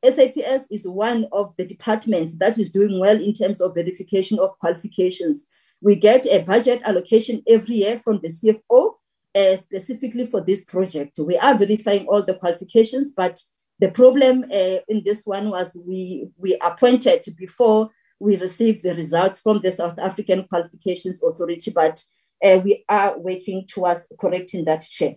[0.05, 4.59] SAPS is one of the departments that is doing well in terms of verification of
[4.59, 5.47] qualifications.
[5.81, 8.95] We get a budget allocation every year from the CFO
[9.35, 11.19] uh, specifically for this project.
[11.19, 13.41] We are verifying all the qualifications, but
[13.79, 19.41] the problem uh, in this one was we, we appointed before we received the results
[19.41, 22.03] from the South African Qualifications Authority, but
[22.43, 25.17] uh, we are working towards correcting that chair.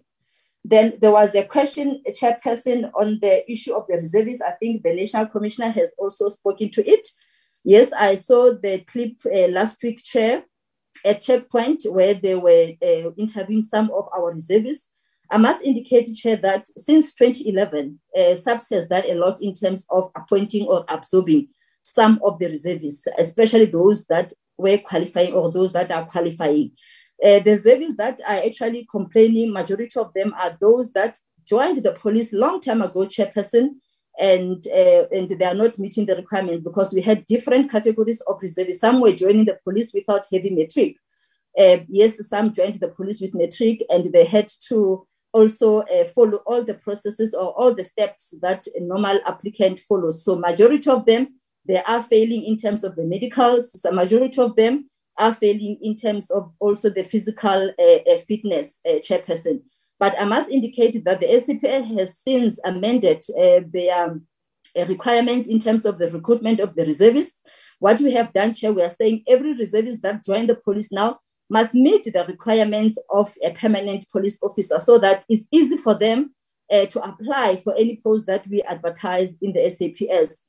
[0.66, 4.42] Then there was a question, a chairperson, on the issue of the reservists.
[4.42, 7.08] I think the National Commissioner has also spoken to it.
[7.64, 10.44] Yes, I saw the clip uh, last week, Chair,
[11.06, 14.88] at Checkpoint, where they were uh, interviewing some of our reservists.
[15.32, 19.86] I must indicate, Chair, that since 2011, uh, SAPS has done a lot in terms
[19.92, 21.50] of appointing or absorbing
[21.84, 26.72] some of the reservists, especially those that were qualifying or those that are qualifying.
[27.24, 31.92] Uh, the reservists that are actually complaining, majority of them are those that joined the
[31.92, 33.72] police long time ago, chairperson,
[34.20, 38.42] and uh, and they are not meeting the requirements because we had different categories of
[38.42, 38.82] reservists.
[38.82, 40.98] Some were joining the police without heavy matric.
[41.58, 46.40] Uh, yes, some joined the police with matric, and they had to also uh, follow
[46.46, 50.26] all the processes or all the steps that a normal applicant follows.
[50.26, 51.40] So majority of them
[51.70, 53.72] they are failing in terms of the medicals.
[53.84, 58.80] The majority of them are failing in terms of also the physical uh, uh, fitness,
[58.88, 59.62] uh, chairperson.
[60.00, 64.26] But I must indicate that the SAPS has since amended uh, their um,
[64.88, 67.42] requirements in terms of the recruitment of the reservists.
[67.80, 71.20] What we have done, Chair, we are saying every reservist that joined the police now
[71.50, 76.34] must meet the requirements of a permanent police officer so that it's easy for them
[76.72, 80.42] uh, to apply for any post that we advertise in the SAPS.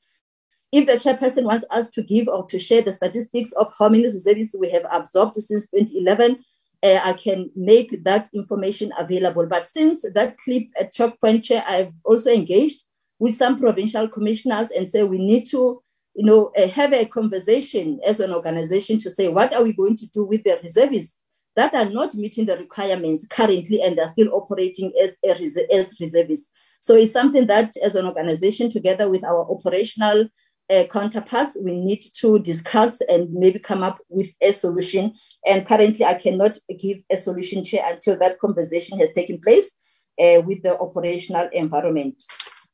[0.71, 4.05] If the chairperson wants us to give or to share the statistics of how many
[4.05, 6.43] reservists we have absorbed since 2011,
[6.83, 9.45] uh, I can make that information available.
[9.45, 12.83] But since that clip at Checkpoint Chair, I've also engaged
[13.19, 15.81] with some provincial commissioners and say we need to,
[16.15, 19.95] you know, uh, have a conversation as an organization to say what are we going
[19.95, 21.15] to do with the reservists
[21.55, 25.93] that are not meeting the requirements currently and are still operating as a res- as
[25.99, 26.49] reservists.
[26.79, 30.27] So it's something that, as an organization, together with our operational
[30.71, 35.13] uh, counterparts, we need to discuss and maybe come up with a solution.
[35.45, 39.71] And currently, I cannot give a solution chair until that conversation has taken place
[40.19, 42.23] uh, with the operational environment.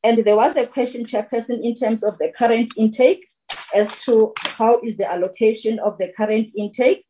[0.04, 3.26] And there was a question, chairperson, in terms of the current intake
[3.74, 7.04] as to how is the allocation of the current intake.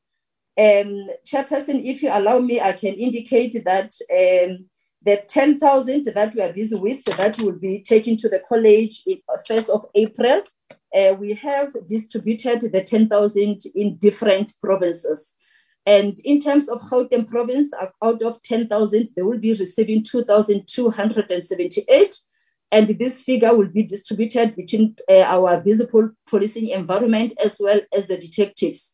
[0.56, 4.66] Um, chairperson, if you allow me, I can indicate that um,
[5.02, 9.20] the 10,000 that we are busy with, that will be taken to the college in
[9.48, 10.42] 1st uh, of April
[10.96, 15.34] uh, we have distributed the 10,000 in different provinces.
[15.86, 17.70] And in terms of Gauteng province,
[18.02, 22.16] out of 10,000, they will be receiving 2,278.
[22.70, 28.06] And this figure will be distributed between uh, our visible policing environment as well as
[28.06, 28.92] the detectives.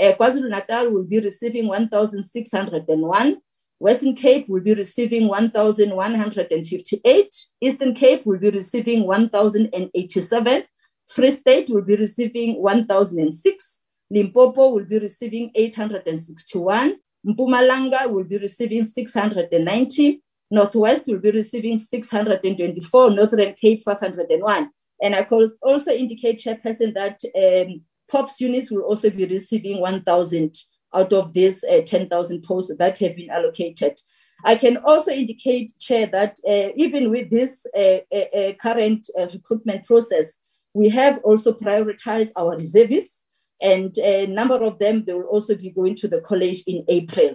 [0.00, 3.38] Uh, KwaZulu-Natal will be receiving 1,601.
[3.78, 7.34] Western Cape will be receiving 1,158.
[7.60, 10.64] Eastern Cape will be receiving 1,087.
[11.06, 13.80] Free State will be receiving 1,006.
[14.10, 16.96] Limpopo will be receiving 861.
[17.26, 20.22] Mpumalanga will be receiving 690.
[20.50, 23.10] Northwest will be receiving 624.
[23.10, 24.70] Northern Cape 501.
[25.02, 25.28] And I
[25.62, 30.54] also indicate, Chairperson, that um, POPs units will also be receiving 1,000
[30.94, 33.98] out of these uh, 10,000 posts that have been allocated.
[34.44, 39.26] I can also indicate, Chair, that uh, even with this uh, uh, uh current uh,
[39.32, 40.38] recruitment process,
[40.76, 43.22] we have also prioritized our reservists,
[43.62, 47.34] and a number of them they will also be going to the college in April.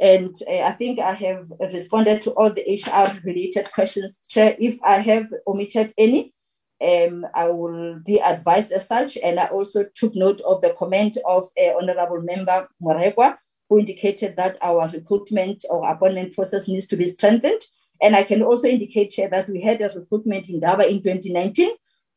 [0.00, 4.20] And uh, I think I have responded to all the HR related questions.
[4.28, 6.34] Chair, if I have omitted any,
[6.82, 9.16] um, I will be advised as such.
[9.18, 13.36] And I also took note of the comment of uh, Honorable Member Marekwa,
[13.68, 17.60] who indicated that our recruitment or appointment process needs to be strengthened.
[18.02, 21.70] And I can also indicate, Chair, that we had a recruitment indaba in 2019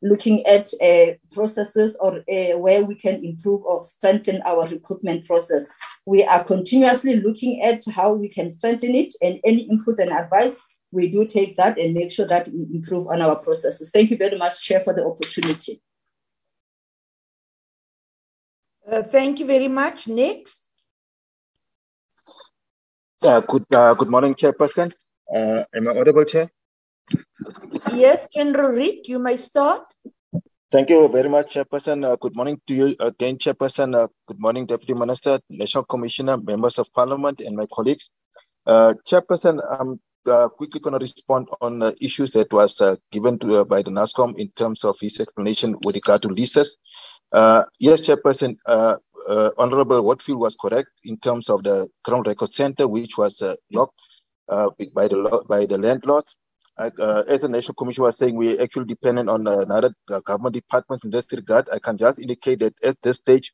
[0.03, 5.67] looking at uh, processes or uh, where we can improve or strengthen our recruitment process.
[6.05, 10.57] We are continuously looking at how we can strengthen it and any inputs and advice,
[10.93, 13.89] we do take that and make sure that we improve on our processes.
[13.91, 15.81] Thank you very much, Chair, for the opportunity.
[18.88, 20.07] Uh, thank you very much.
[20.07, 20.61] Next.
[23.23, 24.93] Uh, good, uh, good morning, Chairperson.
[25.34, 26.49] Uh, am I audible, Chair?
[27.94, 29.84] Yes, General Rick, you may start.
[30.73, 32.03] Thank you very much, Chairperson.
[32.03, 33.95] Uh, good morning to you again, Chairperson.
[33.95, 38.10] Uh, good morning, Deputy Minister, National Commissioner, members of Parliament, and my colleagues.
[38.65, 43.38] Uh, Chairperson, I'm uh, quickly going to respond on the issues that was uh, given
[43.38, 46.76] to uh, by the NATCOM in terms of his explanation with regard to leases.
[47.31, 48.57] yes, Chairperson,
[49.60, 53.40] Honorable Whitfield was correct in terms of the Crown Record Center, which was
[53.72, 53.99] locked
[54.48, 56.35] by the by the landlords
[56.77, 60.55] uh, as the National Commission was saying, we're actually dependent on uh, another uh, government
[60.55, 61.67] departments in this regard.
[61.71, 63.53] I can just indicate that at this stage,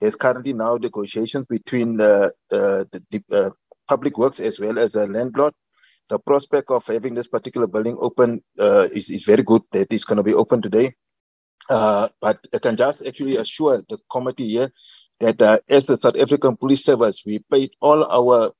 [0.00, 3.50] there's currently now negotiations between uh, uh the uh,
[3.86, 5.52] public works as well as a landlord.
[6.08, 10.16] The prospect of having this particular building open is, is very good that it's going
[10.16, 10.94] to be open today.
[11.68, 14.72] but I can just actually assure the committee here
[15.20, 18.52] that as the South African Police Service, we paid all our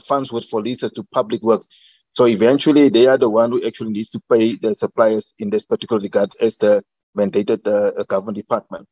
[0.00, 1.68] funds with for leases to public works.
[2.14, 5.66] So eventually, they are the one who actually needs to pay the suppliers in this
[5.66, 6.84] particular regard as the
[7.18, 8.86] mandated uh, government department.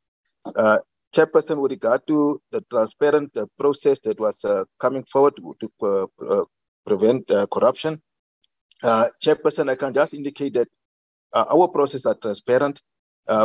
[0.44, 0.78] Uh,
[1.14, 6.06] Chairperson, with regard to the transparent uh, process that was uh, coming forward to uh,
[6.20, 6.44] uh,
[6.84, 8.02] prevent corruption,
[8.82, 10.68] Chairperson, I can just indicate that
[11.32, 12.82] our process are transparent.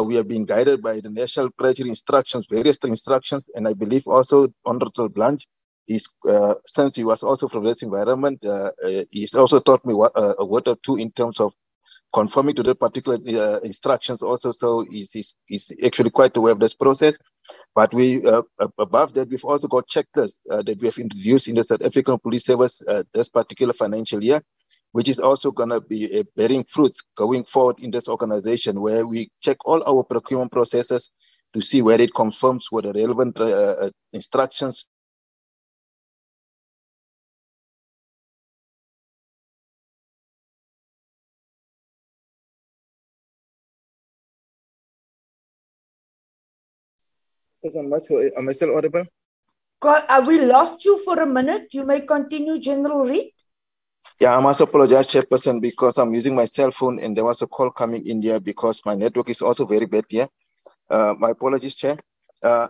[0.05, 4.47] we have been guided by the National Treasury instructions, various instructions, and I believe also
[4.65, 5.45] Honorable Blanche
[5.88, 9.93] he's uh, since he was also from this environment, uh, uh, he's also taught me
[9.93, 11.53] what, uh, a word or two in terms of
[12.14, 14.51] conforming to the particular uh, instructions also.
[14.51, 17.18] So he's, he's, actually quite aware of this process.
[17.73, 18.41] But we uh,
[18.77, 22.45] above that, we've also got checklists that we have introduced in the South African Police
[22.45, 22.81] Service
[23.14, 24.43] this particular financial year,
[24.91, 29.30] which is also going to be bearing fruit going forward in this organization, where we
[29.41, 31.14] check all our procurement processes
[31.53, 33.39] to see where it conforms with the relevant
[34.11, 34.85] instructions
[47.65, 49.05] Am I still audible?
[49.79, 51.67] God, uh, we lost you for a minute.
[51.71, 53.31] You may continue, General Reid.
[54.19, 57.47] Yeah, I must apologize, Chairperson, because I'm using my cell phone and there was a
[57.47, 60.27] call coming in here because my network is also very bad here.
[60.89, 61.97] Uh, my apologies, Chair.
[62.43, 62.69] Uh,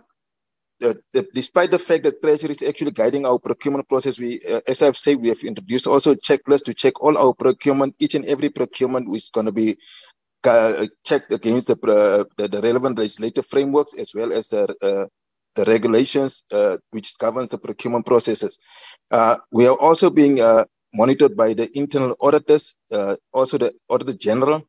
[0.80, 4.60] the, the, despite the fact that Treasury is actually guiding our procurement process, we, uh,
[4.68, 7.94] as I've said, we have introduced also checklists to check all our procurement.
[7.98, 9.74] Each and every procurement is going to be uh,
[10.44, 15.06] checked against the, uh, the, the relevant legislative frameworks as well as the, uh,
[15.56, 18.58] the regulations uh, which governs the procurement processes.
[19.52, 20.38] We are also being
[20.94, 22.76] monitored by the internal auditors,
[23.32, 24.62] also the Auditor General,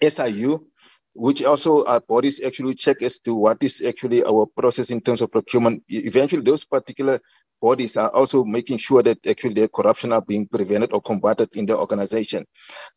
[0.00, 0.66] SIU,
[1.14, 5.22] which also our bodies actually check as to what is actually our process in terms
[5.22, 5.82] of procurement.
[5.88, 7.18] Eventually, those particular
[7.60, 11.66] bodies are also making sure that actually the corruption are being prevented or combated in
[11.66, 12.44] the organization.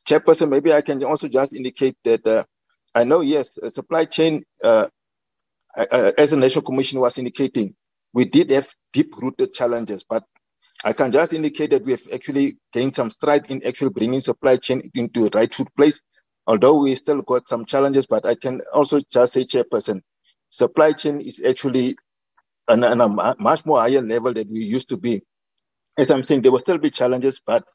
[0.08, 2.44] Chairperson, maybe I can also just indicate that uh,
[2.96, 4.88] I know, yes, supply chain, uh,
[5.78, 7.76] uh, as the National Commission was indicating,
[8.14, 10.24] we did have deep-rooted challenges, but
[10.84, 14.58] I can just indicate that we have actually gained some stride in actually bringing supply
[14.58, 16.02] chain into a rightful place.
[16.48, 20.02] Although we still got some challenges, but I can also just say, Chairperson,
[20.50, 21.96] supply chain is actually
[22.70, 25.22] on a much more higher level than we used to be.
[25.98, 27.66] As I'm saying, there will still be challenges, but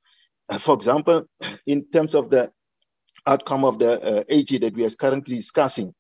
[0.49, 1.27] uh, for example,
[1.67, 2.51] in terms of the
[3.27, 5.95] outcome of the uh, AG that we are currently discussing,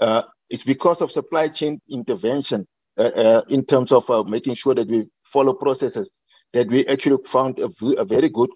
[0.00, 2.66] uh, it's because of supply chain intervention
[2.98, 6.10] uh, uh, in terms of uh, making sure that we follow processes
[6.52, 8.50] that we actually found a, a very good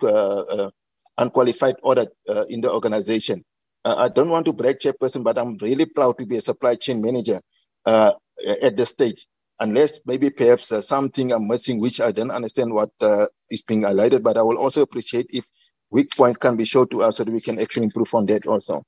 [1.17, 2.09] unqualified audit
[2.49, 3.45] in the organization.
[3.85, 7.01] I don't want to brag, Chairperson, but I'm really proud to be a supply chain
[7.01, 7.41] manager
[7.87, 9.27] at this stage
[9.61, 13.83] unless maybe perhaps uh, something I'm missing, which I don't understand what uh, is being
[13.83, 15.45] highlighted, but I will also appreciate if
[15.91, 18.47] weak points can be shown to us so that we can actually improve on that
[18.47, 18.85] also.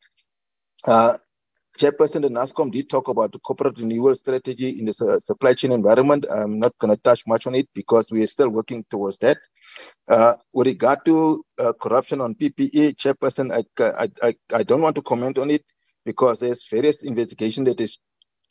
[0.84, 1.18] Uh,
[1.78, 6.26] Chairperson, NATCOM did talk about the corporate renewal strategy in the uh, supply chain environment.
[6.30, 9.36] I'm not going to touch much on it because we are still working towards that.
[10.08, 14.96] Uh, with regard to uh, corruption on PPE, Chairperson, I, I, I, I don't want
[14.96, 15.64] to comment on it
[16.06, 17.98] because there's various investigation that is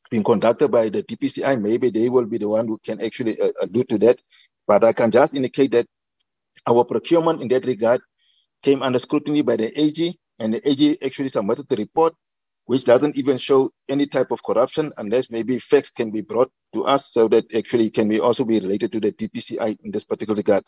[0.09, 3.51] being conducted by the DPCI, maybe they will be the one who can actually uh,
[3.61, 4.19] allude to that.
[4.67, 5.87] But I can just indicate that
[6.67, 8.01] our procurement in that regard
[8.63, 12.13] came under scrutiny by the AG, and the AG actually submitted the report,
[12.65, 16.83] which doesn't even show any type of corruption, unless maybe facts can be brought to
[16.85, 20.35] us so that actually can be also be related to the DPCI in this particular
[20.35, 20.63] regard.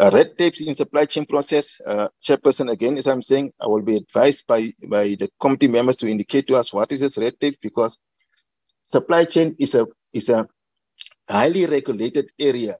[0.00, 3.82] Uh, red tapes in supply chain process, uh, chairperson, again, as I'm saying, I will
[3.82, 7.38] be advised by, by the committee members to indicate to us what is this red
[7.40, 7.98] tape because
[8.88, 10.48] supply chain is a is a
[11.30, 12.76] highly regulated area,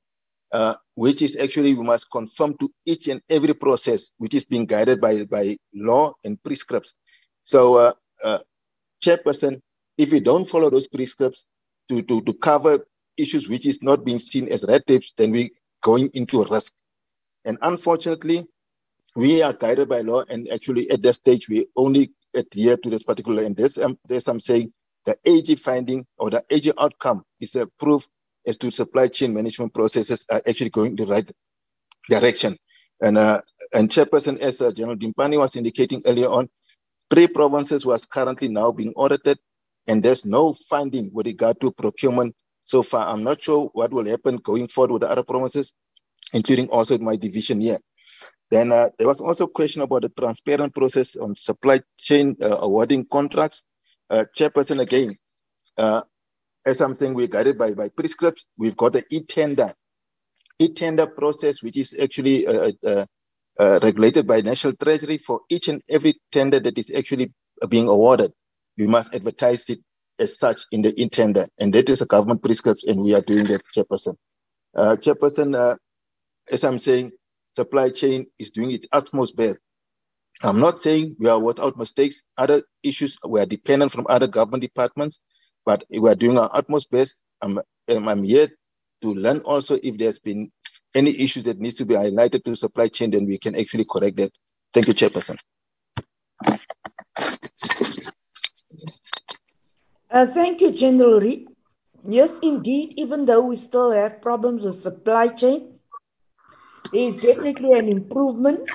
[0.52, 4.66] uh, which is actually we must conform to each and every process which is being
[4.66, 6.94] guided by by law and prescripts.
[7.44, 7.92] So, uh,
[8.24, 8.38] uh,
[9.04, 9.60] chairperson,
[9.96, 11.46] if we don't follow those prescripts
[11.88, 12.86] to to to cover
[13.16, 15.50] issues which is not being seen as red tapes, then we
[15.82, 16.72] going into risk.
[17.44, 18.46] And unfortunately,
[19.14, 23.02] we are guided by law, and actually at that stage we only adhere to this
[23.02, 23.42] particular.
[23.44, 24.72] And this, um, this I'm saying
[25.06, 28.06] the AG finding or the AG outcome is a proof
[28.46, 31.30] as to supply chain management processes are actually going the right
[32.08, 32.56] direction.
[33.00, 33.40] And uh,
[33.72, 36.48] and Chairperson, as uh, General Dimpane was indicating earlier on,
[37.10, 39.38] three provinces was currently now being audited,
[39.86, 42.34] and there's no finding with regard to procurement
[42.64, 43.06] so far.
[43.08, 45.72] I'm not sure what will happen going forward with the other provinces,
[46.32, 47.78] including also my division here.
[48.50, 52.56] Then uh, there was also a question about the transparent process on supply chain uh,
[52.60, 53.62] awarding contracts
[54.10, 55.16] uh, chairperson again,
[55.76, 56.02] uh,
[56.66, 58.46] as I'm saying, we're guided by, by prescripts.
[58.58, 59.74] We've got the e-tender,
[60.58, 63.06] e-tender process, which is actually uh, uh,
[63.58, 67.32] uh, regulated by National Treasury for each and every tender that is actually
[67.68, 68.32] being awarded.
[68.76, 69.80] We must advertise it
[70.18, 73.46] as such in the e-tender, and that is a government prescription, and we are doing
[73.46, 74.16] that, chairperson.
[74.76, 75.76] Uh, chairperson, uh,
[76.50, 77.12] as I'm saying,
[77.56, 79.60] supply chain is doing its utmost best
[80.42, 82.24] I'm not saying we are without mistakes.
[82.36, 85.20] Other issues we are dependent from other government departments,
[85.66, 87.20] but we are doing our utmost best.
[87.42, 88.48] I'm, I'm here
[89.02, 90.52] to learn also if there's been
[90.94, 94.16] any issue that needs to be highlighted to supply chain, then we can actually correct
[94.18, 94.32] that.
[94.72, 95.38] Thank you, Chairperson.
[100.10, 101.48] Uh, thank you, General Reed.
[102.04, 105.74] Yes, indeed, even though we still have problems with supply chain,
[106.92, 108.70] there is definitely an improvement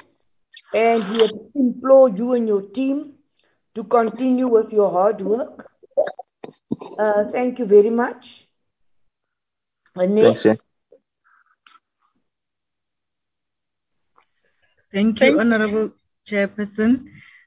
[0.73, 3.13] and we implore you and your team
[3.75, 5.69] to continue with your hard work.
[6.97, 8.47] Uh, thank you very much.
[9.95, 10.43] Next.
[10.43, 10.63] Thanks,
[14.91, 15.91] Thank you, Honorable
[16.25, 17.05] Chairperson.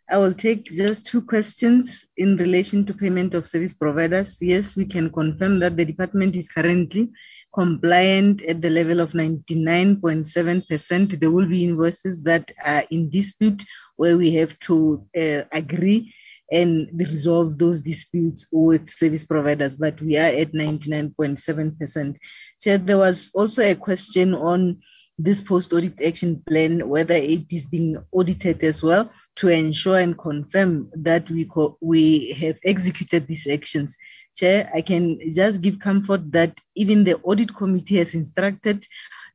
[0.09, 4.39] I will take just two questions in relation to payment of service providers.
[4.40, 7.11] Yes, we can confirm that the department is currently
[7.56, 11.18] compliant at the level of 99.7%.
[11.18, 13.64] There will be invoices that are in dispute
[13.96, 16.12] where we have to uh, agree
[16.52, 22.16] and resolve those disputes with service providers, but we are at 99.7%.
[22.58, 24.80] So there was also a question on
[25.18, 30.18] this post audit action plan, whether it is being audited as well to ensure and
[30.18, 33.97] confirm that we, co- we have executed these actions.
[34.36, 38.84] Chair, I can just give comfort that even the audit committee has instructed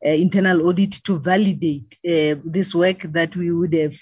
[0.06, 3.95] uh, internal audit to validate uh, this work that we would have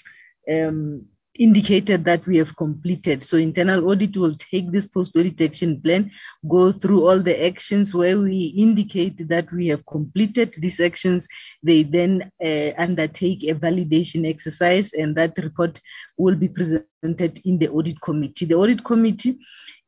[0.50, 1.06] um,
[1.40, 3.24] indicated that we have completed.
[3.24, 6.10] So internal audit will take this post-audit action plan,
[6.46, 11.26] go through all the actions where we indicate that we have completed these actions.
[11.62, 15.80] They then uh, undertake a validation exercise and that report
[16.18, 18.44] will be presented in the audit committee.
[18.44, 19.38] The audit committee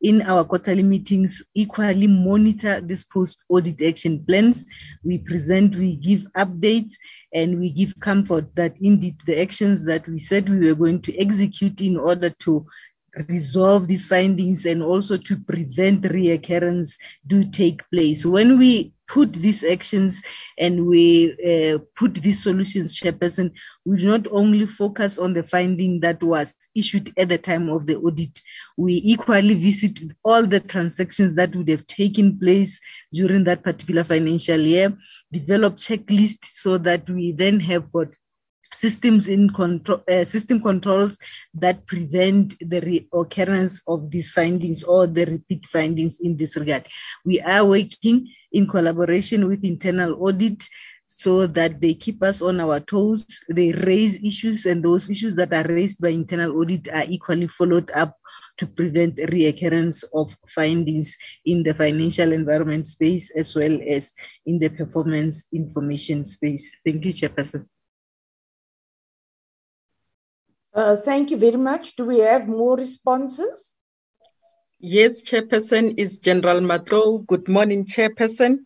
[0.02, 4.64] in our quarterly meetings equally monitor these post audit action plans.
[5.04, 6.92] We present, we give updates,
[7.32, 11.18] and we give comfort that indeed the actions that we said we were going to
[11.18, 12.66] execute in order to
[13.28, 16.96] resolve these findings and also to prevent reoccurrence
[17.26, 18.24] do take place.
[18.26, 20.22] When we put these actions
[20.58, 23.52] and we uh, put these solutions, Chairperson,
[23.84, 27.96] we not only focus on the finding that was issued at the time of the
[27.96, 28.40] audit,
[28.78, 32.80] we equally visit all the transactions that would have taken place
[33.12, 34.96] during that particular financial year,
[35.30, 38.08] develop checklists so that we then have got
[38.72, 41.18] systems in control, uh, system controls
[41.54, 46.86] that prevent the reoccurrence of these findings or the repeat findings in this regard.
[47.24, 50.68] We are working in collaboration with internal audit
[51.06, 53.26] so that they keep us on our toes.
[53.48, 57.90] They raise issues, and those issues that are raised by internal audit are equally followed
[57.94, 58.16] up
[58.58, 64.12] to prevent reoccurrence of findings in the financial environment space as well as
[64.46, 66.70] in the performance information space.
[66.84, 67.66] Thank you, Chairperson.
[70.74, 71.96] Uh, thank you very much.
[71.96, 73.74] Do we have more responses?
[74.80, 77.26] Yes, Chairperson is General Matlo.
[77.26, 78.64] Good morning, Chairperson.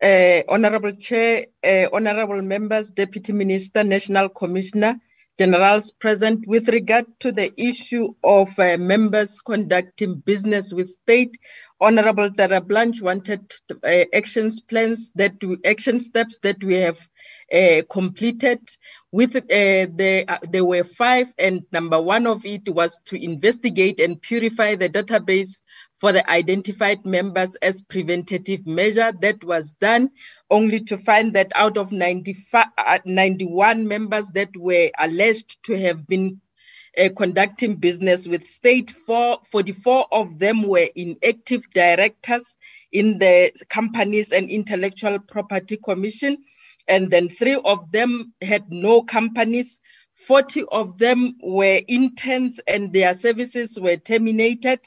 [0.00, 5.00] Uh, Honorable Chair, uh, Honorable Members, Deputy Minister, National Commissioner,
[5.38, 11.36] Generals present with regard to the issue of uh, members conducting business with state.
[11.80, 13.52] Honorable Terblanche wanted
[13.82, 16.98] uh, actions plans that we, action steps that we have
[17.52, 18.60] uh, completed
[19.10, 24.00] with uh, the, uh, there were five and number one of it was to investigate
[24.00, 25.60] and purify the database
[25.98, 30.10] for the identified members as preventative measure that was done
[30.50, 36.06] only to find that out of 95, uh, 91 members that were alleged to have
[36.06, 36.40] been
[36.98, 42.58] uh, conducting business with state, four, 44 of them were inactive directors
[42.90, 46.38] in the Companies and Intellectual Property Commission
[46.88, 49.80] and then three of them had no companies.
[50.26, 54.80] 40 of them were interns and their services were terminated.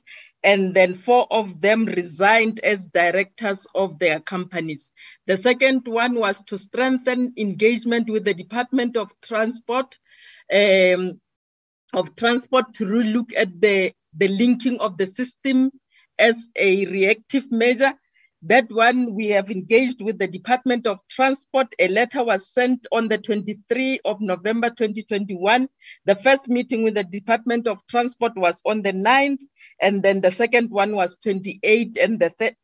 [0.43, 4.91] And then four of them resigned as directors of their companies.
[5.25, 9.97] The second one was to strengthen engagement with the Department of Transport,
[10.53, 11.19] um,
[11.93, 15.71] of Transport to look at the, the linking of the system
[16.19, 17.93] as a reactive measure
[18.47, 21.67] that one, we have engaged with the Department of Transport.
[21.79, 25.67] A letter was sent on the 23 of November 2021.
[26.05, 29.39] The first meeting with the Department of Transport was on the 9th,
[29.81, 32.55] and then the second one was 28, and the th-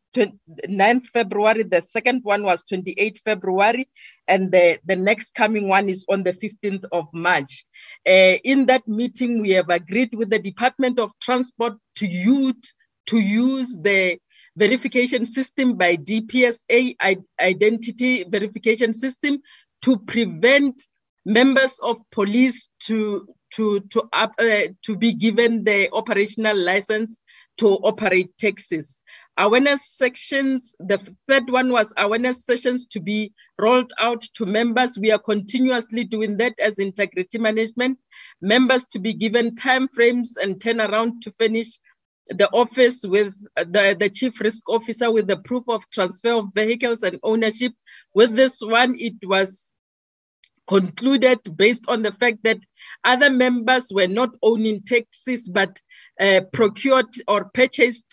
[0.67, 1.63] 9th February.
[1.63, 3.87] The second one was 28 February,
[4.27, 7.65] and the, the next coming one is on the 15th of March.
[8.07, 12.73] Uh, in that meeting, we have agreed with the Department of Transport to use
[13.07, 14.17] to use the
[14.55, 16.95] verification system by DPSA
[17.39, 19.41] identity verification system
[19.81, 20.81] to prevent
[21.25, 24.27] members of police to to to uh,
[24.83, 27.21] to be given the operational license
[27.57, 28.99] to operate taxis.
[29.37, 30.75] Awareness sections.
[30.79, 34.97] The third one was awareness sessions to be rolled out to members.
[34.99, 37.99] We are continuously doing that as integrity management.
[38.41, 41.79] Members to be given time frames and turn around to finish
[42.27, 47.03] the office with the, the chief risk officer with the proof of transfer of vehicles
[47.03, 47.73] and ownership.
[48.14, 49.72] With this one, it was
[50.68, 52.60] concluded based on the fact that
[53.03, 55.77] other members were not owning taxis but
[56.19, 58.06] uh, procured or purchased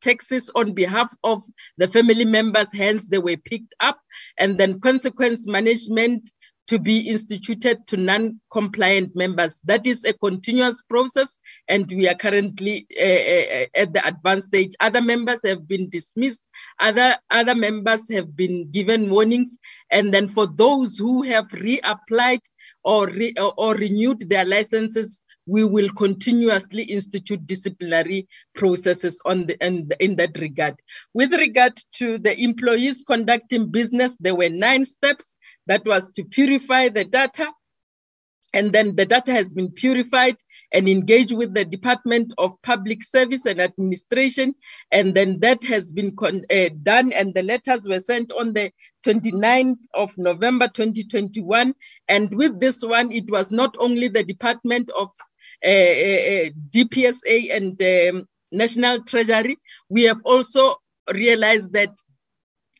[0.00, 1.42] taxis on behalf of
[1.78, 3.98] the family members, hence they were picked up.
[4.38, 6.30] And then consequence management
[6.66, 9.60] to be instituted to non-compliant members.
[9.64, 11.38] That is a continuous process,
[11.68, 14.74] and we are currently uh, at the advanced stage.
[14.80, 16.42] Other members have been dismissed.
[16.80, 19.56] Other other members have been given warnings,
[19.90, 22.40] and then for those who have reapplied
[22.82, 29.88] or re, or renewed their licenses, we will continuously institute disciplinary processes on the, in,
[30.00, 30.74] in that regard.
[31.14, 35.36] With regard to the employees conducting business, there were nine steps
[35.66, 37.48] that was to purify the data.
[38.52, 40.36] And then the data has been purified
[40.72, 44.54] and engaged with the Department of Public Service and Administration.
[44.90, 48.70] And then that has been uh, done, and the letters were sent on the
[49.04, 51.74] 29th of November 2021.
[52.08, 55.10] And with this one, it was not only the Department of
[55.64, 60.76] DPSA and um, National Treasury, we have also
[61.12, 61.90] realized that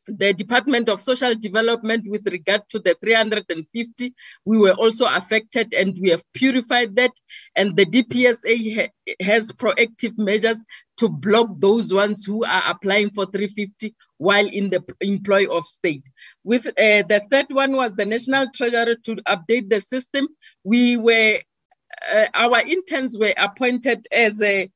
[0.07, 4.15] the Department of Social Development with regard to the 350,
[4.45, 7.11] we were also affected and we have purified that.
[7.55, 8.89] And the DPSA ha
[9.21, 10.63] has proactive measures
[10.99, 16.03] to block those ones who are applying for 350 while in the employ of state.
[16.45, 20.29] With uh, the third one was the National Treasury to update the system.
[20.65, 21.41] We were,
[22.13, 24.71] uh, our interns were appointed as a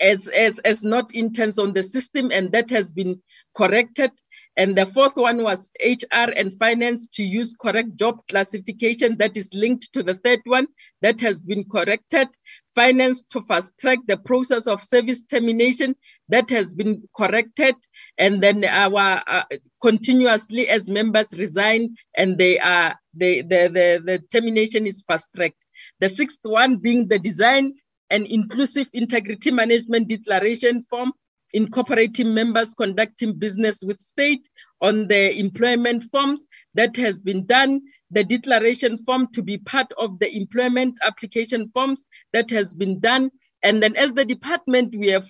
[0.00, 3.22] as, as, as not interns on the system, and that has been
[3.54, 4.10] corrected.
[4.56, 9.52] And the fourth one was HR and finance to use correct job classification that is
[9.52, 10.68] linked to the third one
[11.02, 12.28] that has been corrected.
[12.76, 15.96] Finance to fast track the process of service termination
[16.28, 17.74] that has been corrected.
[18.16, 19.42] And then our uh,
[19.82, 25.56] continuously as members resign and they are, they, the, the, the termination is fast tracked.
[25.98, 27.74] The sixth one being the design
[28.10, 31.12] and inclusive integrity management declaration form
[31.54, 34.46] incorporating members conducting business with state
[34.80, 37.80] on the employment forms that has been done
[38.14, 43.30] the declaration form to be part of the employment application forms that has been done.
[43.62, 45.26] And then as the department we have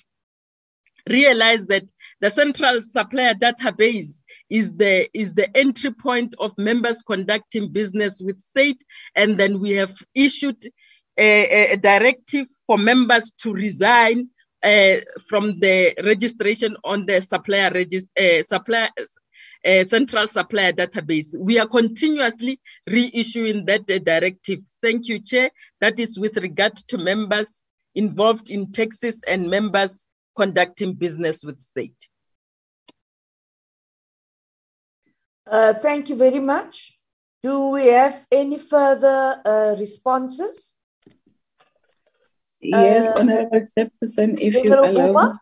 [1.09, 1.85] realized that
[2.21, 8.39] the central supplier database is the is the entry point of members conducting business with
[8.41, 8.83] state.
[9.15, 10.63] And then we have issued
[11.17, 14.29] a, a directive for members to resign
[14.65, 14.97] uh,
[15.29, 18.89] from the registration on the supplier regist- uh, supplier
[19.65, 21.37] uh, central supplier database.
[21.39, 24.61] We are continuously reissuing that directive.
[24.83, 25.51] Thank you, Chair.
[25.81, 27.63] That is with regard to members
[27.95, 31.97] involved in taxes and members conducting business with state.
[35.51, 36.99] Uh, thank you very much.
[37.43, 40.74] Do we have any further uh, responses?
[42.65, 45.33] Yes, Uh, Honorable Chairperson, if you allow.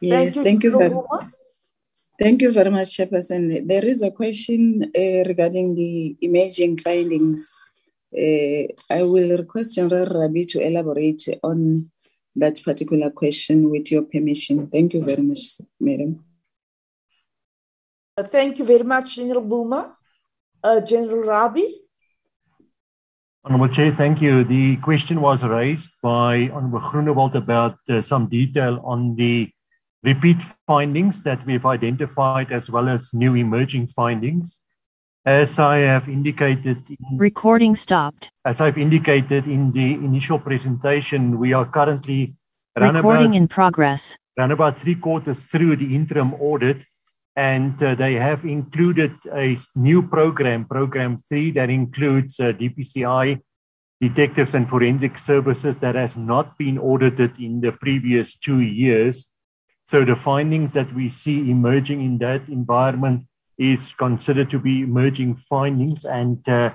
[0.00, 1.30] Yes, you, thank you very Buma.
[2.18, 3.66] Thank you very much, Chairperson.
[3.66, 7.54] There is a question uh, regarding the imaging findings.
[8.12, 11.90] Uh, I will request General Rabie to elaborate on
[12.34, 14.66] that particular question with your permission.
[14.66, 16.24] Thank you very much, Madam.
[18.16, 19.92] Uh, thank you very much, General Buma.
[20.62, 21.81] Uh, General Rabie?
[23.44, 24.44] Honorable Chair, thank you.
[24.44, 29.50] The question was raised by Honorable Groenewald about uh, some detail on the
[30.04, 30.36] repeat
[30.68, 34.60] findings that we've identified as well as new emerging findings.
[35.26, 38.30] As I have indicated in Recording stopped.
[38.44, 42.34] As I've indicated in the initial presentation, we are currently
[42.76, 44.16] Recording about, in progress.
[44.38, 46.84] around about three quarters through the interim audit,
[47.36, 53.40] and uh, they have included a new program, Program 3, that includes uh, DPCI,
[54.00, 59.28] detectives and forensic services that has not been audited in the previous two years.
[59.84, 63.26] So the findings that we see emerging in that environment
[63.58, 66.04] is considered to be emerging findings.
[66.04, 66.74] And uh,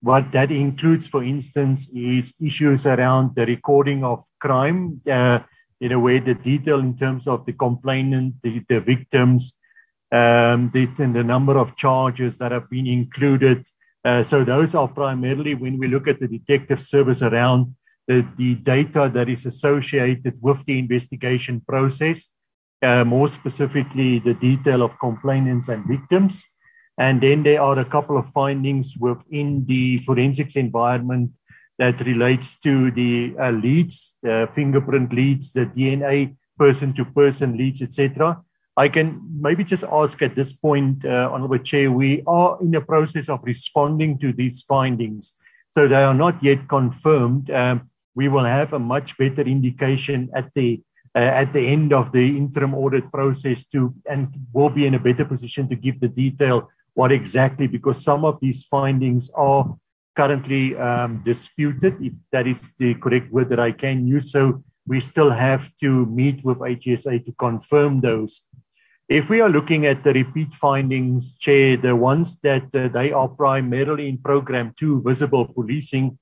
[0.00, 5.40] what that includes, for instance, is issues around the recording of crime, uh,
[5.80, 9.57] in a way, the detail in terms of the complainant, the, the victims,
[10.12, 13.66] um, the, and the number of charges that have been included.
[14.04, 17.74] Uh, so those are primarily when we look at the detective service around
[18.06, 22.32] the, the data that is associated with the investigation process,
[22.82, 26.44] uh, more specifically the detail of complainants and victims.
[26.96, 31.30] And then there are a couple of findings within the forensics environment
[31.78, 38.42] that relates to the uh, leads, uh, fingerprint leads, the DNA person-to-person leads, etc.
[38.78, 42.80] I can maybe just ask at this point, uh, Honorable Chair, we are in the
[42.80, 45.34] process of responding to these findings.
[45.72, 47.50] So they are not yet confirmed.
[47.50, 50.80] Um, we will have a much better indication at the
[51.16, 55.00] uh, at the end of the interim audit process to and will be in a
[55.00, 59.76] better position to give the detail what exactly because some of these findings are
[60.14, 65.00] currently um, disputed if that is the correct word that I can use so we
[65.00, 68.48] still have to meet with HSA to confirm those
[69.08, 73.28] if we are looking at the repeat findings, Chair, the ones that uh, they are
[73.28, 76.18] primarily in Program 2, Visible Policing,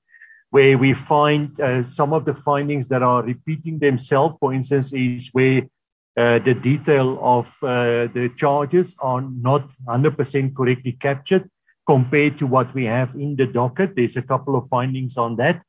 [0.51, 5.29] where we find uh, some of the findings that are repeating themselves, for instance, is
[5.33, 5.63] where
[6.15, 11.49] uh, the detail of uh, the charges are not 100% correctly captured
[11.85, 13.95] compared to what we have in the docket.
[13.95, 15.61] There's a couple of findings on that.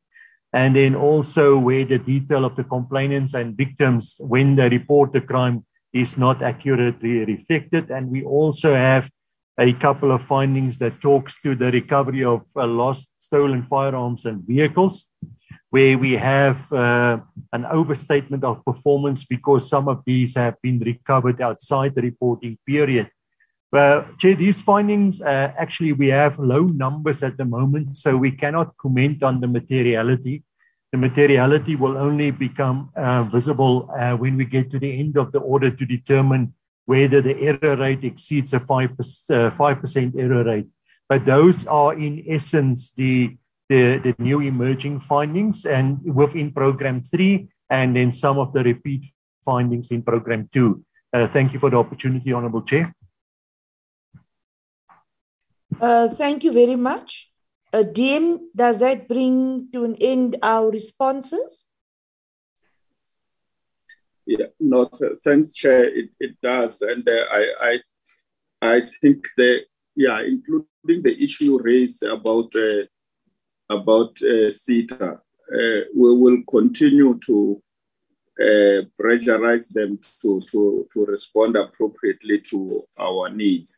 [0.53, 5.20] And then also where the detail of the complainants and victims when they report the
[5.20, 7.90] crime is not accurately reflected.
[7.90, 9.10] And we also have
[9.59, 14.43] a couple of findings that talks to the recovery of uh, lost stolen firearms and
[14.47, 15.10] vehicles.
[15.70, 17.19] where we have uh,
[17.52, 23.10] an overstatement of performance because some of these have been recovered outside the reporting period.
[23.70, 28.31] Well, Chair, these findings, uh, actually, we have low numbers at the moment, so we
[28.31, 30.43] cannot comment on the materiality.
[30.93, 35.32] The materiality will only become uh, visible uh, when we get to the end of
[35.32, 36.55] the audit to determine
[36.86, 40.66] whether the error rate exceeds a 5%, 5% uh, error rate.
[41.09, 43.36] But those are, in essence, the,
[43.69, 49.05] the, the new emerging findings and within program three, and then some of the repeat
[49.44, 50.82] findings in program two.
[51.12, 52.94] Uh, thank you for the opportunity, Honorable Chair.
[55.81, 57.31] Uh, thank you very much.
[57.73, 61.66] Uh, DM, does that bring to an end our responses?
[64.24, 65.85] Yeah, no, th- thanks, Chair.
[65.85, 67.78] It, it does, and uh, I, I,
[68.62, 69.61] I think the
[69.97, 72.85] yeah, including the issue raised about uh,
[73.70, 77.62] about uh, SITA, uh, we will continue to
[78.40, 83.77] uh, pressurize them to, to to respond appropriately to our needs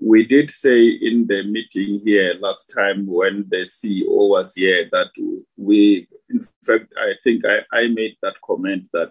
[0.00, 5.10] we did say in the meeting here last time when the CEO was here that
[5.56, 9.10] we, in fact, I think I, I made that comment that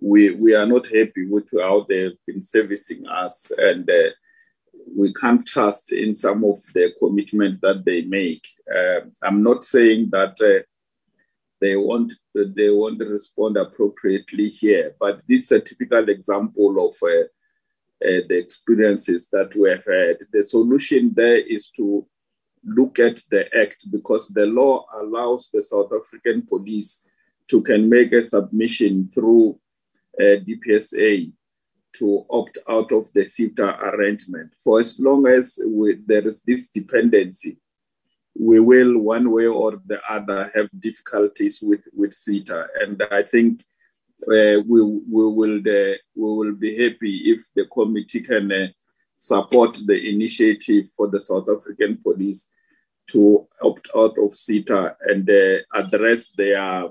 [0.00, 4.10] we, we are not happy with how they've been servicing us and uh,
[4.96, 8.46] we can't trust in some of the commitment that they make.
[8.74, 10.64] Uh, I'm not saying that uh,
[11.60, 17.24] they won't they won't respond appropriately here, but this is a typical example of uh,
[18.04, 20.18] uh, the experiences that we have had.
[20.32, 22.06] The solution there is to
[22.64, 27.02] look at the act because the law allows the South African police
[27.48, 29.58] to can make a submission through
[30.20, 31.32] uh, DPSA
[31.94, 34.52] to opt out of the SITA arrangement.
[34.62, 37.58] For as long as we, there is this dependency,
[38.38, 42.66] we will, one way or the other, have difficulties with, with SITA.
[42.80, 43.62] And I think
[44.26, 48.66] we, we, will, we will be happy if the committee can uh,
[49.16, 52.48] support the initiative for the South African police
[53.08, 56.88] to opt out of SITA and uh, address their,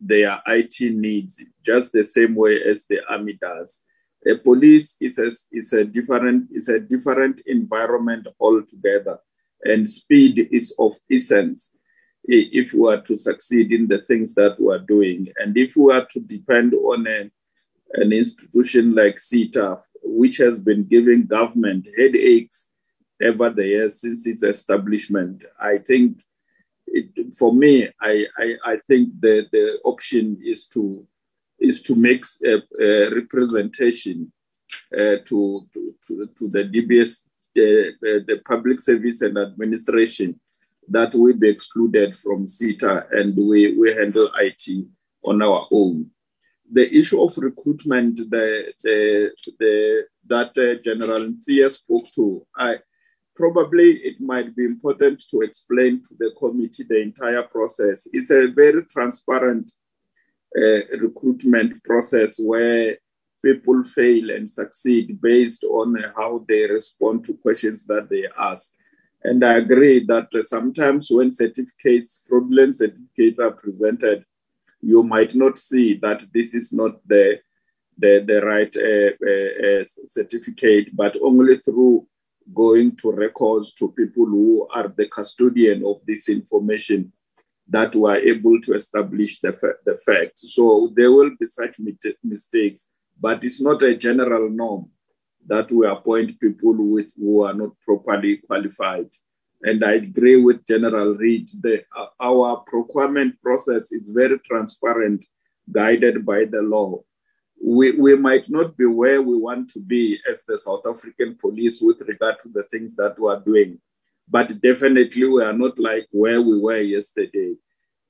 [0.00, 3.82] their IT needs just the same way as the army does.
[4.26, 9.18] A police is a, is a different is a different environment altogether,
[9.62, 11.70] and speed is of essence
[12.28, 15.28] if we are to succeed in the things that we are doing.
[15.38, 17.30] And if we are to depend on a,
[17.94, 22.68] an institution like SITA, which has been giving government headaches
[23.22, 26.20] over the years since its establishment, I think
[26.86, 31.06] it, for me, I, I, I, think the, the option is to
[31.58, 34.30] is to make a, a representation
[34.94, 37.22] uh, to, to, to, the DBS,
[37.54, 40.38] the, the, the Public Service and Administration,
[40.88, 44.86] that will be excluded from SITA and we, we handle IT
[45.24, 46.10] on our own.
[46.70, 52.76] The issue of recruitment the, the, the, that uh, General Nsia spoke to, I,
[53.36, 58.08] probably it might be important to explain to the committee the entire process.
[58.12, 59.70] It's a very transparent
[60.56, 62.96] uh, recruitment process where
[63.44, 68.72] people fail and succeed based on how they respond to questions that they ask.
[69.28, 74.24] And I agree that sometimes when certificates, fraudulent certificates are presented,
[74.80, 77.40] you might not see that this is not the,
[77.98, 82.06] the, the right uh, uh, uh, certificate, but only through
[82.54, 87.12] going to records to people who are the custodian of this information
[87.68, 89.50] that were able to establish the,
[89.84, 90.54] the facts.
[90.54, 91.80] So there will be such
[92.22, 92.90] mistakes,
[93.20, 94.88] but it's not a general norm
[95.48, 99.08] that we appoint people with, who are not properly qualified.
[99.62, 101.48] And I agree with General Reid.
[101.60, 105.24] The, uh, our procurement process is very transparent,
[105.70, 107.02] guided by the law.
[107.64, 111.80] We, we might not be where we want to be as the South African police
[111.80, 113.80] with regard to the things that we are doing,
[114.28, 117.54] but definitely we are not like where we were yesterday.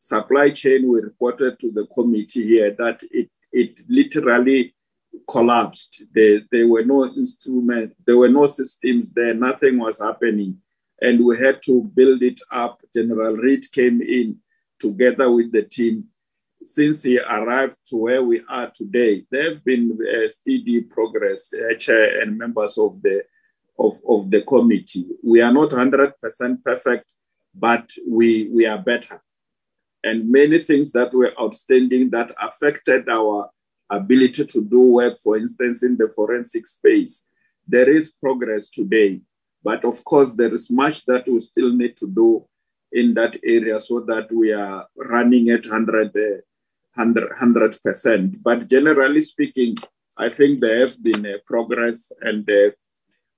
[0.01, 4.75] Supply chain, we reported to the committee here that it, it literally
[5.29, 6.05] collapsed.
[6.15, 10.59] There, there were no instruments, there were no systems there, nothing was happening.
[11.01, 12.81] And we had to build it up.
[12.95, 14.39] General Reid came in
[14.81, 16.05] together with the team.
[16.63, 21.75] Since he arrived to where we are today, there have been uh, steady progress, uh,
[21.77, 23.25] chair and members of the
[23.79, 25.07] of, of the committee.
[25.23, 26.13] We are not 100%
[26.65, 27.13] perfect,
[27.55, 29.23] but we, we are better.
[30.03, 33.51] And many things that were outstanding that affected our
[33.91, 37.27] ability to do work, for instance, in the forensic space.
[37.67, 39.21] There is progress today,
[39.63, 42.47] but of course, there is much that we still need to do
[42.93, 46.43] in that area so that we are running at 100,
[46.95, 48.43] 100 percent.
[48.43, 49.77] But generally speaking,
[50.17, 52.71] I think there has been progress and uh,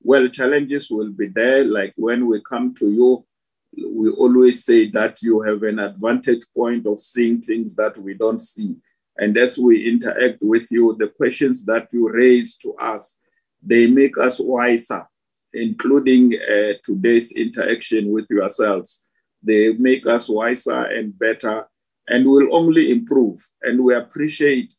[0.03, 1.65] well, challenges will be there.
[1.65, 3.25] Like when we come to you,
[3.77, 8.39] we always say that you have an advantage point of seeing things that we don't
[8.39, 8.77] see.
[9.19, 13.19] And as we interact with you, the questions that you raise to us,
[13.63, 15.07] they make us wiser,
[15.53, 19.05] including uh, today's interaction with yourselves.
[19.43, 21.67] They make us wiser and better
[22.09, 23.45] and will only improve.
[23.63, 24.75] And we appreciate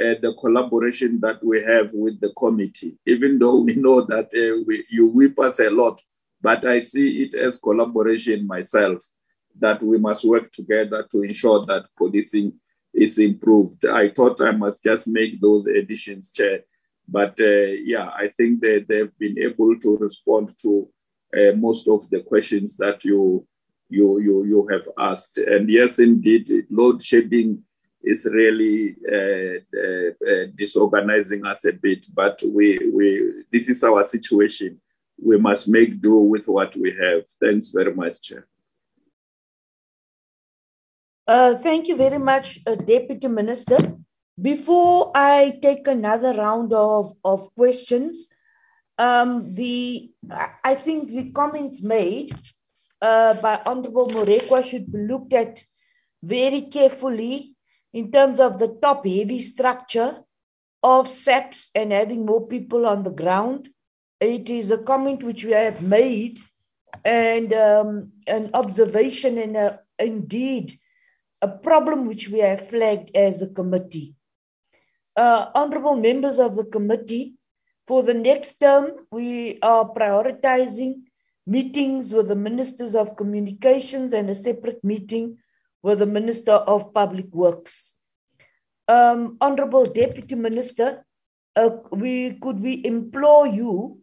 [0.00, 4.62] uh, the collaboration that we have with the committee, even though we know that uh,
[4.66, 6.00] we, you whip us a lot,
[6.40, 9.04] but I see it as collaboration myself,
[9.60, 12.54] that we must work together to ensure that policing
[12.94, 13.84] is improved.
[13.86, 16.60] I thought I must just make those additions, Chair.
[17.08, 20.88] But uh, yeah, I think that they've been able to respond to
[21.36, 23.46] uh, most of the questions that you
[23.88, 25.38] you you you have asked.
[25.38, 27.62] And yes, indeed, load shedding
[28.02, 32.06] is really uh, uh, uh, disorganizing us a bit.
[32.14, 34.80] But we we this is our situation.
[35.20, 37.22] We must make do with what we have.
[37.40, 38.46] Thanks very much, Chair.
[41.26, 43.78] Uh, thank you very much, uh, Deputy Minister.
[44.40, 48.26] Before I take another round of, of questions,
[48.98, 50.10] um, the
[50.64, 52.34] I think the comments made
[53.00, 55.62] uh, by Honorable Marekwa should be looked at
[56.22, 57.54] very carefully
[57.92, 60.24] in terms of the top heavy structure
[60.82, 63.68] of SAPS and having more people on the ground.
[64.20, 66.40] It is a comment which we have made
[67.04, 70.78] and um, an observation and indeed
[71.42, 74.14] a problem which we have flagged as a committee.
[75.16, 77.34] Uh, honorable members of the committee,
[77.86, 81.02] for the next term, we are prioritizing
[81.46, 85.36] meetings with the ministers of communications and a separate meeting
[85.82, 87.90] with the Minister of Public Works.
[88.86, 91.04] Um, Honorable Deputy Minister,
[91.56, 93.98] uh, we could we implore you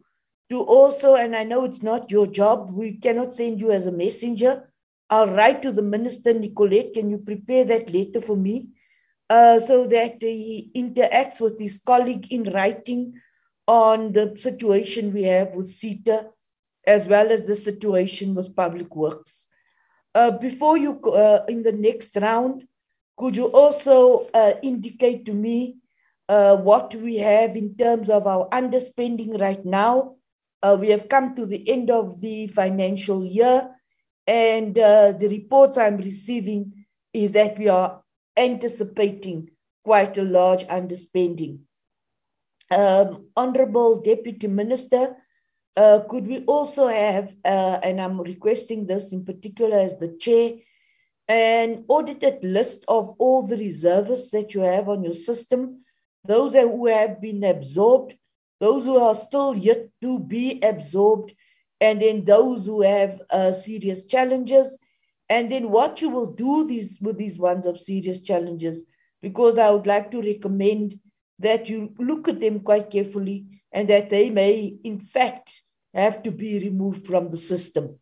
[0.50, 3.92] to also, and I know it's not your job, we cannot send you as a
[3.92, 4.69] messenger,
[5.10, 6.94] I'll write to the minister, Nicolette.
[6.94, 8.68] Can you prepare that letter for me?
[9.28, 13.14] Uh, so that he interacts with his colleague in writing
[13.66, 16.26] on the situation we have with SITA,
[16.86, 19.46] as well as the situation with public works.
[20.14, 22.66] Uh, before you, uh, in the next round,
[23.16, 25.76] could you also uh, indicate to me
[26.28, 30.16] uh, what we have in terms of our underspending right now?
[30.62, 33.68] Uh, we have come to the end of the financial year.
[34.26, 38.02] And uh, the reports I'm receiving is that we are
[38.36, 39.50] anticipating
[39.84, 41.60] quite a large underspending.
[42.70, 45.16] Um, Honorable Deputy Minister,
[45.76, 50.52] uh, could we also have, uh, and I'm requesting this in particular as the chair,
[51.28, 55.84] an audited list of all the reservists that you have on your system,
[56.24, 58.14] those who have been absorbed,
[58.58, 61.32] those who are still yet to be absorbed,
[61.80, 64.78] and then those who have uh, serious challenges,
[65.28, 68.84] and then what you will do these with these ones of serious challenges,
[69.22, 70.98] because I would like to recommend
[71.38, 75.62] that you look at them quite carefully and that they may, in fact,
[75.94, 77.98] have to be removed from the system.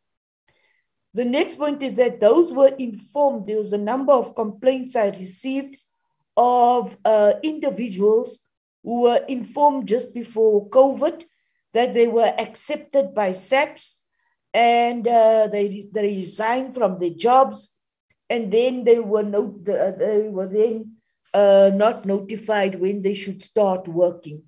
[1.14, 3.46] The next point is that those were informed.
[3.46, 5.76] There was a number of complaints I received
[6.36, 8.40] of uh, individuals
[8.84, 11.24] who were informed just before COVID
[11.74, 14.04] that they were accepted by SAPS
[14.54, 17.74] and uh, they, they resigned from their jobs
[18.30, 20.96] and then they were, not, they were then
[21.34, 24.42] uh, not notified when they should start working.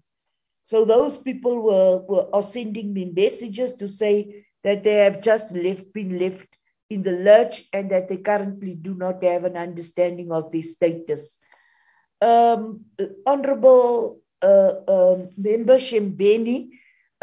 [0.64, 5.55] So those people were, were are sending me messages to say that they have just
[5.55, 6.47] left, been left
[6.88, 11.38] in the lurch and that they currently do not have an understanding of their status.
[12.20, 12.84] Um,
[13.26, 16.76] Honorable uh, um, Member Shembeni uh,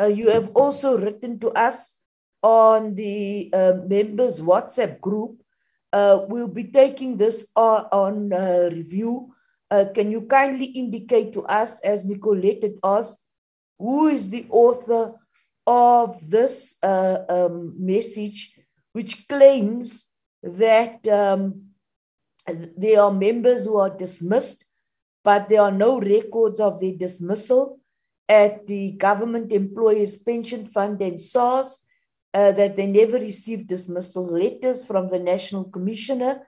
[0.06, 1.98] you have also written to us
[2.44, 5.42] on the uh, members WhatsApp group.
[5.92, 9.34] Uh, we'll be taking this on, on uh, review.
[9.72, 13.18] Uh, can you kindly indicate to us, as Nicolette had asked,
[13.80, 15.14] who is the author
[15.66, 18.58] of this uh, um, message,
[18.94, 20.08] which claims
[20.44, 21.64] that um,
[22.78, 24.64] there are members who are dismissed,
[25.24, 27.80] but there are no records of their dismissal
[28.30, 31.84] at the Government Employees Pension Fund and SARS
[32.34, 36.46] uh, that they never received dismissal letters from the National Commissioner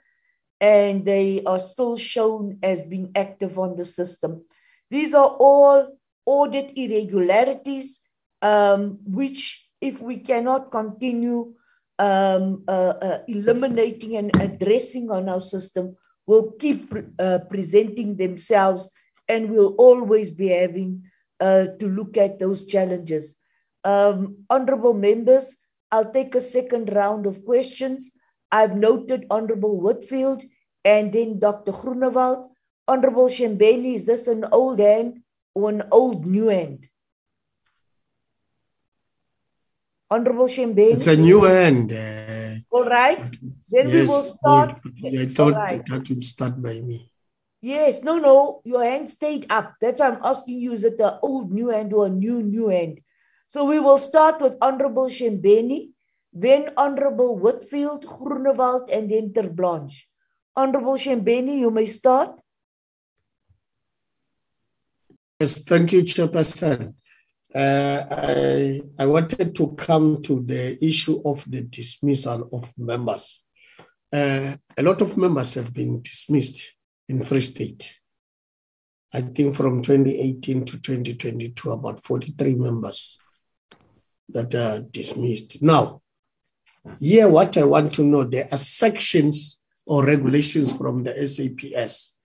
[0.60, 4.44] and they are still shown as being active on the system.
[4.92, 8.02] These are all audit irregularities,
[8.42, 11.54] um, which, if we cannot continue
[11.98, 15.96] um, uh, uh, eliminating and addressing on our system
[16.26, 18.90] will keep uh, presenting themselves
[19.28, 21.04] and we'll always be having
[21.40, 23.36] uh, to look at those challenges.
[23.84, 25.56] Um, honorable members,
[25.92, 28.12] I'll take a second round of questions.
[28.52, 30.44] I've noted Honorable Whitfield
[30.84, 31.72] and then Dr.
[31.72, 32.50] Groenewald.
[32.88, 35.22] Honorable Shembeni, is this an old hand
[35.54, 36.90] or an old new hand?
[40.10, 40.94] Honorable Shembeni?
[40.94, 41.94] It's a new hand.
[41.94, 43.20] Uh, All right.
[43.70, 44.82] Then yes, we will start.
[45.06, 45.86] I thought right.
[45.86, 47.12] that would start by me.
[47.62, 49.76] Yes, no, no, your hand stayed up.
[49.82, 52.70] That's why I'm asking you, is it the old new hand or a new new
[52.70, 53.02] hand?
[53.48, 55.90] So we will start with Honorable Shembeni,
[56.32, 60.04] then Honorable Whitfield, Groenewald, and then Terblanche.
[60.56, 62.40] Honorable Shembeni, you may start.
[65.40, 66.94] Yes, thank you, Chairperson.
[67.54, 73.44] Uh, I, I wanted to come to the issue of the dismissal of members.
[74.14, 76.76] Uh, a lot of members have been dismissed
[77.10, 78.00] in Free State.
[79.12, 83.20] I think from 2018 to 2022, about 43 members
[84.30, 85.64] that are dismissed.
[85.64, 86.02] Now,
[87.00, 92.20] here, what I want to know there are sections or regulations from the SAPS,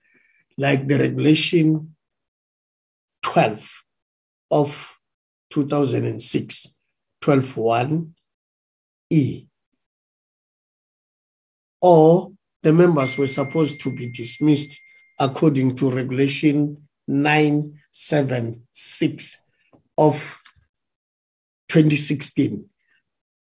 [0.59, 1.97] like the regulation
[3.23, 3.83] 12
[4.51, 4.99] of
[5.51, 6.77] 2006,
[7.23, 9.47] 12.1e,
[11.81, 12.34] or
[12.65, 14.81] the members were supposed to be dismissed
[15.21, 19.43] according to regulation 976
[19.99, 20.41] of
[21.69, 22.65] 2016.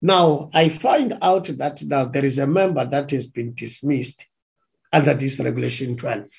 [0.01, 4.25] Now, I find out that now there is a member that has been dismissed
[4.93, 6.29] under this regulation 12.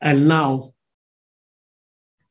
[0.00, 0.72] And now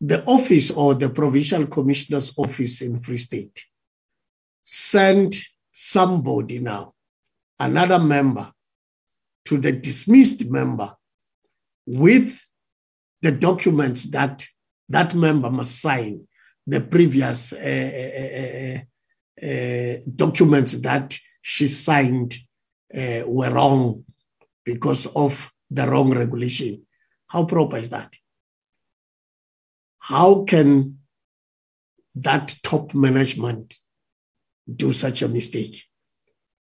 [0.01, 3.66] the office or the provincial commissioner's office in Free State
[4.66, 5.38] sent
[5.72, 6.93] somebody now,
[7.57, 8.51] another member,
[9.48, 10.92] to the dismissed member
[11.85, 12.42] with
[13.22, 14.45] the documents that
[14.90, 16.27] that member must sign,
[16.66, 18.80] the previous uh,
[19.42, 22.35] uh, uh, documents that she signed
[23.26, 24.03] were wrong
[24.64, 26.82] because of the wrong regulation.
[27.27, 28.16] How proper is that?
[30.00, 31.00] How can
[32.16, 33.76] that top management
[34.74, 35.84] do such a mistake?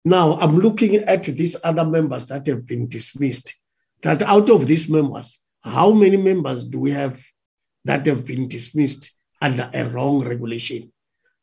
[0.05, 3.55] Now, I'm looking at these other members that have been dismissed.
[4.01, 7.21] That out of these members, how many members do we have
[7.83, 9.11] that have been dismissed
[9.41, 10.91] under a wrong regulation?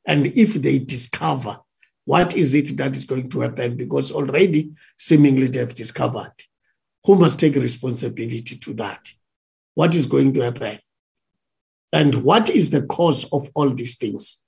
[0.07, 1.59] And if they discover,
[2.07, 3.77] what is it that is going to happen?
[3.77, 6.33] Because already, seemingly, they've discovered.
[7.05, 9.07] Who must take responsibility to that?
[9.75, 10.79] What is going to happen?
[11.93, 14.45] And what is the cause of all these things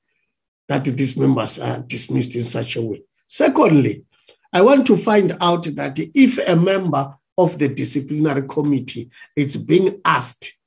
[0.68, 3.02] that these members are dismissed in such a way?
[3.28, 4.04] Secondly,
[4.52, 10.00] I want to find out that if a member of the disciplinary committee is being
[10.04, 10.58] asked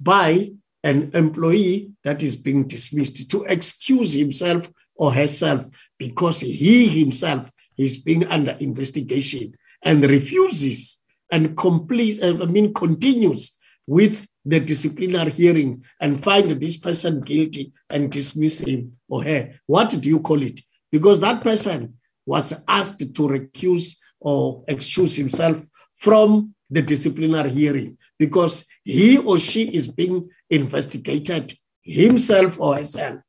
[0.00, 0.52] by
[0.84, 5.66] an employee that is being dismissed to excuse himself or herself
[5.98, 9.52] because he himself is being under investigation
[9.82, 11.02] and refuses
[11.32, 18.12] and completes, I mean, continues with the disciplinary hearing and find this person guilty and
[18.12, 19.52] dismiss him or her.
[19.66, 20.60] What do you call it?
[20.92, 21.94] Because that person
[22.26, 29.74] was asked to recuse or excuse himself from the disciplinary hearing because he or she
[29.74, 33.20] is being investigated himself or herself,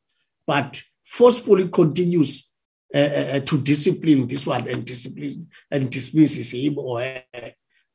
[0.48, 2.52] but forcefully continues
[2.94, 7.24] uh, uh, to discipline this one and discipline and dismisses him or her.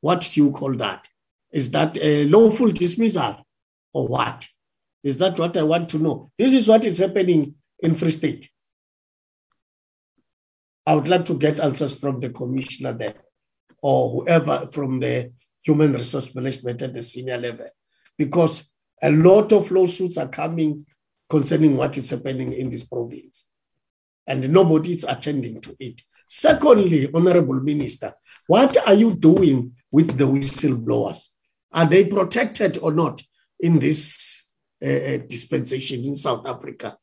[0.01, 1.07] What do you call that?
[1.51, 3.45] Is that a lawful dismissal
[3.93, 4.47] or what?
[5.03, 6.29] Is that what I want to know?
[6.37, 8.49] This is what is happening in Free State.
[10.85, 13.15] I would like to get answers from the commissioner there
[13.83, 15.31] or whoever from the
[15.63, 17.67] human resource management at the senior level,
[18.17, 18.69] because
[19.01, 20.85] a lot of lawsuits are coming
[21.29, 23.49] concerning what is happening in this province,
[24.27, 26.01] and nobody is attending to it.
[26.27, 28.13] Secondly, Honorable Minister,
[28.47, 31.29] what are you doing with the whistleblowers?
[31.71, 33.21] Are they protected or not
[33.59, 34.47] in this
[34.83, 36.97] uh, dispensation in South Africa?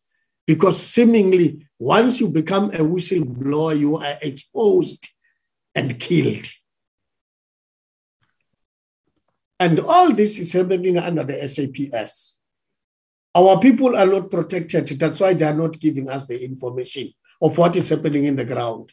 [0.49, 5.07] Because seemingly, once you become a whistleblower, you are exposed
[5.75, 6.47] and killed.
[9.60, 12.39] And all this is happening under the SAPS.
[13.35, 14.89] Our people are not protected.
[14.99, 17.12] That's why they are not giving us the information
[17.43, 18.91] of what is happening in the ground.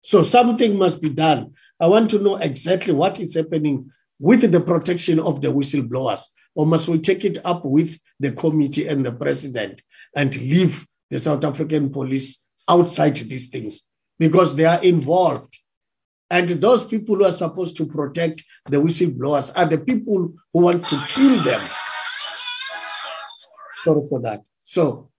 [0.00, 1.52] So something must be done.
[1.78, 6.22] I want to know exactly what is happening with the protection of the whistleblowers.
[6.56, 9.82] Or must we take it up with the committee and the president
[10.16, 13.86] and leave the South African police outside these things?
[14.18, 15.56] because they are involved.
[16.30, 20.88] And those people who are supposed to protect the whistleblowers are the people who want
[20.88, 21.62] to kill them.
[23.70, 24.42] Sorry for that.
[24.62, 25.10] So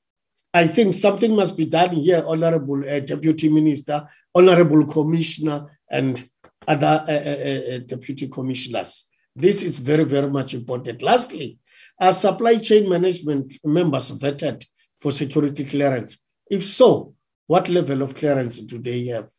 [0.54, 6.30] I think something must be done here, Honorable uh, Deputy Minister, Honorable Commissioner, and
[6.68, 9.06] other uh, uh, uh Deputy Commissioners.
[9.40, 11.04] This is very, very much important.
[11.04, 11.60] Lastly,
[12.02, 14.66] are supply chain management members vetted
[15.00, 16.18] for security clearance?
[16.50, 17.14] If so,
[17.46, 19.30] what level of clearance do they have?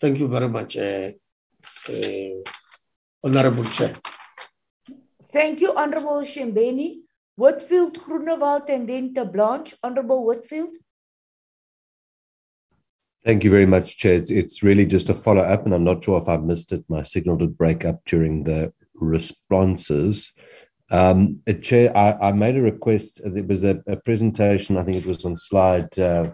[0.00, 1.10] Thank you very much, uh,
[1.88, 2.50] uh,
[3.24, 3.96] Honorable Chair.
[5.32, 6.98] Thank you, Honorable Shembeni.
[7.34, 9.74] Whitfield, Groenewald, and then Terblanche.
[9.82, 10.70] Honorable Whitfield.
[13.24, 14.14] Thank you very much, Chair.
[14.14, 16.84] It's, it's really just a follow up, and I'm not sure if I missed it.
[16.88, 18.72] My signal did break up during the
[19.02, 20.32] responses.
[20.90, 23.20] Um, Chair, I, I, made a request.
[23.24, 26.30] There was a, a, presentation, I think it was on slide uh,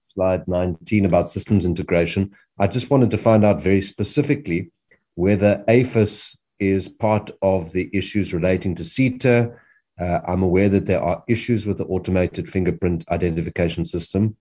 [0.00, 2.32] slide 19 about systems integration.
[2.58, 4.72] I just wanted to find out very specifically
[5.14, 9.52] whether AFIS is part of the issues relating to SITA.
[10.00, 14.36] Uh, I'm aware that there are issues with the automated fingerprint identification system.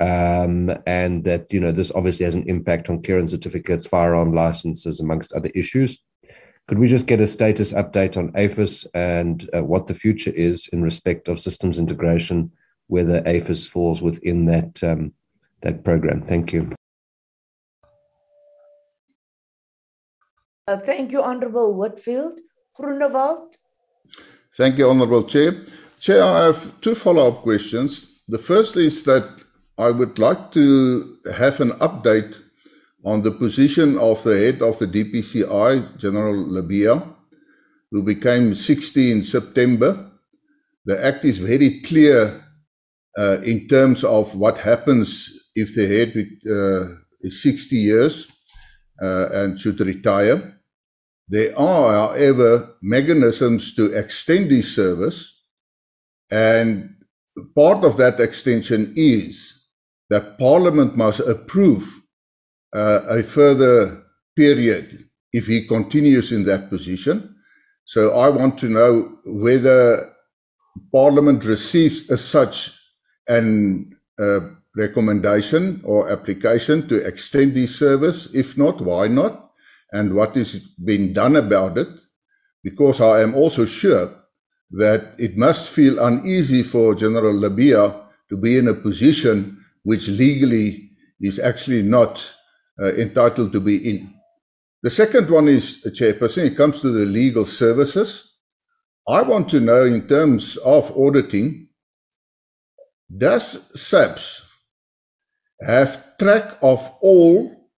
[0.00, 5.00] Um, and that you know this obviously has an impact on clearance certificates, firearm licenses,
[5.00, 5.98] amongst other issues.
[6.68, 10.68] Could we just get a status update on AFIS and uh, what the future is
[10.68, 12.52] in respect of systems integration,
[12.88, 15.14] whether AFIS falls within that um,
[15.62, 16.20] that program?
[16.20, 16.70] Thank you.
[20.68, 22.38] Uh, thank you, Honorable Whitfield.
[22.78, 23.54] Groenewald.
[24.58, 25.64] Thank you, Honorable Chair.
[25.98, 28.06] Chair, I have two follow-up questions.
[28.28, 29.42] The first is that
[29.78, 32.36] I would like to have an update
[33.04, 37.14] on the position of the head of the DPCI, General Lebeya,
[37.90, 40.10] who became 60 in September.
[40.84, 42.44] The Act is very clear
[43.16, 46.14] uh, in terms of what happens if the head
[46.50, 48.26] uh, is 60 years
[49.02, 50.54] uh, and should retire.
[51.28, 55.34] There are, however, mechanisms to extend his service,
[56.30, 56.94] and
[57.54, 59.52] part of that extension is
[60.10, 61.86] that Parliament must approve
[62.74, 64.02] uh, a further
[64.36, 67.34] period if he continues in that position.
[67.84, 70.12] So I want to know whether
[70.92, 72.72] Parliament receives as such
[73.26, 74.40] an uh,
[74.76, 78.28] recommendation or application to extend his service.
[78.32, 79.50] If not, why not?
[79.92, 81.88] And what is being done about it?
[82.62, 84.14] Because I am also sure
[84.72, 90.90] that it must feel uneasy for General Lebeya to be in a position which legally
[91.20, 92.22] is actually not
[92.80, 94.14] entitled to be in.
[94.82, 98.24] The second one is, uh, Chairperson, it comes to the legal services.
[99.08, 101.68] I want to know, in terms of auditing,
[103.16, 104.42] does SAPS
[105.62, 107.70] have track of all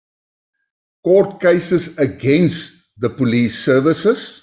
[1.04, 4.42] court cases against the police services?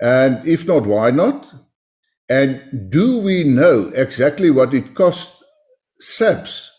[0.00, 1.46] And if not, why not?
[2.28, 5.42] And do we know exactly what it costs
[5.98, 6.71] SAPS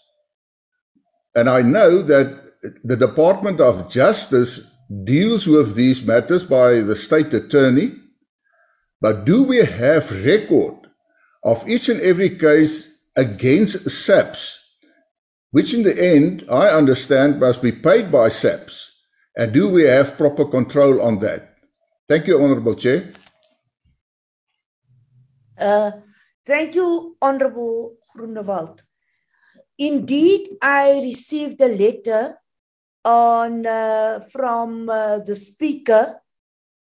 [1.35, 2.43] and I know that
[2.83, 4.61] the Department of Justice
[5.03, 7.95] deals with these matters by the state attorney.
[9.01, 10.75] But do we have record
[11.43, 12.87] of each and every case
[13.17, 14.59] against SAPS,
[15.51, 18.91] which in the end, I understand, must be paid by SAPS?
[19.35, 21.55] And do we have proper control on that?
[22.07, 23.11] Thank you, Honorable Chair.
[25.57, 25.91] Uh,
[26.45, 28.81] thank you, Honorable Groenewald.
[29.77, 32.38] Indeed, I received a letter
[33.03, 36.22] on uh, from uh, the speaker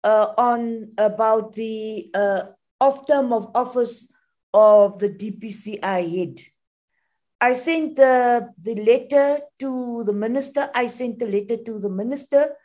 [0.04, 2.42] uh, on about the uh,
[2.80, 4.12] off term of office
[4.54, 6.42] of the DPCI head.
[7.42, 10.70] I sent the, the letter to the minister.
[10.74, 12.56] I sent a letter to the minister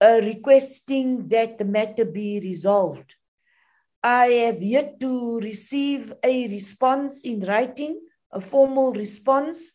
[0.00, 3.14] uh, requesting that the matter be resolved.
[4.02, 8.00] I have yet to receive a response in writing
[8.32, 9.74] a formal response.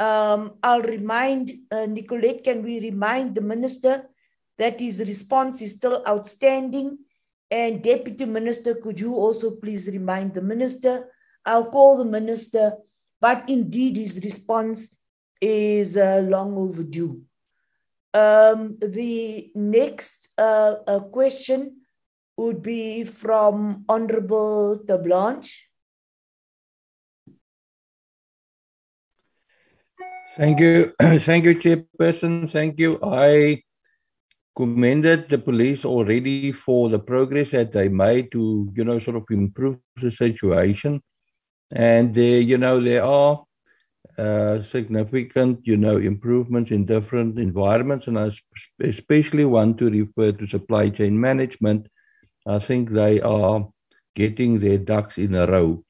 [0.00, 4.08] Um, I'll remind uh, Nicolette, can we remind the minister
[4.58, 6.98] that his response is still outstanding?
[7.50, 11.10] And Deputy Minister, could you also please remind the minister?
[11.44, 12.72] I'll call the minister,
[13.20, 14.94] but indeed his response
[15.40, 17.22] is uh, long overdue.
[18.14, 21.82] Um, the next uh, uh question
[22.36, 25.68] would be from Honorable Terblanche.
[30.36, 30.92] Thank you.
[31.00, 32.50] Thank you, Chairperson.
[32.50, 32.98] Thank you.
[33.04, 33.62] I
[34.56, 39.24] commended the police already for the progress that they made to, you know, sort of
[39.30, 41.00] improve the situation.
[41.70, 43.44] And there, you know, there are
[44.18, 48.30] uh, significant, you know, improvements in different environments, and I
[48.80, 51.86] especially want to refer to supply chain management.
[52.44, 53.68] I think they are
[54.16, 55.84] getting their ducks in a row.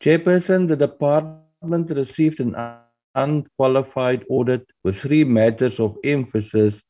[0.00, 2.56] Chairperson, the department received an
[3.14, 6.80] unqualified audit with three matters of emphasis.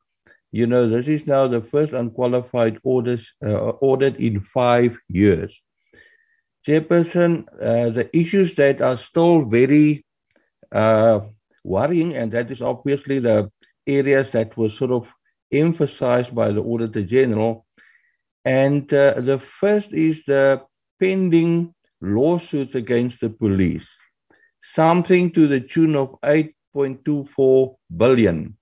[0.53, 5.61] You know, this is now the first unqualified audit, uh, audit in five years.
[6.67, 10.05] Chairperson, uh, the issues that are still very
[10.73, 11.21] uh,
[11.65, 13.51] worrying, and that is obviously the
[13.87, 15.09] areas that were sort of
[15.53, 17.65] emphasized by the Auditor General.
[18.45, 20.63] And uh, the first is the
[21.01, 23.97] pending lawsuits against the police,
[24.75, 28.57] something to the tune of 8.24 billion.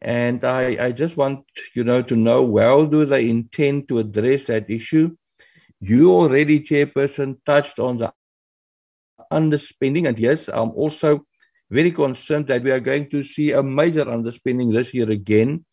[0.00, 1.44] And I, I just want
[1.74, 5.16] you know to know well do they intend to address that issue?
[5.80, 8.12] You already, Chairperson, touched on the
[9.32, 10.08] underspending.
[10.08, 11.24] And yes, I'm also
[11.70, 15.64] very concerned that we are going to see a major underspending this year again.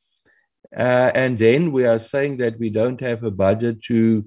[0.76, 4.26] Uh, and then we are saying that we don't have a budget to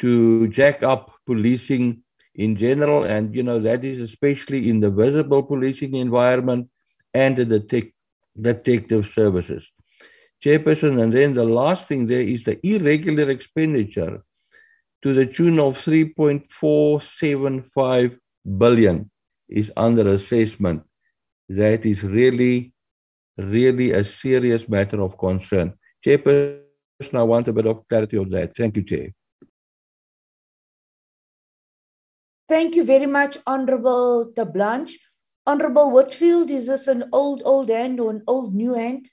[0.00, 2.01] to jack up policing
[2.34, 6.68] in general, and you know that is especially in the visible policing environment
[7.12, 7.92] and the detect,
[8.40, 9.70] detective services.
[10.42, 14.22] Chairperson, and then the last thing there is the irregular expenditure
[15.02, 18.18] to the tune of 3.475
[18.58, 19.10] billion
[19.48, 20.82] is under assessment.
[21.48, 22.72] That is really,
[23.36, 25.74] really a serious matter of concern.
[26.04, 26.64] Chairperson,
[27.12, 28.56] I want a bit of clarity on that.
[28.56, 29.12] Thank you, Chair.
[32.48, 34.94] Thank you very much, Honorable Terblanche.
[35.46, 39.08] Honorable Whitfield, is this an old, old hand or an old, new hand?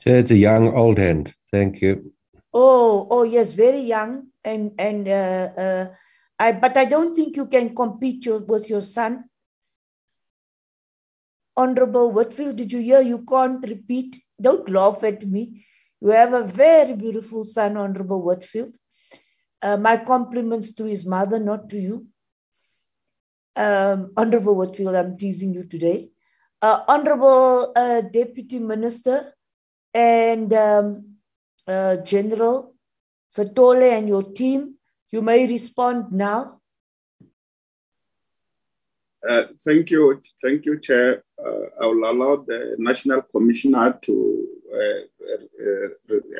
[0.00, 1.32] Chair, it's a young, old hand.
[1.52, 2.12] Thank you.
[2.52, 5.86] Oh, oh yes, very young, and and uh, uh,
[6.38, 9.24] I, but I don't think you can compete your, with your son.
[11.56, 13.00] Honorable Whitfield, did you hear?
[13.00, 14.20] You can't repeat.
[14.40, 15.64] Don't laugh at me.
[16.00, 18.72] You have a very beautiful son, Honorable Whitfield.
[19.62, 22.06] Uh, my compliments to his mother, not to you.
[23.54, 26.08] Um, Honorable Whitfield, I'm teasing you today.
[26.60, 29.34] Uh, Honorable uh, Deputy Minister
[29.94, 31.16] and um,
[31.66, 32.74] uh, General
[33.30, 34.74] Sithole and your team,
[35.10, 36.60] you may respond now.
[39.28, 41.22] Uh, thank you, thank you, Chair.
[41.38, 44.48] Uh, I will allow the National Commissioner to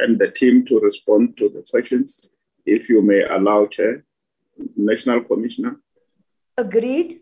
[0.01, 2.27] and the team to respond to the questions,
[2.65, 4.05] if you may allow, Chair.
[4.77, 5.81] National Commissioner.
[6.57, 7.21] Agreed.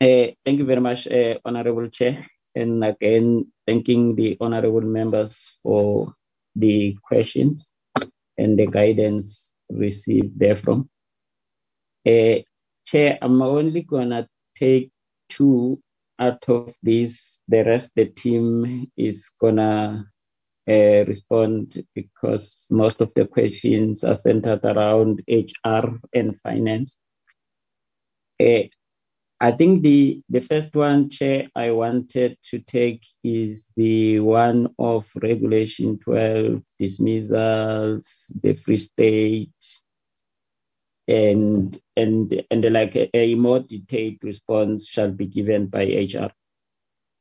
[0.00, 2.26] Uh, thank you very much, uh, Honorable Chair.
[2.54, 6.14] And again, thanking the honorable members for
[6.54, 7.72] the questions
[8.38, 10.88] and the guidance received therefrom.
[12.06, 12.40] Uh,
[12.86, 14.90] Chair, I'm only gonna take
[15.28, 15.82] two
[16.18, 17.40] out of these.
[17.48, 20.10] The rest, the team is gonna
[20.68, 26.98] uh, respond because most of the questions are centered around HR and finance.
[28.40, 28.64] Uh,
[29.38, 35.04] I think the, the first one, Chair, I wanted to take is the one of
[35.22, 39.50] Regulation 12 dismissals, the Free State,
[41.08, 46.30] and and and like a, a, more detailed response shall be given by HR.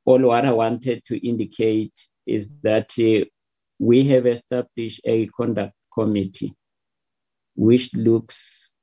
[0.06, 1.94] All what I wanted to indicate
[2.26, 3.26] is that uh,
[3.80, 6.54] we have established a conduct committee
[7.56, 8.74] which looks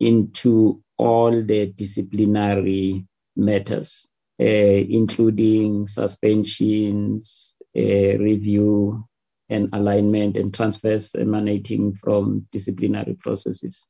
[0.00, 3.06] into all the disciplinary
[3.36, 7.80] matters, uh, including suspensions, uh,
[8.18, 9.04] review,
[9.50, 13.86] and alignment and transfers emanating from disciplinary processes.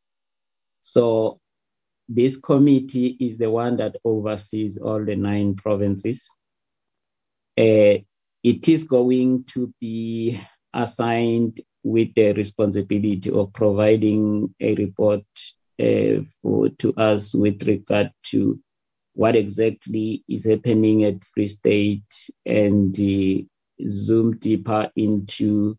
[0.81, 1.41] So
[2.09, 6.29] this committee is the one that oversees all the nine provinces.
[7.57, 7.99] Uh,
[8.45, 10.39] it is going to be
[10.75, 15.25] assigned with the responsibility of providing a report
[15.81, 18.61] uh, for, to us with regard to
[19.15, 22.13] what exactly is happening at Free State
[22.45, 23.43] and uh,
[23.87, 25.77] zoom deeper into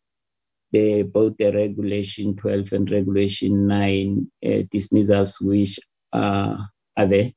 [0.72, 5.80] the, both the Regulation 12 and Regulation 9 uh, dismissals which
[6.12, 7.32] are there.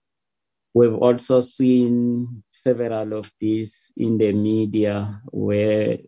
[0.75, 5.99] We've also seen several of these in the media where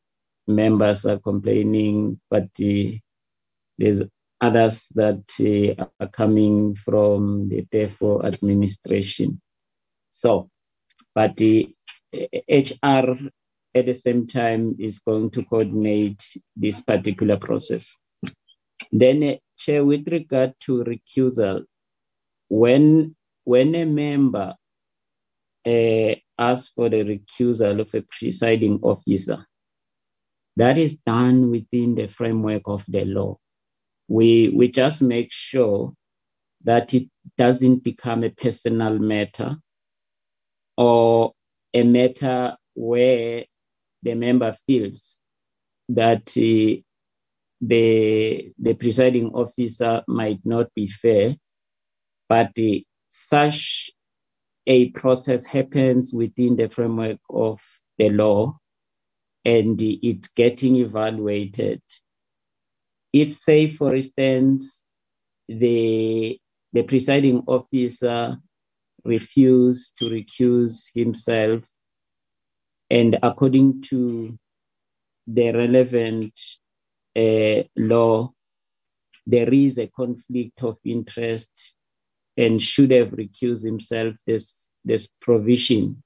[0.47, 2.91] members are complaining, but uh,
[3.79, 4.03] there's
[4.41, 9.41] others that uh, are coming from the DEFO administration.
[10.11, 10.51] So,
[11.15, 11.75] but the
[12.13, 13.17] HR
[13.75, 16.23] at the same time is going to coordinate
[16.57, 17.97] this particular process.
[18.93, 21.65] Then, uh, Chair, with regard to recusal,
[22.49, 24.55] when when a member
[25.67, 29.47] uh, asks for the recusal of a presiding officer,
[30.57, 33.37] that is done within the framework of the law.
[34.09, 35.93] We we just make sure
[36.65, 39.57] that it doesn't become a personal matter
[40.77, 41.33] or
[41.75, 43.45] a matter where
[44.03, 45.19] the member feels
[45.89, 46.81] that uh,
[47.61, 51.37] the the presiding officer might not be fair,
[52.29, 52.79] but uh,
[53.11, 53.91] such
[54.67, 57.61] a process happens within the framework of
[57.99, 58.57] the law
[59.45, 61.83] and it's getting evaluated.
[63.13, 64.83] If, say, for instance,
[65.49, 66.39] the
[66.73, 68.37] the presiding officer
[69.05, 71.65] refused to recuse himself,
[72.89, 74.39] and according to
[75.27, 76.39] the relevant
[77.17, 78.33] uh, law,
[79.27, 81.75] there is a conflict of interest
[82.41, 84.15] and should have recused himself.
[84.27, 86.03] There's, there's provision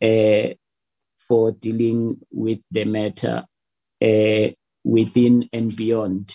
[0.00, 0.54] uh,
[1.26, 3.44] for dealing with the matter
[4.00, 4.48] uh,
[4.84, 6.32] within and beyond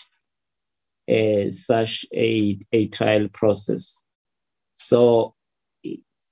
[1.10, 4.02] uh, such a, a trial process.
[4.76, 5.34] So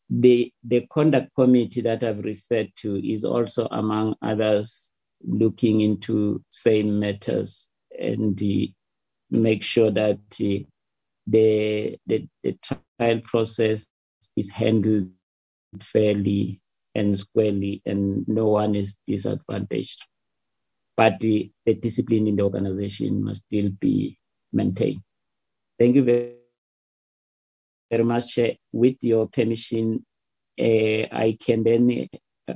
[0.09, 4.91] the, the conduct committee that I've referred to is also among others
[5.25, 8.37] looking into same matters and
[9.31, 10.19] make sure that
[11.27, 13.87] the, the, the trial process
[14.35, 15.09] is handled
[15.81, 16.61] fairly
[16.95, 20.01] and squarely and no one is disadvantaged.
[20.95, 24.17] But the, the discipline in the organization must still be
[24.51, 25.01] maintained.
[25.79, 26.33] Thank you very,
[27.89, 28.37] very much.
[28.71, 30.05] With your permission,
[30.59, 32.07] uh, I can then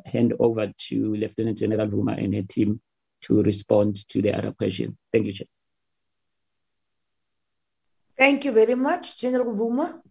[0.06, 2.80] hand over to Lieutenant General Vuma and her team
[3.24, 4.98] to respond to the other question.
[5.12, 5.48] Thank you, Chair.
[8.18, 10.02] Thank you very much, General Vuma.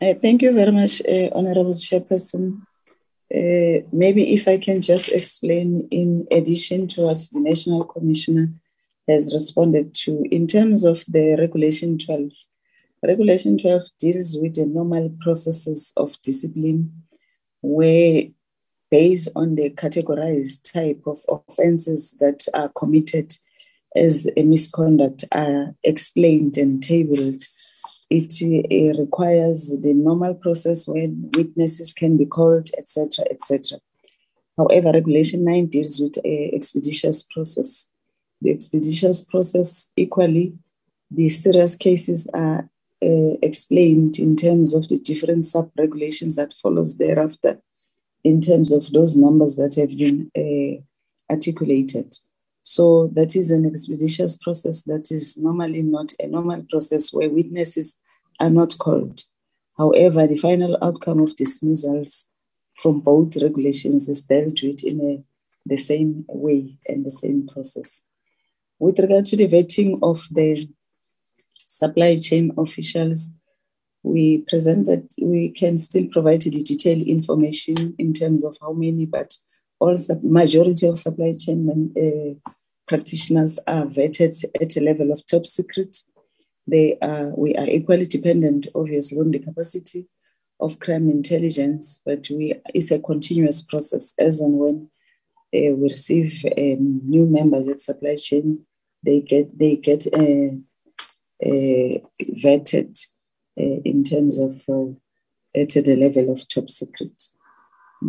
[0.00, 2.62] Uh, thank you very much, uh, Honorable Chairperson.
[3.32, 8.48] Uh, maybe if I can just explain, in addition to what the National Commissioner
[9.06, 12.30] has responded to, in terms of the Regulation 12,
[13.02, 16.90] Regulation 12 deals with the normal processes of discipline
[17.60, 18.24] where
[18.90, 23.34] based on the categorized type of offenses that are committed
[23.94, 27.44] as a misconduct are explained and tabled.
[28.10, 33.78] It, it requires the normal process when witnesses can be called, etc., etc.
[34.56, 37.90] However, Regulation 9 deals with an expeditious process.
[38.42, 40.58] The expeditious process, equally,
[41.10, 42.68] the serious cases are
[43.02, 47.60] uh, explained in terms of the different sub-regulations that follows thereafter
[48.24, 52.14] in terms of those numbers that have been uh, articulated.
[52.64, 58.00] So that is an expeditious process that is normally not a normal process where witnesses
[58.38, 59.22] are not called.
[59.76, 62.28] However, the final outcome of dismissals
[62.76, 65.24] from both regulations is dealt with in a,
[65.66, 68.04] the same way and the same process.
[68.78, 70.68] With regard to the vetting of the
[71.68, 73.32] supply chain officials,
[74.02, 79.36] we presented, we can still provide the detailed information in terms of how many, but
[79.82, 81.60] all majority of supply chain
[82.02, 82.50] uh,
[82.86, 85.96] practitioners are vetted at a level of top secret.
[86.68, 90.06] They are, we are equally dependent, obviously, on the capacity
[90.60, 94.88] of crime intelligence, but we it's a continuous process as and when
[95.56, 98.64] uh, we receive um, new members at supply chain,
[99.04, 100.52] they get they get uh,
[101.50, 101.98] uh,
[102.44, 102.96] vetted
[103.60, 104.92] uh, in terms of uh,
[105.60, 107.16] at the level of top secret.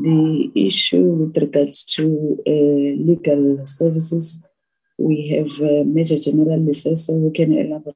[0.01, 4.43] The issue with regards to legal services,
[4.97, 7.95] we have Major General Leseso who can elaborate.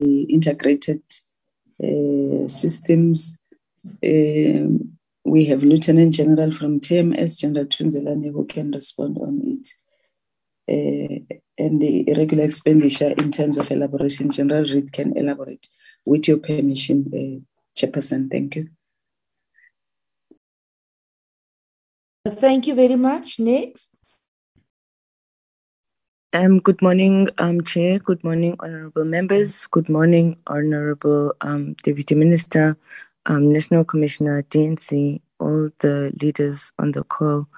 [0.00, 1.02] The integrated
[1.82, 3.38] uh, systems.
[4.04, 9.66] Um, we have Lieutenant General from TMS, General Tunzelane, who can respond on it
[10.70, 14.30] uh, and the irregular expenditure in terms of elaboration.
[14.30, 15.68] General Reid can elaborate
[16.04, 17.40] with your permission, uh,
[17.78, 18.30] Chairperson.
[18.30, 18.68] Thank you.
[22.26, 23.38] Thank you very much.
[23.38, 23.90] Next.
[26.32, 27.98] Um, good morning, um, Chair.
[27.98, 29.66] Good morning, honorable members.
[29.66, 32.76] Good morning, honorable um, Deputy Minister,
[33.26, 37.48] um, National Commissioner, DNC, all the leaders on the call,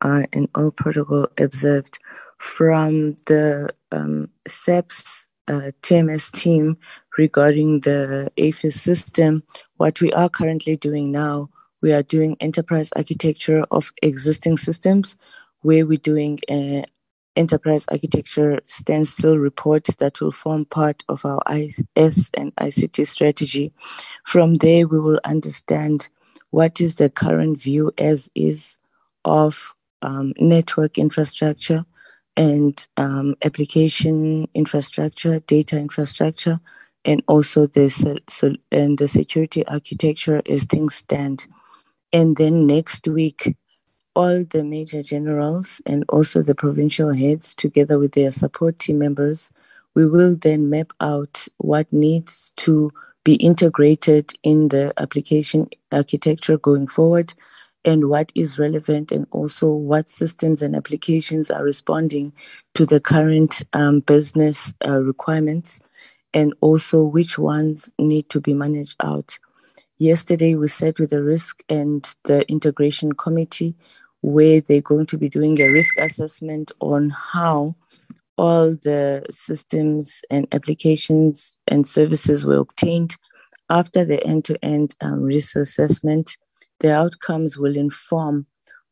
[0.00, 1.98] uh, and all protocol observed
[2.38, 6.78] from the um, SAPS uh, TMS team
[7.18, 9.42] regarding the AFIS system.
[9.76, 15.16] What we are currently doing now, we are doing enterprise architecture of existing systems
[15.62, 16.84] where we're doing a
[17.36, 21.82] enterprise architecture standstill report that will form part of our IS
[22.34, 23.72] and ICT strategy.
[24.24, 26.08] From there, we will understand
[26.50, 28.78] what is the current view as is
[29.24, 31.84] of um, network infrastructure
[32.36, 36.60] and um, application infrastructure, data infrastructure,
[37.04, 37.90] and also the
[38.28, 41.46] so, and the security architecture as things stand.
[42.12, 43.56] And then next week,
[44.14, 49.50] all the major generals and also the provincial heads, together with their support team members,
[49.94, 52.92] we will then map out what needs to
[53.24, 57.32] be integrated in the application architecture going forward
[57.84, 62.32] and what is relevant and also what systems and applications are responding
[62.74, 65.80] to the current um, business uh, requirements
[66.34, 69.38] and also which ones need to be managed out.
[69.98, 73.74] Yesterday, we sat with the risk and the integration committee
[74.20, 77.76] where they're going to be doing a risk assessment on how
[78.36, 83.16] all the systems and applications and services were obtained
[83.70, 86.36] after the end to end risk assessment
[86.80, 88.46] the outcomes will inform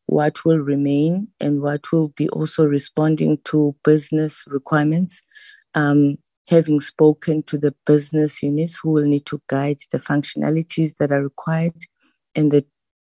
[0.07, 5.23] what will remain and what will be also responding to business requirements.
[5.75, 11.11] Um, having spoken to the business units who will need to guide the functionalities that
[11.11, 11.77] are required
[12.35, 12.65] and the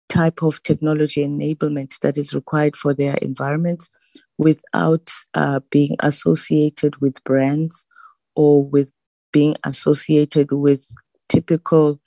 [0.08, 3.90] type of technology enablement that is required for their environments
[4.38, 7.86] without uh, being associated with brands
[8.34, 8.90] or with
[9.32, 10.86] being associated with
[11.28, 12.00] typical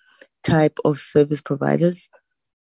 [0.43, 2.09] type of service providers.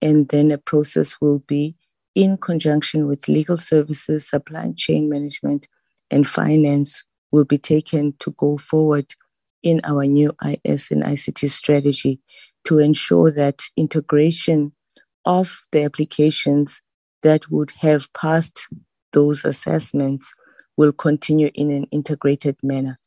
[0.02, 1.76] And then a process will be
[2.14, 5.68] in conjunction with legal services, supply chain management,
[6.10, 9.14] and finance will be taken to go forward
[9.62, 12.20] in our new IS and ICT strategy
[12.64, 14.72] to ensure that integration
[15.24, 16.82] of the applications
[17.22, 18.68] that would have passed
[19.12, 20.34] those assessments
[20.76, 22.98] will continue in an integrated manner.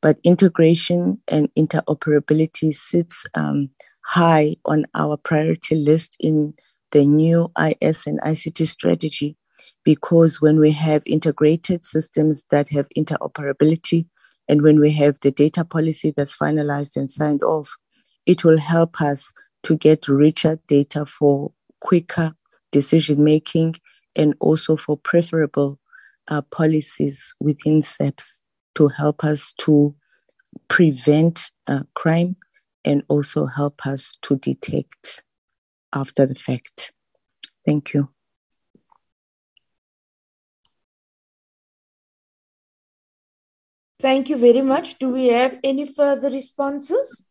[0.00, 3.70] But integration and interoperability sits um,
[4.04, 6.54] high on our priority list in
[6.92, 9.36] the new IS and ICT strategy
[9.88, 14.04] because when we have integrated systems that have interoperability
[14.46, 17.74] and when we have the data policy that's finalized and signed off,
[18.26, 22.34] it will help us to get richer data for quicker
[22.70, 23.76] decision making
[24.14, 25.80] and also for preferable
[26.28, 28.42] uh, policies within SAPS
[28.74, 29.94] to help us to
[30.68, 32.36] prevent uh, crime
[32.84, 35.22] and also help us to detect
[35.94, 36.92] after the fact.
[37.64, 38.10] Thank you.
[44.00, 44.98] Thank you very much.
[44.98, 47.24] Do we have any further responses?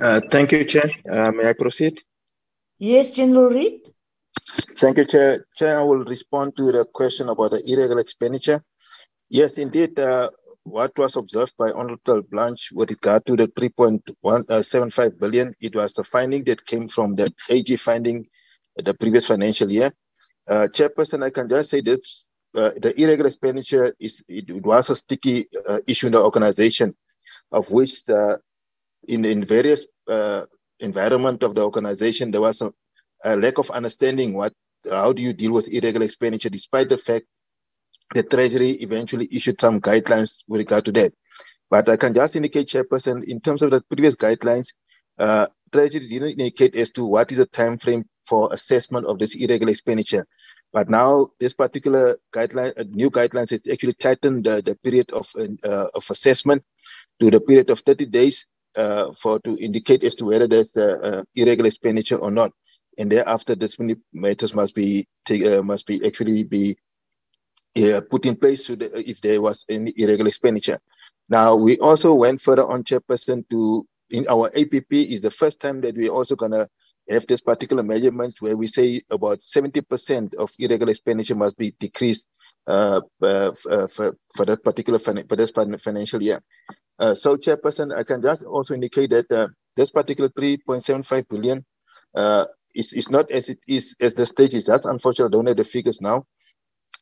[0.00, 0.90] Uh, thank you, Chair.
[1.10, 2.00] Uh, may I proceed?
[2.78, 3.80] Yes, General Reid.
[4.78, 5.44] Thank you, Chair.
[5.56, 8.62] Chair, I will respond to the question about the irregular expenditure.
[9.28, 10.30] Yes, indeed, uh,
[10.62, 16.04] what was observed by Honorable Blanche with regard to the 3.175 uh, it was a
[16.04, 18.24] finding that came from the AG finding
[18.76, 19.92] the previous financial year.
[20.48, 24.90] Uh, Chairperson, I can just say this, uh, the irregular expenditure is, it, it was
[24.90, 26.94] a sticky uh, issue in the organization
[27.52, 28.40] of which the,
[29.06, 30.44] in, in various uh,
[30.80, 32.72] environment of the organization, there was a,
[33.24, 34.52] a lack of understanding what,
[34.90, 37.26] how do you deal with irregular expenditure, despite the fact
[38.14, 41.12] the Treasury eventually issued some guidelines with regard to that.
[41.70, 44.68] But I can just indicate, Chairperson, in terms of the previous guidelines,
[45.18, 49.34] uh, Treasury didn't indicate as to what is the time frame for assessment of this
[49.34, 50.26] irregular expenditure.
[50.72, 55.30] But now this particular guideline, uh, new guidelines, has actually tightened the, the period of
[55.36, 56.62] uh, of assessment
[57.20, 61.22] to the period of 30 days uh, for to indicate as to whether there's uh,
[61.34, 62.52] irregular expenditure or not.
[62.98, 63.78] And thereafter, this
[64.12, 66.76] matters must be uh, must be actually be
[67.76, 70.80] uh, put in place the, if there was any irregular expenditure.
[71.28, 75.80] Now, we also went further on, Chairperson, to in our APP is the first time
[75.82, 76.68] that we're also to
[77.10, 82.26] have this particular measurement where we say about 70% of irregular expenditure must be decreased
[82.66, 86.42] uh, uh, uh, for, for that particular for this financial year.
[86.98, 91.64] Uh, so, Chairperson, I can just also indicate that uh, this particular 3.75 billion
[92.14, 94.66] uh, is, is not as it is as the stage is.
[94.66, 95.28] That's unfortunate.
[95.28, 96.24] I don't have the figures now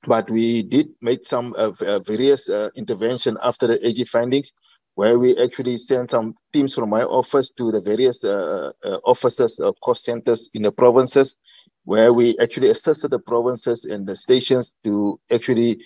[0.06, 1.70] but we did make some uh,
[2.00, 4.52] various intervention after the AG findings,
[4.96, 9.60] where we actually sent some teams from my office to the various uh, uh, offices
[9.60, 11.36] or cost centers in the provinces,
[11.84, 15.84] where we actually assisted the provinces and the stations to actually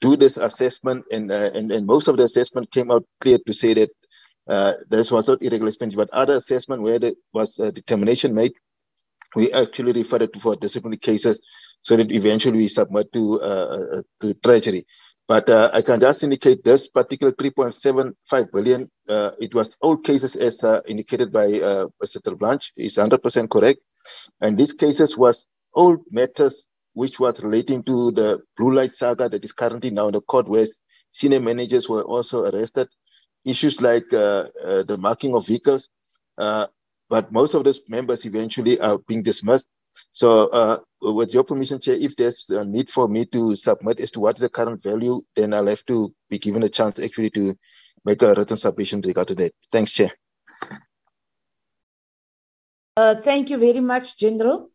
[0.00, 1.04] do this assessment.
[1.12, 3.90] And uh, and, and most of the assessment came out clear to say that
[4.88, 8.54] this was not irregular expenditure, but other assessment where there was a determination made,
[9.34, 11.42] we actually referred it for disciplinary cases
[11.82, 14.86] so that eventually we submit to uh, to Treasury.
[15.28, 18.90] But uh, I can just indicate this particular 3.75 billion.
[19.08, 22.38] Uh, it was all cases as uh, indicated by uh, Mr.
[22.38, 22.72] Blanche.
[22.76, 23.80] is 100% correct.
[24.40, 29.44] And these cases was all matters which was relating to the blue light saga that
[29.44, 30.66] is currently now in the court where
[31.12, 32.88] senior managers were also arrested.
[33.44, 35.88] Issues like uh, uh, the marking of vehicles.
[36.36, 39.66] but most of those members eventually are being dismissed.
[40.12, 44.10] So, uh, with your permission, Chair, if there's a need for me to submit as
[44.12, 47.30] to what is the current value, then I'll have to be given a chance actually
[47.30, 47.54] to
[48.04, 49.52] make a written submission regard to that.
[49.70, 50.12] Thanks, Chair.
[52.96, 54.70] Uh, thank you very much, General.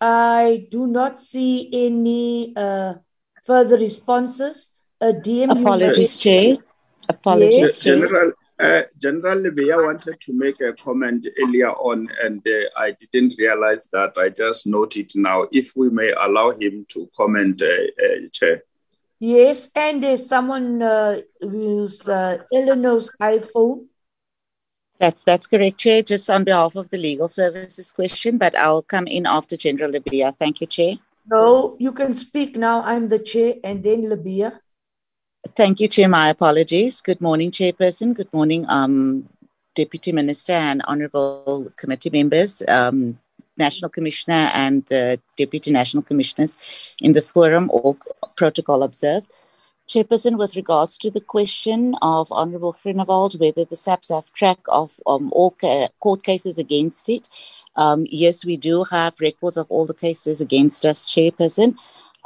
[0.00, 2.94] I do not see any uh,
[3.46, 4.70] further responses.
[5.00, 6.58] Uh, DM, Apologies, Chair.
[7.08, 7.80] Apologies, Yes.
[7.80, 7.96] Chair.
[8.00, 13.34] General, uh, General Lebeya wanted to make a comment earlier on, and uh, I didn't
[13.38, 14.16] realize that.
[14.16, 15.46] I just note it now.
[15.52, 18.62] If we may allow him to comment, uh, uh, Chair.
[19.18, 23.86] Yes, and there's someone uh, who's uh, Eleanor's iPhone.
[24.98, 26.02] That's that's correct, Chair.
[26.02, 30.36] Just on behalf of the legal services question, but I'll come in after General Lebeya.
[30.36, 30.94] Thank you, Chair.
[31.28, 32.82] No, you can speak now.
[32.82, 34.60] I'm the chair, and then Lebeya.
[35.54, 36.08] Thank you, Chair.
[36.08, 37.00] My apologies.
[37.00, 38.14] Good morning, Chairperson.
[38.14, 39.28] Good morning, um,
[39.74, 43.18] Deputy Minister and Honourable Committee members, um,
[43.58, 46.56] National Commissioner and the Deputy National Commissioners
[47.00, 47.98] in the forum, all
[48.36, 49.30] protocol observed.
[49.88, 54.90] Chairperson, with regards to the question of Honourable Groenewald, whether the SAPS have track of
[55.06, 57.28] um, all ca- court cases against it,
[57.76, 61.76] um, yes, we do have records of all the cases against us, Chairperson.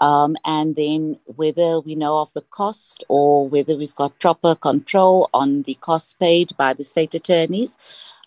[0.01, 5.29] Um, and then whether we know of the cost or whether we've got proper control
[5.35, 7.77] on the costs paid by the state attorneys.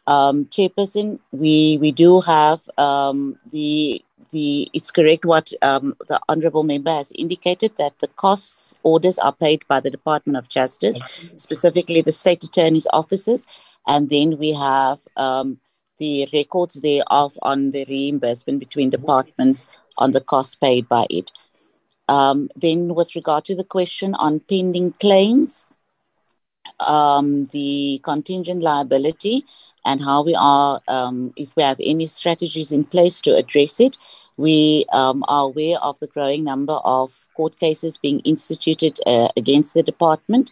[0.06, 4.70] Um, Chairperson, we we do have um, the the.
[4.74, 9.64] It's correct what um, the honourable member has indicated that the costs orders are paid
[9.68, 11.00] by the Department of Justice,
[11.38, 13.48] specifically the state attorney's offices,
[13.88, 15.58] and then we have um,
[15.98, 21.32] the records thereof on the reimbursement between departments on the costs paid by it.
[22.08, 25.66] Um, then, with regard to the question on pending claims,
[26.80, 29.46] um, the contingent liability,
[29.86, 33.98] and how we are, um, if we have any strategies in place to address it,
[34.38, 39.74] we um, are aware of the growing number of court cases being instituted uh, against
[39.74, 40.52] the department.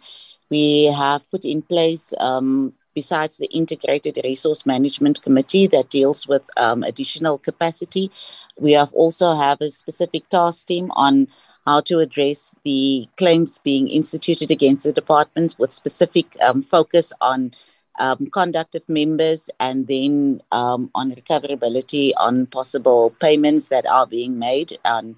[0.50, 6.42] We have put in place um, besides the integrated resource management committee that deals with
[6.56, 8.10] um, additional capacity
[8.58, 11.28] we have also have a specific task team on
[11.66, 17.52] how to address the claims being instituted against the departments with specific um, focus on
[17.98, 24.38] um, conduct of members and then um, on recoverability on possible payments that are being
[24.38, 25.16] made and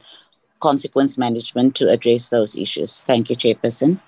[0.61, 3.03] consequence management to address those issues.
[3.05, 4.01] Thank you, Chairperson.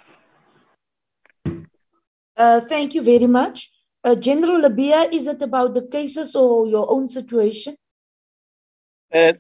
[2.37, 3.71] Uh, thank you very much.
[4.05, 7.77] Uh, General Lebeya, is it about the cases or your own situation?
[9.13, 9.33] Uh,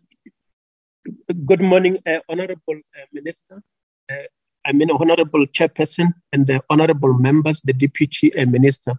[1.44, 3.62] good morning, uh, Honorable uh, Minister.
[4.10, 8.94] I mean, Honorable Chairperson and the Honorable members, the Deputy Minister.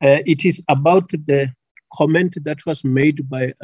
[0.00, 1.52] It is about the
[1.92, 3.54] comment that was made by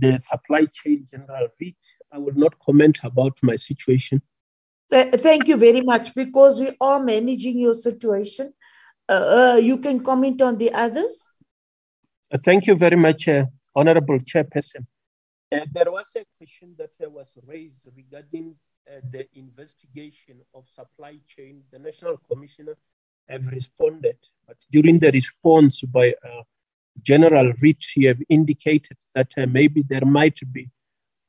[0.00, 1.76] the supply chain general Reach.
[2.12, 4.20] I will not comment about my situation.
[4.90, 8.52] Th- thank you very much because we are managing your situation.
[9.08, 11.28] Uh, uh, you can comment on the others.
[12.32, 13.44] Uh, thank you very much, uh,
[13.74, 14.86] Honorable Chairperson.
[15.52, 18.54] Uh, there was a question that uh, was raised regarding
[18.88, 21.62] uh, the investigation of supply chain.
[21.70, 22.76] The National Commissioner
[23.28, 26.42] have responded, but during the response by uh,
[27.00, 30.68] General Rich, he have indicated that uh, maybe there might be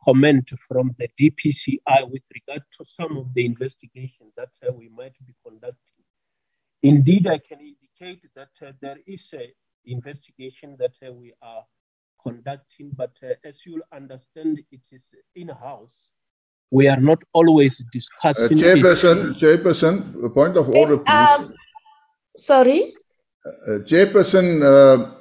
[0.03, 5.13] comment from the DPCI with regard to some of the investigation that uh, we might
[5.25, 6.03] be conducting.
[6.81, 9.47] Indeed, I can indicate that uh, there is an
[9.85, 11.63] investigation that uh, we are
[12.21, 15.03] conducting, but uh, as you'll understand, it is
[15.35, 15.95] in-house.
[16.71, 18.59] We are not always Uh, discussing.
[18.59, 18.63] it.
[18.63, 21.29] Chairperson, Chairperson, a point of order, please.
[21.37, 21.53] Um,
[22.37, 22.93] sorry?
[23.45, 25.13] Uh, Chairperson, uh,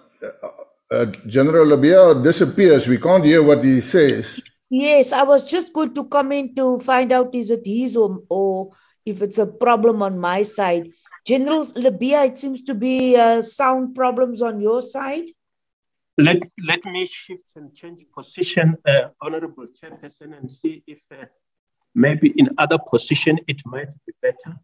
[0.94, 2.86] uh, General Lebeya disappears.
[2.89, 4.41] We can't hear what he says.
[4.75, 8.23] Yes, I was just going to come in to find out is it his or,
[8.31, 8.70] or
[9.05, 10.89] if it's a problem on my side.
[11.26, 15.25] General Lebeya, it seems to be uh, sound problems on your side.
[16.17, 21.26] Let, let me shift and change position, uh, Honorable Chairperson, and see if uh,
[21.94, 24.57] maybe in other position it might be better.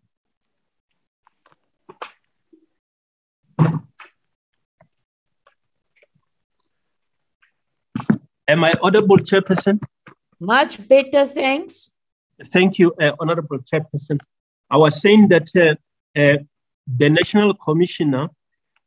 [8.48, 9.78] Am I audible, Chairperson?
[10.40, 11.90] Much better, thanks.
[12.44, 14.20] Thank you, uh, Honorable Chairperson.
[14.70, 15.74] I was saying that uh,
[16.18, 16.38] uh,
[16.86, 18.28] the National Commissioner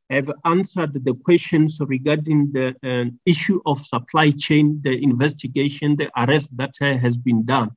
[0.10, 6.56] have answered the questions regarding the uh, issue of supply chain, the investigation, the arrest
[6.58, 7.72] that uh, has been done.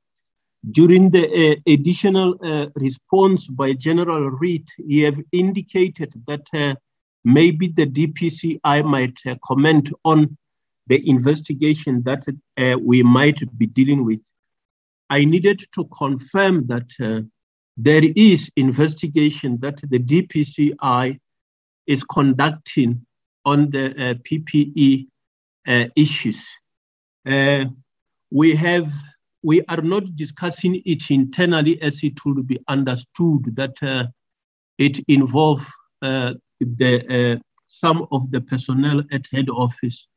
[0.70, 6.74] During the uh, additional uh, response by General Reid, he have indicated that uh,
[7.24, 10.36] maybe the DPCI might uh, comment on
[10.86, 12.24] the investigation that
[12.80, 14.20] we might be dealing with.
[15.10, 16.90] I needed to confirm that
[17.76, 21.18] there is investigation that the DPCI
[21.86, 23.04] is conducting
[23.44, 25.06] on the uh, PPE
[25.66, 26.40] uh, issues.
[27.26, 27.66] Uh,
[28.30, 28.92] we have
[29.42, 34.06] we are not discussing it internally as it would be understood that uh,
[34.78, 35.66] it involves
[36.00, 40.08] uh, the uh, some of the personnel at head office.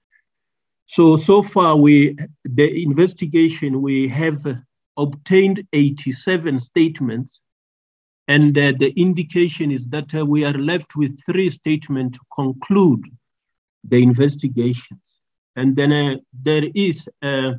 [0.87, 4.45] So so far we the investigation we have
[4.95, 7.41] obtained 87 statements
[8.27, 13.03] and uh, the indication is that uh, we are left with three statements to conclude
[13.83, 15.11] the investigations.
[15.55, 17.53] And then uh, there is uh,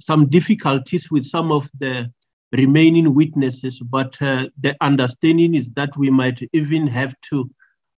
[0.00, 2.10] some difficulties with some of the
[2.52, 7.50] remaining witnesses, but uh, the understanding is that we might even have to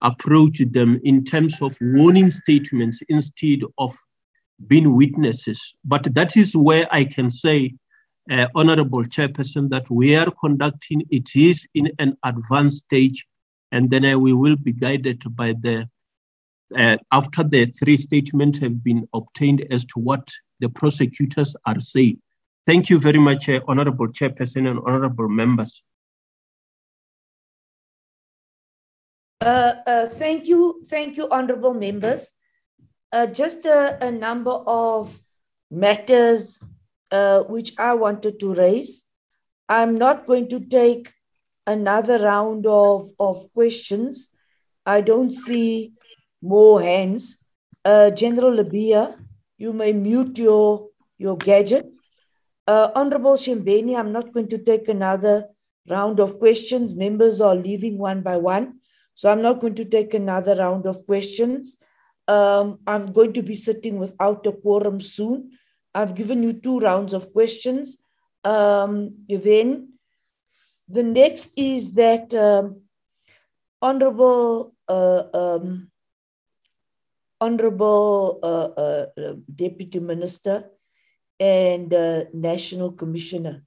[0.01, 3.95] approach them in terms of warning statements instead of
[4.65, 5.61] being witnesses.
[5.85, 7.75] But that is where I can say
[8.31, 13.25] uh, Honorable Chairperson, that we are conducting it is in an advanced stage,
[13.71, 15.87] and then uh, we will be guided by the
[16.75, 20.27] uh, after the three statements have been obtained as to what
[20.59, 22.21] the prosecutors are saying.
[22.65, 25.83] Thank you very much, uh, Honorable Chairperson and Honorable members.
[29.39, 32.33] Uh, uh, thank you, thank you, honorable members.
[33.33, 35.19] Just a, a number of
[35.71, 36.59] matters
[37.11, 39.05] uh, which I wanted to raise.
[39.69, 41.13] I'm not going to take
[41.65, 44.29] another round of, of questions.
[44.85, 45.93] I don't see
[46.41, 47.37] more hands.
[47.83, 49.17] Uh, General Lebeya,
[49.57, 51.87] you may mute your, your gadget.
[52.67, 55.47] Uh, Honorable Shembeni, I'm not going to take another
[55.89, 56.93] round of questions.
[56.93, 58.79] Members are leaving one by one.
[59.15, 61.77] So I'm not going to take another round of questions.
[62.27, 65.51] Um, I'm going to be sitting without a quorum soon.
[65.95, 67.97] I've given you two rounds of questions.
[68.43, 69.93] Um, then
[70.87, 72.81] the next is that um,
[73.81, 75.91] Honorable uh, um,
[77.39, 80.65] Honorable uh, uh, Deputy Minister
[81.39, 83.63] and uh, National Commissioner,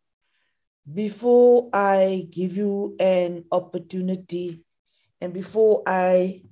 [0.93, 4.65] before I give you an opportunity
[5.21, 6.43] and before I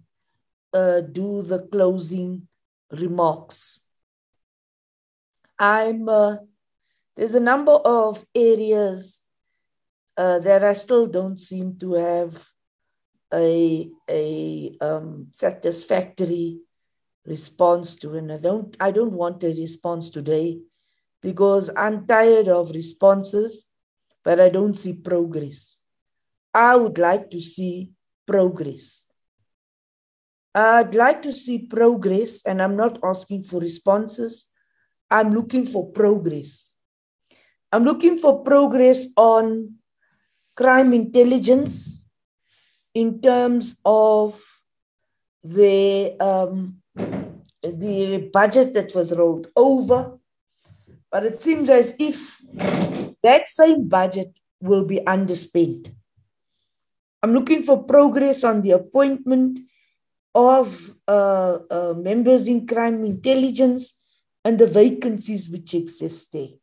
[0.73, 2.49] uh, do the closing
[2.91, 3.81] remarks,
[5.59, 6.37] I'm uh,
[7.17, 9.21] there's a number of areas
[10.17, 12.47] uh, that I still don't seem to have
[13.33, 16.61] a a um, satisfactory
[17.27, 20.61] response to, and I don't I don't want a response today
[21.21, 23.67] because I'm tired of responses,
[24.25, 25.79] but I don't see progress.
[26.55, 27.91] I would like to see
[28.27, 29.05] progress.
[30.59, 34.49] I'd like to see progress, and I'm not asking for responses.
[35.09, 36.73] I'm looking for progress.
[37.71, 39.75] I'm looking for progress on
[40.57, 42.05] crime intelligence
[42.93, 44.43] in terms of
[45.45, 46.83] the um,
[47.63, 50.19] the budget that was rolled over,
[51.13, 52.43] but it seems as if
[53.23, 55.95] that same budget will be underspent.
[57.23, 59.61] I'm looking for progress on the appointment
[60.39, 63.99] of uh, uh, members in crime intelligence
[64.45, 66.55] and the vacancies which exist there.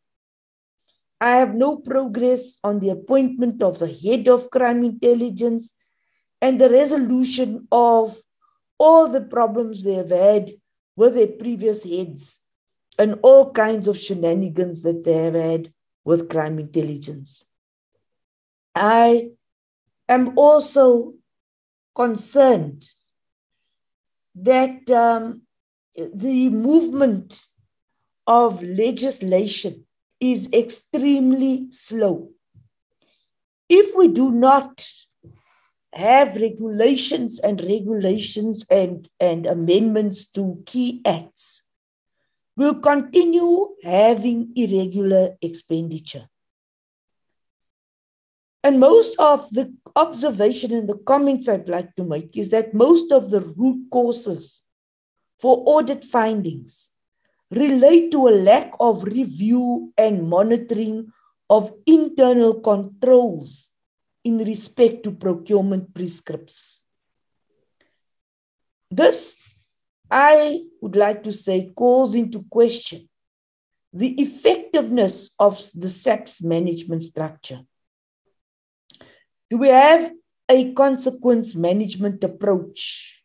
[1.20, 5.74] I have no progress on the appointment of a head of crime intelligence
[6.42, 8.18] and the resolution of
[8.78, 10.52] all the problems they have had
[10.96, 12.40] with their previous heads
[12.98, 15.74] and all kinds of shenanigans that they have had
[16.06, 17.46] with crime intelligence.
[18.74, 19.32] I
[20.08, 21.16] am also
[21.94, 22.86] concerned
[24.36, 25.42] that um,
[25.96, 27.48] the movement
[28.28, 29.86] of legislation
[30.20, 32.30] is extremely slow.
[33.70, 34.88] If we do not
[35.94, 41.64] have regulations and regulations and, and amendments to key acts,
[42.58, 46.28] we'll continue having irregular expenditure.
[48.64, 53.12] And most of the observation and the comments I'd like to make is that most
[53.12, 54.64] of the root causes
[55.40, 56.90] for audit findings
[57.52, 61.12] relate to a lack of review and monitoring
[61.50, 63.70] of internal controls
[64.24, 66.82] in respect to procurement prescripts.
[68.90, 69.38] This,
[70.10, 73.08] I would like to say, calls into question
[73.94, 77.62] the effectiveness of the SAPS management structure.
[79.50, 80.12] Do we have
[80.50, 83.24] a consequence management approach?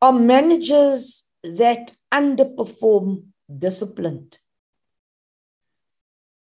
[0.00, 3.24] Are managers that underperform
[3.56, 4.38] disciplined?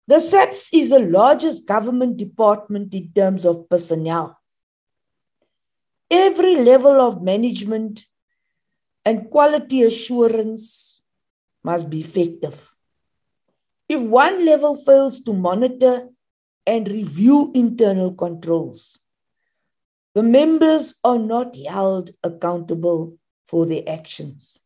[0.06, 4.38] The SAPS is the largest government department in terms of personnel.
[6.10, 8.06] Every level of management
[9.04, 11.02] and quality assurance
[11.62, 12.70] must be effective.
[13.88, 16.08] If one level fails to monitor
[16.68, 18.98] and review internal controls,
[20.14, 23.16] the members are not held accountable
[23.46, 24.58] for their actions.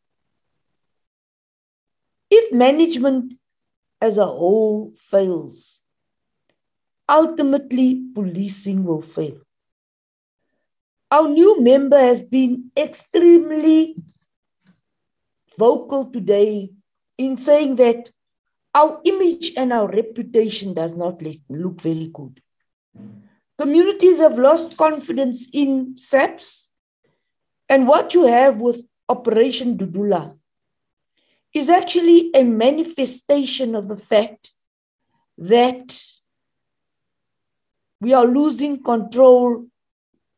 [2.28, 3.34] If management
[4.00, 5.80] as a whole fails,
[7.08, 9.38] ultimately policing will fail.
[11.12, 13.94] Our new member has been extremely
[15.56, 16.70] vocal today
[17.16, 18.10] in saying that
[18.74, 22.40] our image and our reputation does not look very good.
[23.58, 26.68] Communities have lost confidence in SAPS.
[27.68, 30.36] And what you have with Operation Dudula
[31.52, 34.52] is actually a manifestation of the fact
[35.38, 36.02] that
[38.00, 39.66] we are losing control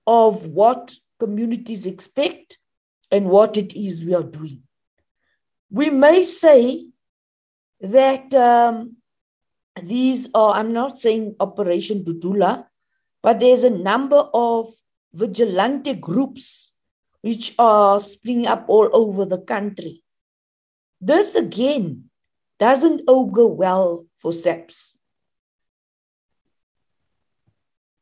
[0.07, 2.59] of what communities expect
[3.11, 4.63] and what it is we are doing.
[5.71, 6.87] We may say
[7.81, 8.97] that um,
[9.83, 12.67] these are, I'm not saying Operation Dudula,
[13.23, 14.73] but there's a number of
[15.13, 16.73] vigilante groups
[17.23, 20.03] which are springing up all over the country.
[21.01, 22.11] This again
[22.59, 24.99] doesn't augur well for SAPS.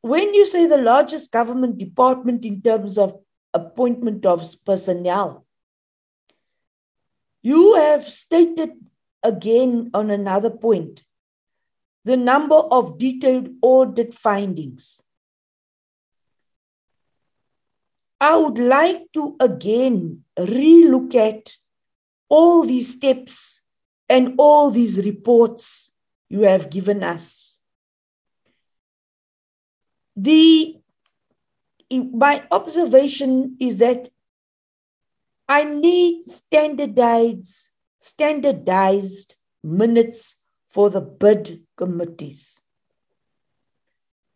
[0.00, 3.20] When you say the largest government department in terms of
[3.54, 5.46] appointment of personnel,
[7.42, 8.70] you have stated
[9.22, 11.02] again on another point
[12.04, 15.00] the number of detailed audit findings.
[18.20, 21.52] I would like to again relook at
[22.28, 23.60] all these steps
[24.08, 25.92] and all these reports
[26.28, 27.60] you have given us.
[30.16, 30.76] The
[31.90, 34.08] my observation is that
[35.48, 37.71] I need standardized
[38.02, 40.34] standardized minutes
[40.68, 42.60] for the bid committees.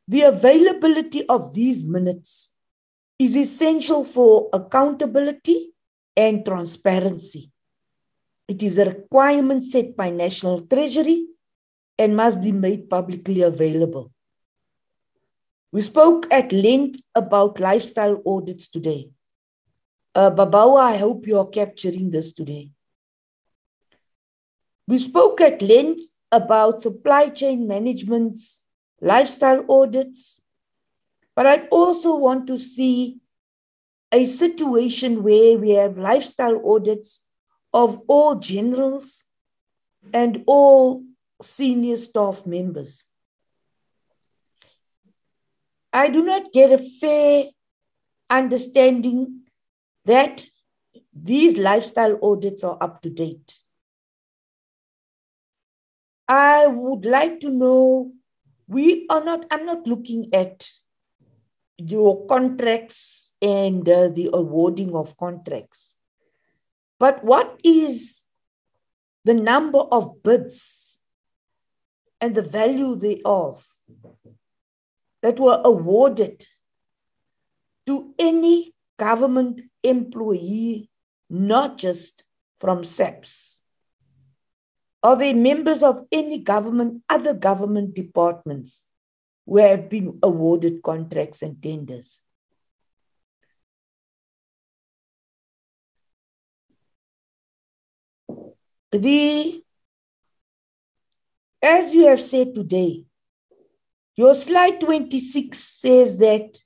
[0.06, 2.52] The availability of these minutes
[3.18, 5.72] is essential for accountability
[6.16, 7.50] and transparency.
[8.46, 11.26] It is a requirement set by National Treasury
[11.98, 14.12] and must be made publicly available.
[15.72, 19.10] We spoke at length about lifestyle audits today.
[20.14, 22.70] Uh, Babawa, I hope you are capturing this today.
[24.86, 28.60] We spoke at length about supply chain management's
[29.00, 30.40] lifestyle audits,
[31.34, 33.18] but I also want to see
[34.12, 37.20] a situation where we have lifestyle audits
[37.74, 39.24] of all generals
[40.12, 41.02] and all
[41.42, 43.06] senior staff members.
[45.92, 47.46] I do not get a fair
[48.30, 49.40] understanding
[50.04, 50.46] that
[51.12, 53.58] these lifestyle audits are up to date.
[56.28, 58.12] I would like to know
[58.66, 60.66] we are not, I'm not looking at
[61.78, 65.94] your contracts and uh, the awarding of contracts.
[66.98, 68.22] But what is
[69.24, 71.00] the number of bids
[72.20, 73.64] and the value thereof
[75.22, 76.44] that were awarded
[77.86, 80.90] to any government employee,
[81.30, 82.24] not just
[82.58, 83.55] from SAPS?
[85.02, 88.86] Are they members of any government, other government departments
[89.46, 92.22] who have been awarded contracts and tenders?
[98.92, 99.62] The,
[101.62, 103.04] as you have said today,
[104.16, 106.56] your slide 26 says that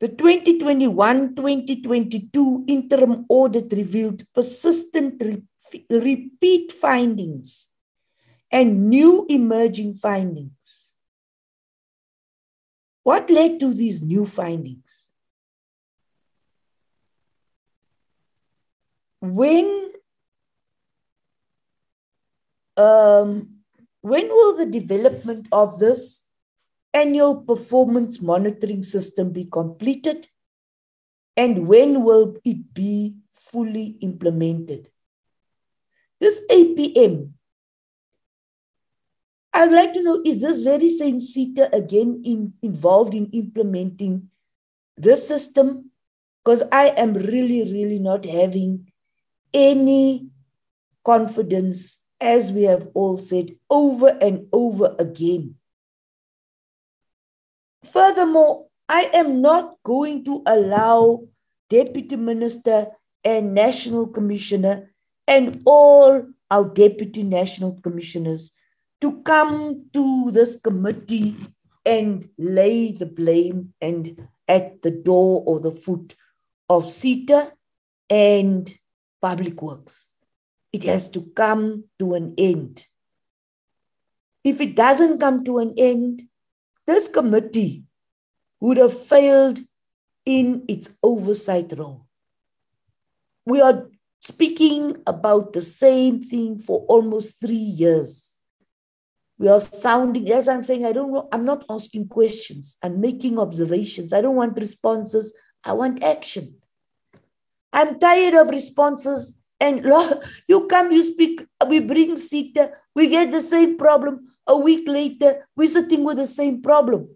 [0.00, 5.22] the 2021 2022 interim audit revealed persistent
[5.90, 7.68] repeat findings
[8.50, 10.94] and new emerging findings.
[13.02, 15.10] What led to these new findings?
[19.20, 19.92] When
[22.76, 23.48] um,
[24.02, 26.22] when will the development of this
[26.94, 30.28] annual performance monitoring system be completed?
[31.36, 34.90] And when will it be fully implemented?
[36.20, 37.30] This APM,
[39.52, 44.30] I'd like to know is this very same SITA again in, involved in implementing
[44.96, 45.90] this system?
[46.44, 48.90] Because I am really, really not having
[49.52, 50.28] any
[51.04, 55.54] confidence, as we have all said over and over again.
[57.84, 61.24] Furthermore, I am not going to allow
[61.70, 62.88] Deputy Minister
[63.24, 64.87] and National Commissioner
[65.28, 68.52] and all our Deputy National Commissioners
[69.02, 71.36] to come to this committee
[71.84, 76.16] and lay the blame and at the door or the foot
[76.68, 77.52] of SITA
[78.10, 78.74] and
[79.20, 80.14] Public Works.
[80.72, 82.86] It has to come to an end.
[84.42, 86.22] If it doesn't come to an end,
[86.86, 87.84] this committee
[88.60, 89.60] would have failed
[90.24, 92.06] in its oversight role.
[93.44, 93.88] We are
[94.20, 98.34] speaking about the same thing for almost three years.
[99.38, 103.38] We are sounding, as I'm saying, I don't know, I'm not asking questions, I'm making
[103.38, 104.12] observations.
[104.12, 105.32] I don't want responses,
[105.64, 106.56] I want action.
[107.72, 109.38] I'm tired of responses.
[109.60, 109.84] And
[110.48, 114.28] you come, you speak, we bring SITA, we get the same problem.
[114.46, 117.08] A week later, we're sitting with the same problem.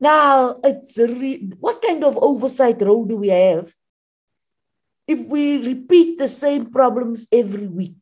[0.00, 3.74] Now, it's re- what kind of oversight role do we have
[5.08, 7.96] if we repeat the same problems every week?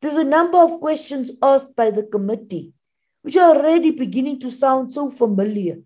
[0.00, 2.72] There's a number of questions asked by the committee,
[3.22, 5.78] which are already beginning to sound so familiar.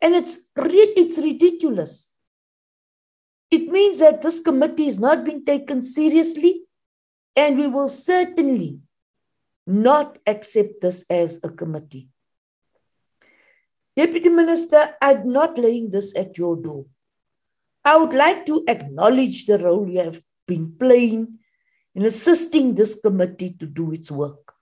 [0.00, 2.10] And it's, it's ridiculous.
[3.50, 6.62] It means that this committee is not being taken seriously,
[7.34, 8.78] and we will certainly
[9.66, 12.08] not accept this as a committee.
[13.96, 16.86] Deputy Minister, I'm not laying this at your door.
[17.88, 21.38] I would like to acknowledge the role you have been playing
[21.94, 24.52] in assisting this committee to do its work.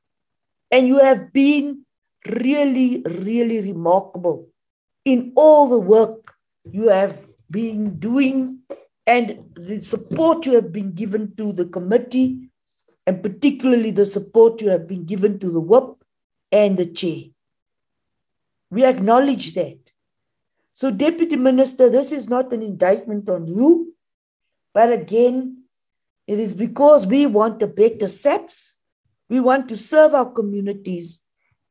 [0.71, 1.85] And you have been
[2.25, 4.49] really, really remarkable
[5.05, 6.37] in all the work
[6.71, 8.61] you have been doing
[9.09, 12.51] and the support you have been given to the committee,
[13.09, 15.97] and particularly the support you have been given to the whip
[16.53, 17.23] and the chair.
[18.71, 19.79] We acknowledge that.
[20.77, 23.95] So, Deputy Minister, this is not an indictment on you,
[24.75, 25.63] but again,
[26.27, 28.77] it is because we want a better SAPS.
[29.31, 31.23] We want to serve our communities.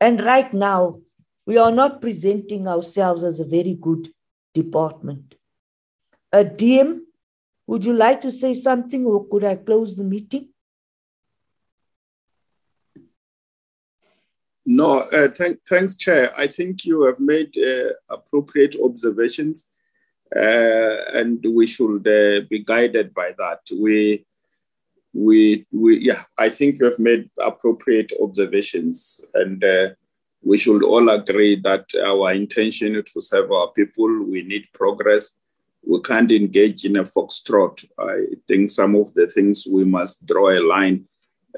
[0.01, 1.01] And right now,
[1.45, 4.09] we are not presenting ourselves as a very good
[4.55, 5.35] department.
[6.33, 7.01] Uh, a DM,
[7.67, 10.49] would you like to say something or could I close the meeting?
[14.65, 16.33] No, uh, th- thanks, Chair.
[16.35, 19.67] I think you have made uh, appropriate observations,
[20.35, 20.39] uh,
[21.13, 23.59] and we should uh, be guided by that.
[23.71, 24.25] We,
[25.13, 29.89] we, we, yeah, I think you have made appropriate observations, and uh,
[30.43, 34.23] we should all agree that our intention to serve our people.
[34.23, 35.33] We need progress.
[35.87, 37.85] We can't engage in a foxtrot.
[37.99, 41.05] I think some of the things we must draw a line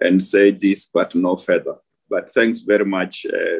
[0.02, 1.76] and say this, but no further.
[2.10, 3.26] But thanks very much.
[3.26, 3.60] Uh,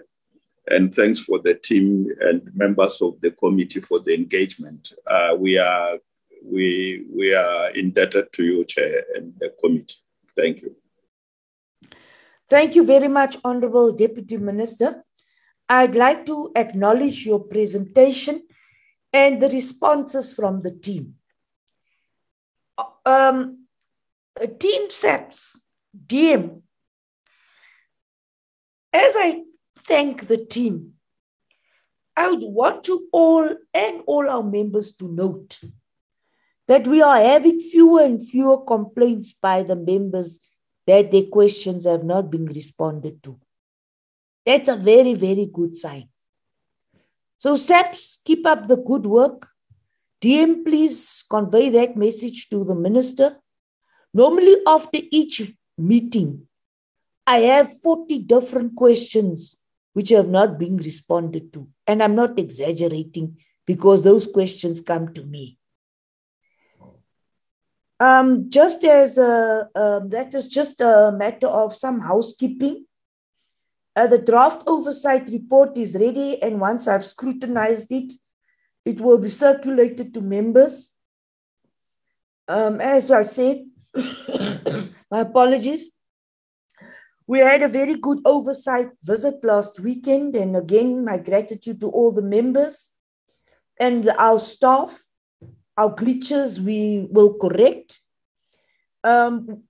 [0.70, 4.94] and thanks for the team and members of the committee for the engagement.
[5.06, 5.98] Uh, we are
[6.44, 9.96] we we are indebted to you, Chair, and the committee.
[10.36, 10.76] Thank you.
[12.50, 15.04] Thank you very much, Honorable Deputy Minister.
[15.70, 18.44] I'd like to acknowledge your presentation
[19.12, 21.16] and the responses from the team.
[23.06, 23.66] Um,
[24.60, 25.66] team SAPS,
[26.06, 26.62] DM,
[28.94, 29.44] as I
[29.84, 30.94] thank the team,
[32.16, 35.60] I would want to all and all our members to note
[36.68, 40.40] that we are having fewer and fewer complaints by the members
[40.86, 43.40] that their questions have not been responded to.
[44.46, 46.10] That's a very, very good sign.
[47.38, 49.48] So, SAPS, keep up the good work.
[50.22, 53.38] DM, please convey that message to the minister.
[54.14, 56.48] Normally, after each meeting,
[57.28, 59.58] I have 40 different questions
[59.94, 61.68] which have not been responded to.
[61.86, 65.58] And I'm not exaggerating because those questions come to me.
[68.00, 72.86] Um, just as a, um, that is just a matter of some housekeeping.
[73.96, 78.14] Uh, the draft oversight report is ready, and once I've scrutinized it,
[78.86, 80.92] it will be circulated to members.
[82.48, 83.66] Um, as I said,
[85.12, 85.90] My apologies.
[87.28, 92.14] We had a very good oversight visit last weekend, and again, my gratitude to all
[92.14, 92.90] the members
[93.78, 95.04] and our staff.
[95.78, 98.02] Our glitches we will correct.
[99.04, 99.64] Um,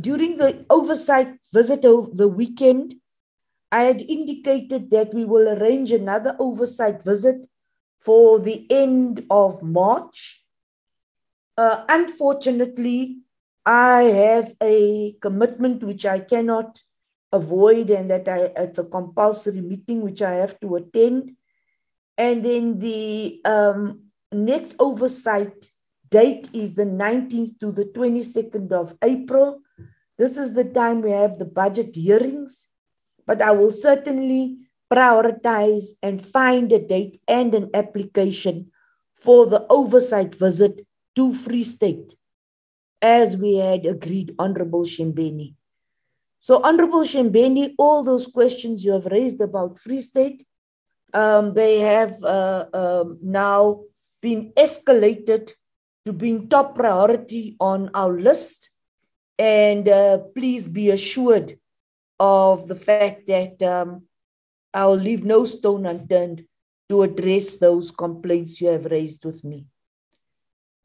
[0.00, 2.96] during the oversight visit over the weekend,
[3.70, 7.48] I had indicated that we will arrange another oversight visit
[8.00, 10.44] for the end of March.
[11.56, 13.18] Uh, unfortunately,
[13.64, 16.80] I have a commitment which I cannot
[17.34, 21.36] avoid, and that I, it's a compulsory meeting which I have to attend.
[22.16, 25.66] And then the um, next oversight
[26.10, 29.60] date is the 19th to the 22nd of April.
[30.16, 32.68] This is the time we have the budget hearings,
[33.26, 34.58] but I will certainly
[34.92, 38.70] prioritize and find a date and an application
[39.14, 42.16] for the oversight visit to Free State,
[43.02, 45.54] as we had agreed, Honorable Shembeni.
[46.44, 50.46] So, Honorable Shembeni, all those questions you have raised about Free State,
[51.14, 53.84] um, they have uh, um, now
[54.20, 55.54] been escalated
[56.04, 58.68] to being top priority on our list.
[59.38, 61.58] And uh, please be assured
[62.20, 64.02] of the fact that um,
[64.74, 66.44] I'll leave no stone unturned
[66.90, 69.64] to address those complaints you have raised with me.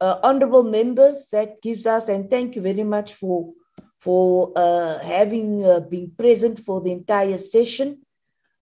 [0.00, 3.52] Uh, honorable members, that gives us, and thank you very much for,
[4.00, 7.98] for uh, having uh, been present for the entire session.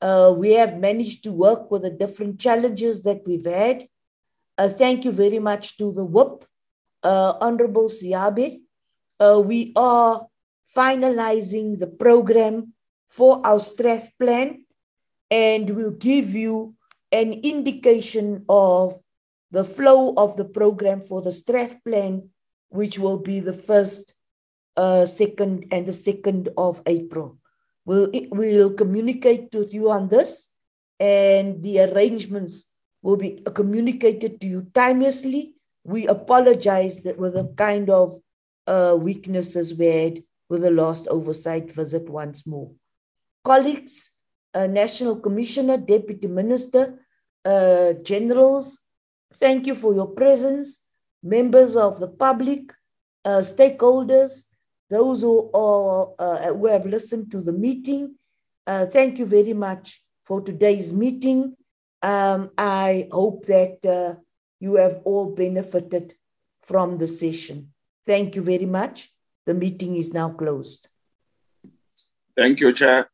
[0.01, 3.87] Uh, we have managed to work with the different challenges that we've had.
[4.57, 6.45] Uh, thank you very much to the Whip,
[7.03, 8.61] uh, Honorable Siabi.
[9.19, 10.27] we are
[10.75, 12.73] finalizing the program
[13.07, 14.65] for our Strat plan
[15.29, 16.75] and we'll give you
[17.11, 18.99] an indication of
[19.51, 22.29] the flow of the program for the Strat plan,
[22.69, 24.13] which will be the first,
[24.77, 27.37] uh, second, and the second of April.
[27.85, 30.47] We'll, we'll communicate with you on this,
[30.99, 32.65] and the arrangements
[33.01, 35.53] will be communicated to you timelessly.
[35.83, 38.21] We apologize that with the kind of
[38.67, 42.71] uh, weaknesses we had with the last oversight visit once more.
[43.43, 44.11] Colleagues,
[44.53, 46.99] uh, National Commissioner, Deputy Minister,
[47.43, 48.81] uh, generals,
[49.33, 50.79] thank you for your presence,
[51.21, 52.73] members of the public,
[53.25, 54.45] uh, stakeholders,
[54.93, 58.15] those who, are, uh, who have listened to the meeting.
[58.67, 61.55] Uh, thank you very much for today's meeting.
[62.01, 64.19] Um, I hope that uh,
[64.59, 66.13] you have all benefited
[66.61, 67.73] from the session.
[68.05, 69.09] Thank you very much.
[69.45, 70.88] The meeting is now closed.
[72.35, 73.09] Thank you, Chair.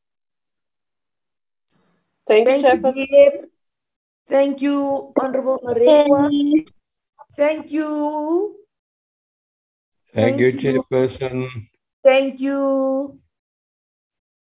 [2.28, 3.46] Thank, Thank you, Chairperson.
[4.28, 6.30] Thank you, Honorable Marekwa.
[7.36, 8.56] Thank you.
[10.14, 11.68] Thank, Thank you, Chairperson.
[12.04, 13.20] Thank you.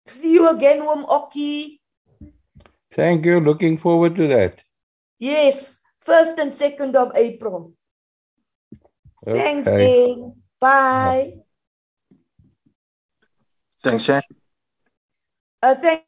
[0.07, 1.81] See you again, Wom Oki.
[2.93, 3.39] Thank you.
[3.39, 4.61] Looking forward to that.
[5.19, 7.73] Yes, first and second of April.
[9.25, 9.39] Okay.
[9.39, 10.35] Thanks, Dane.
[10.59, 11.33] Bye.
[13.83, 14.21] Thanks, Shay.
[15.61, 16.05] Uh, thank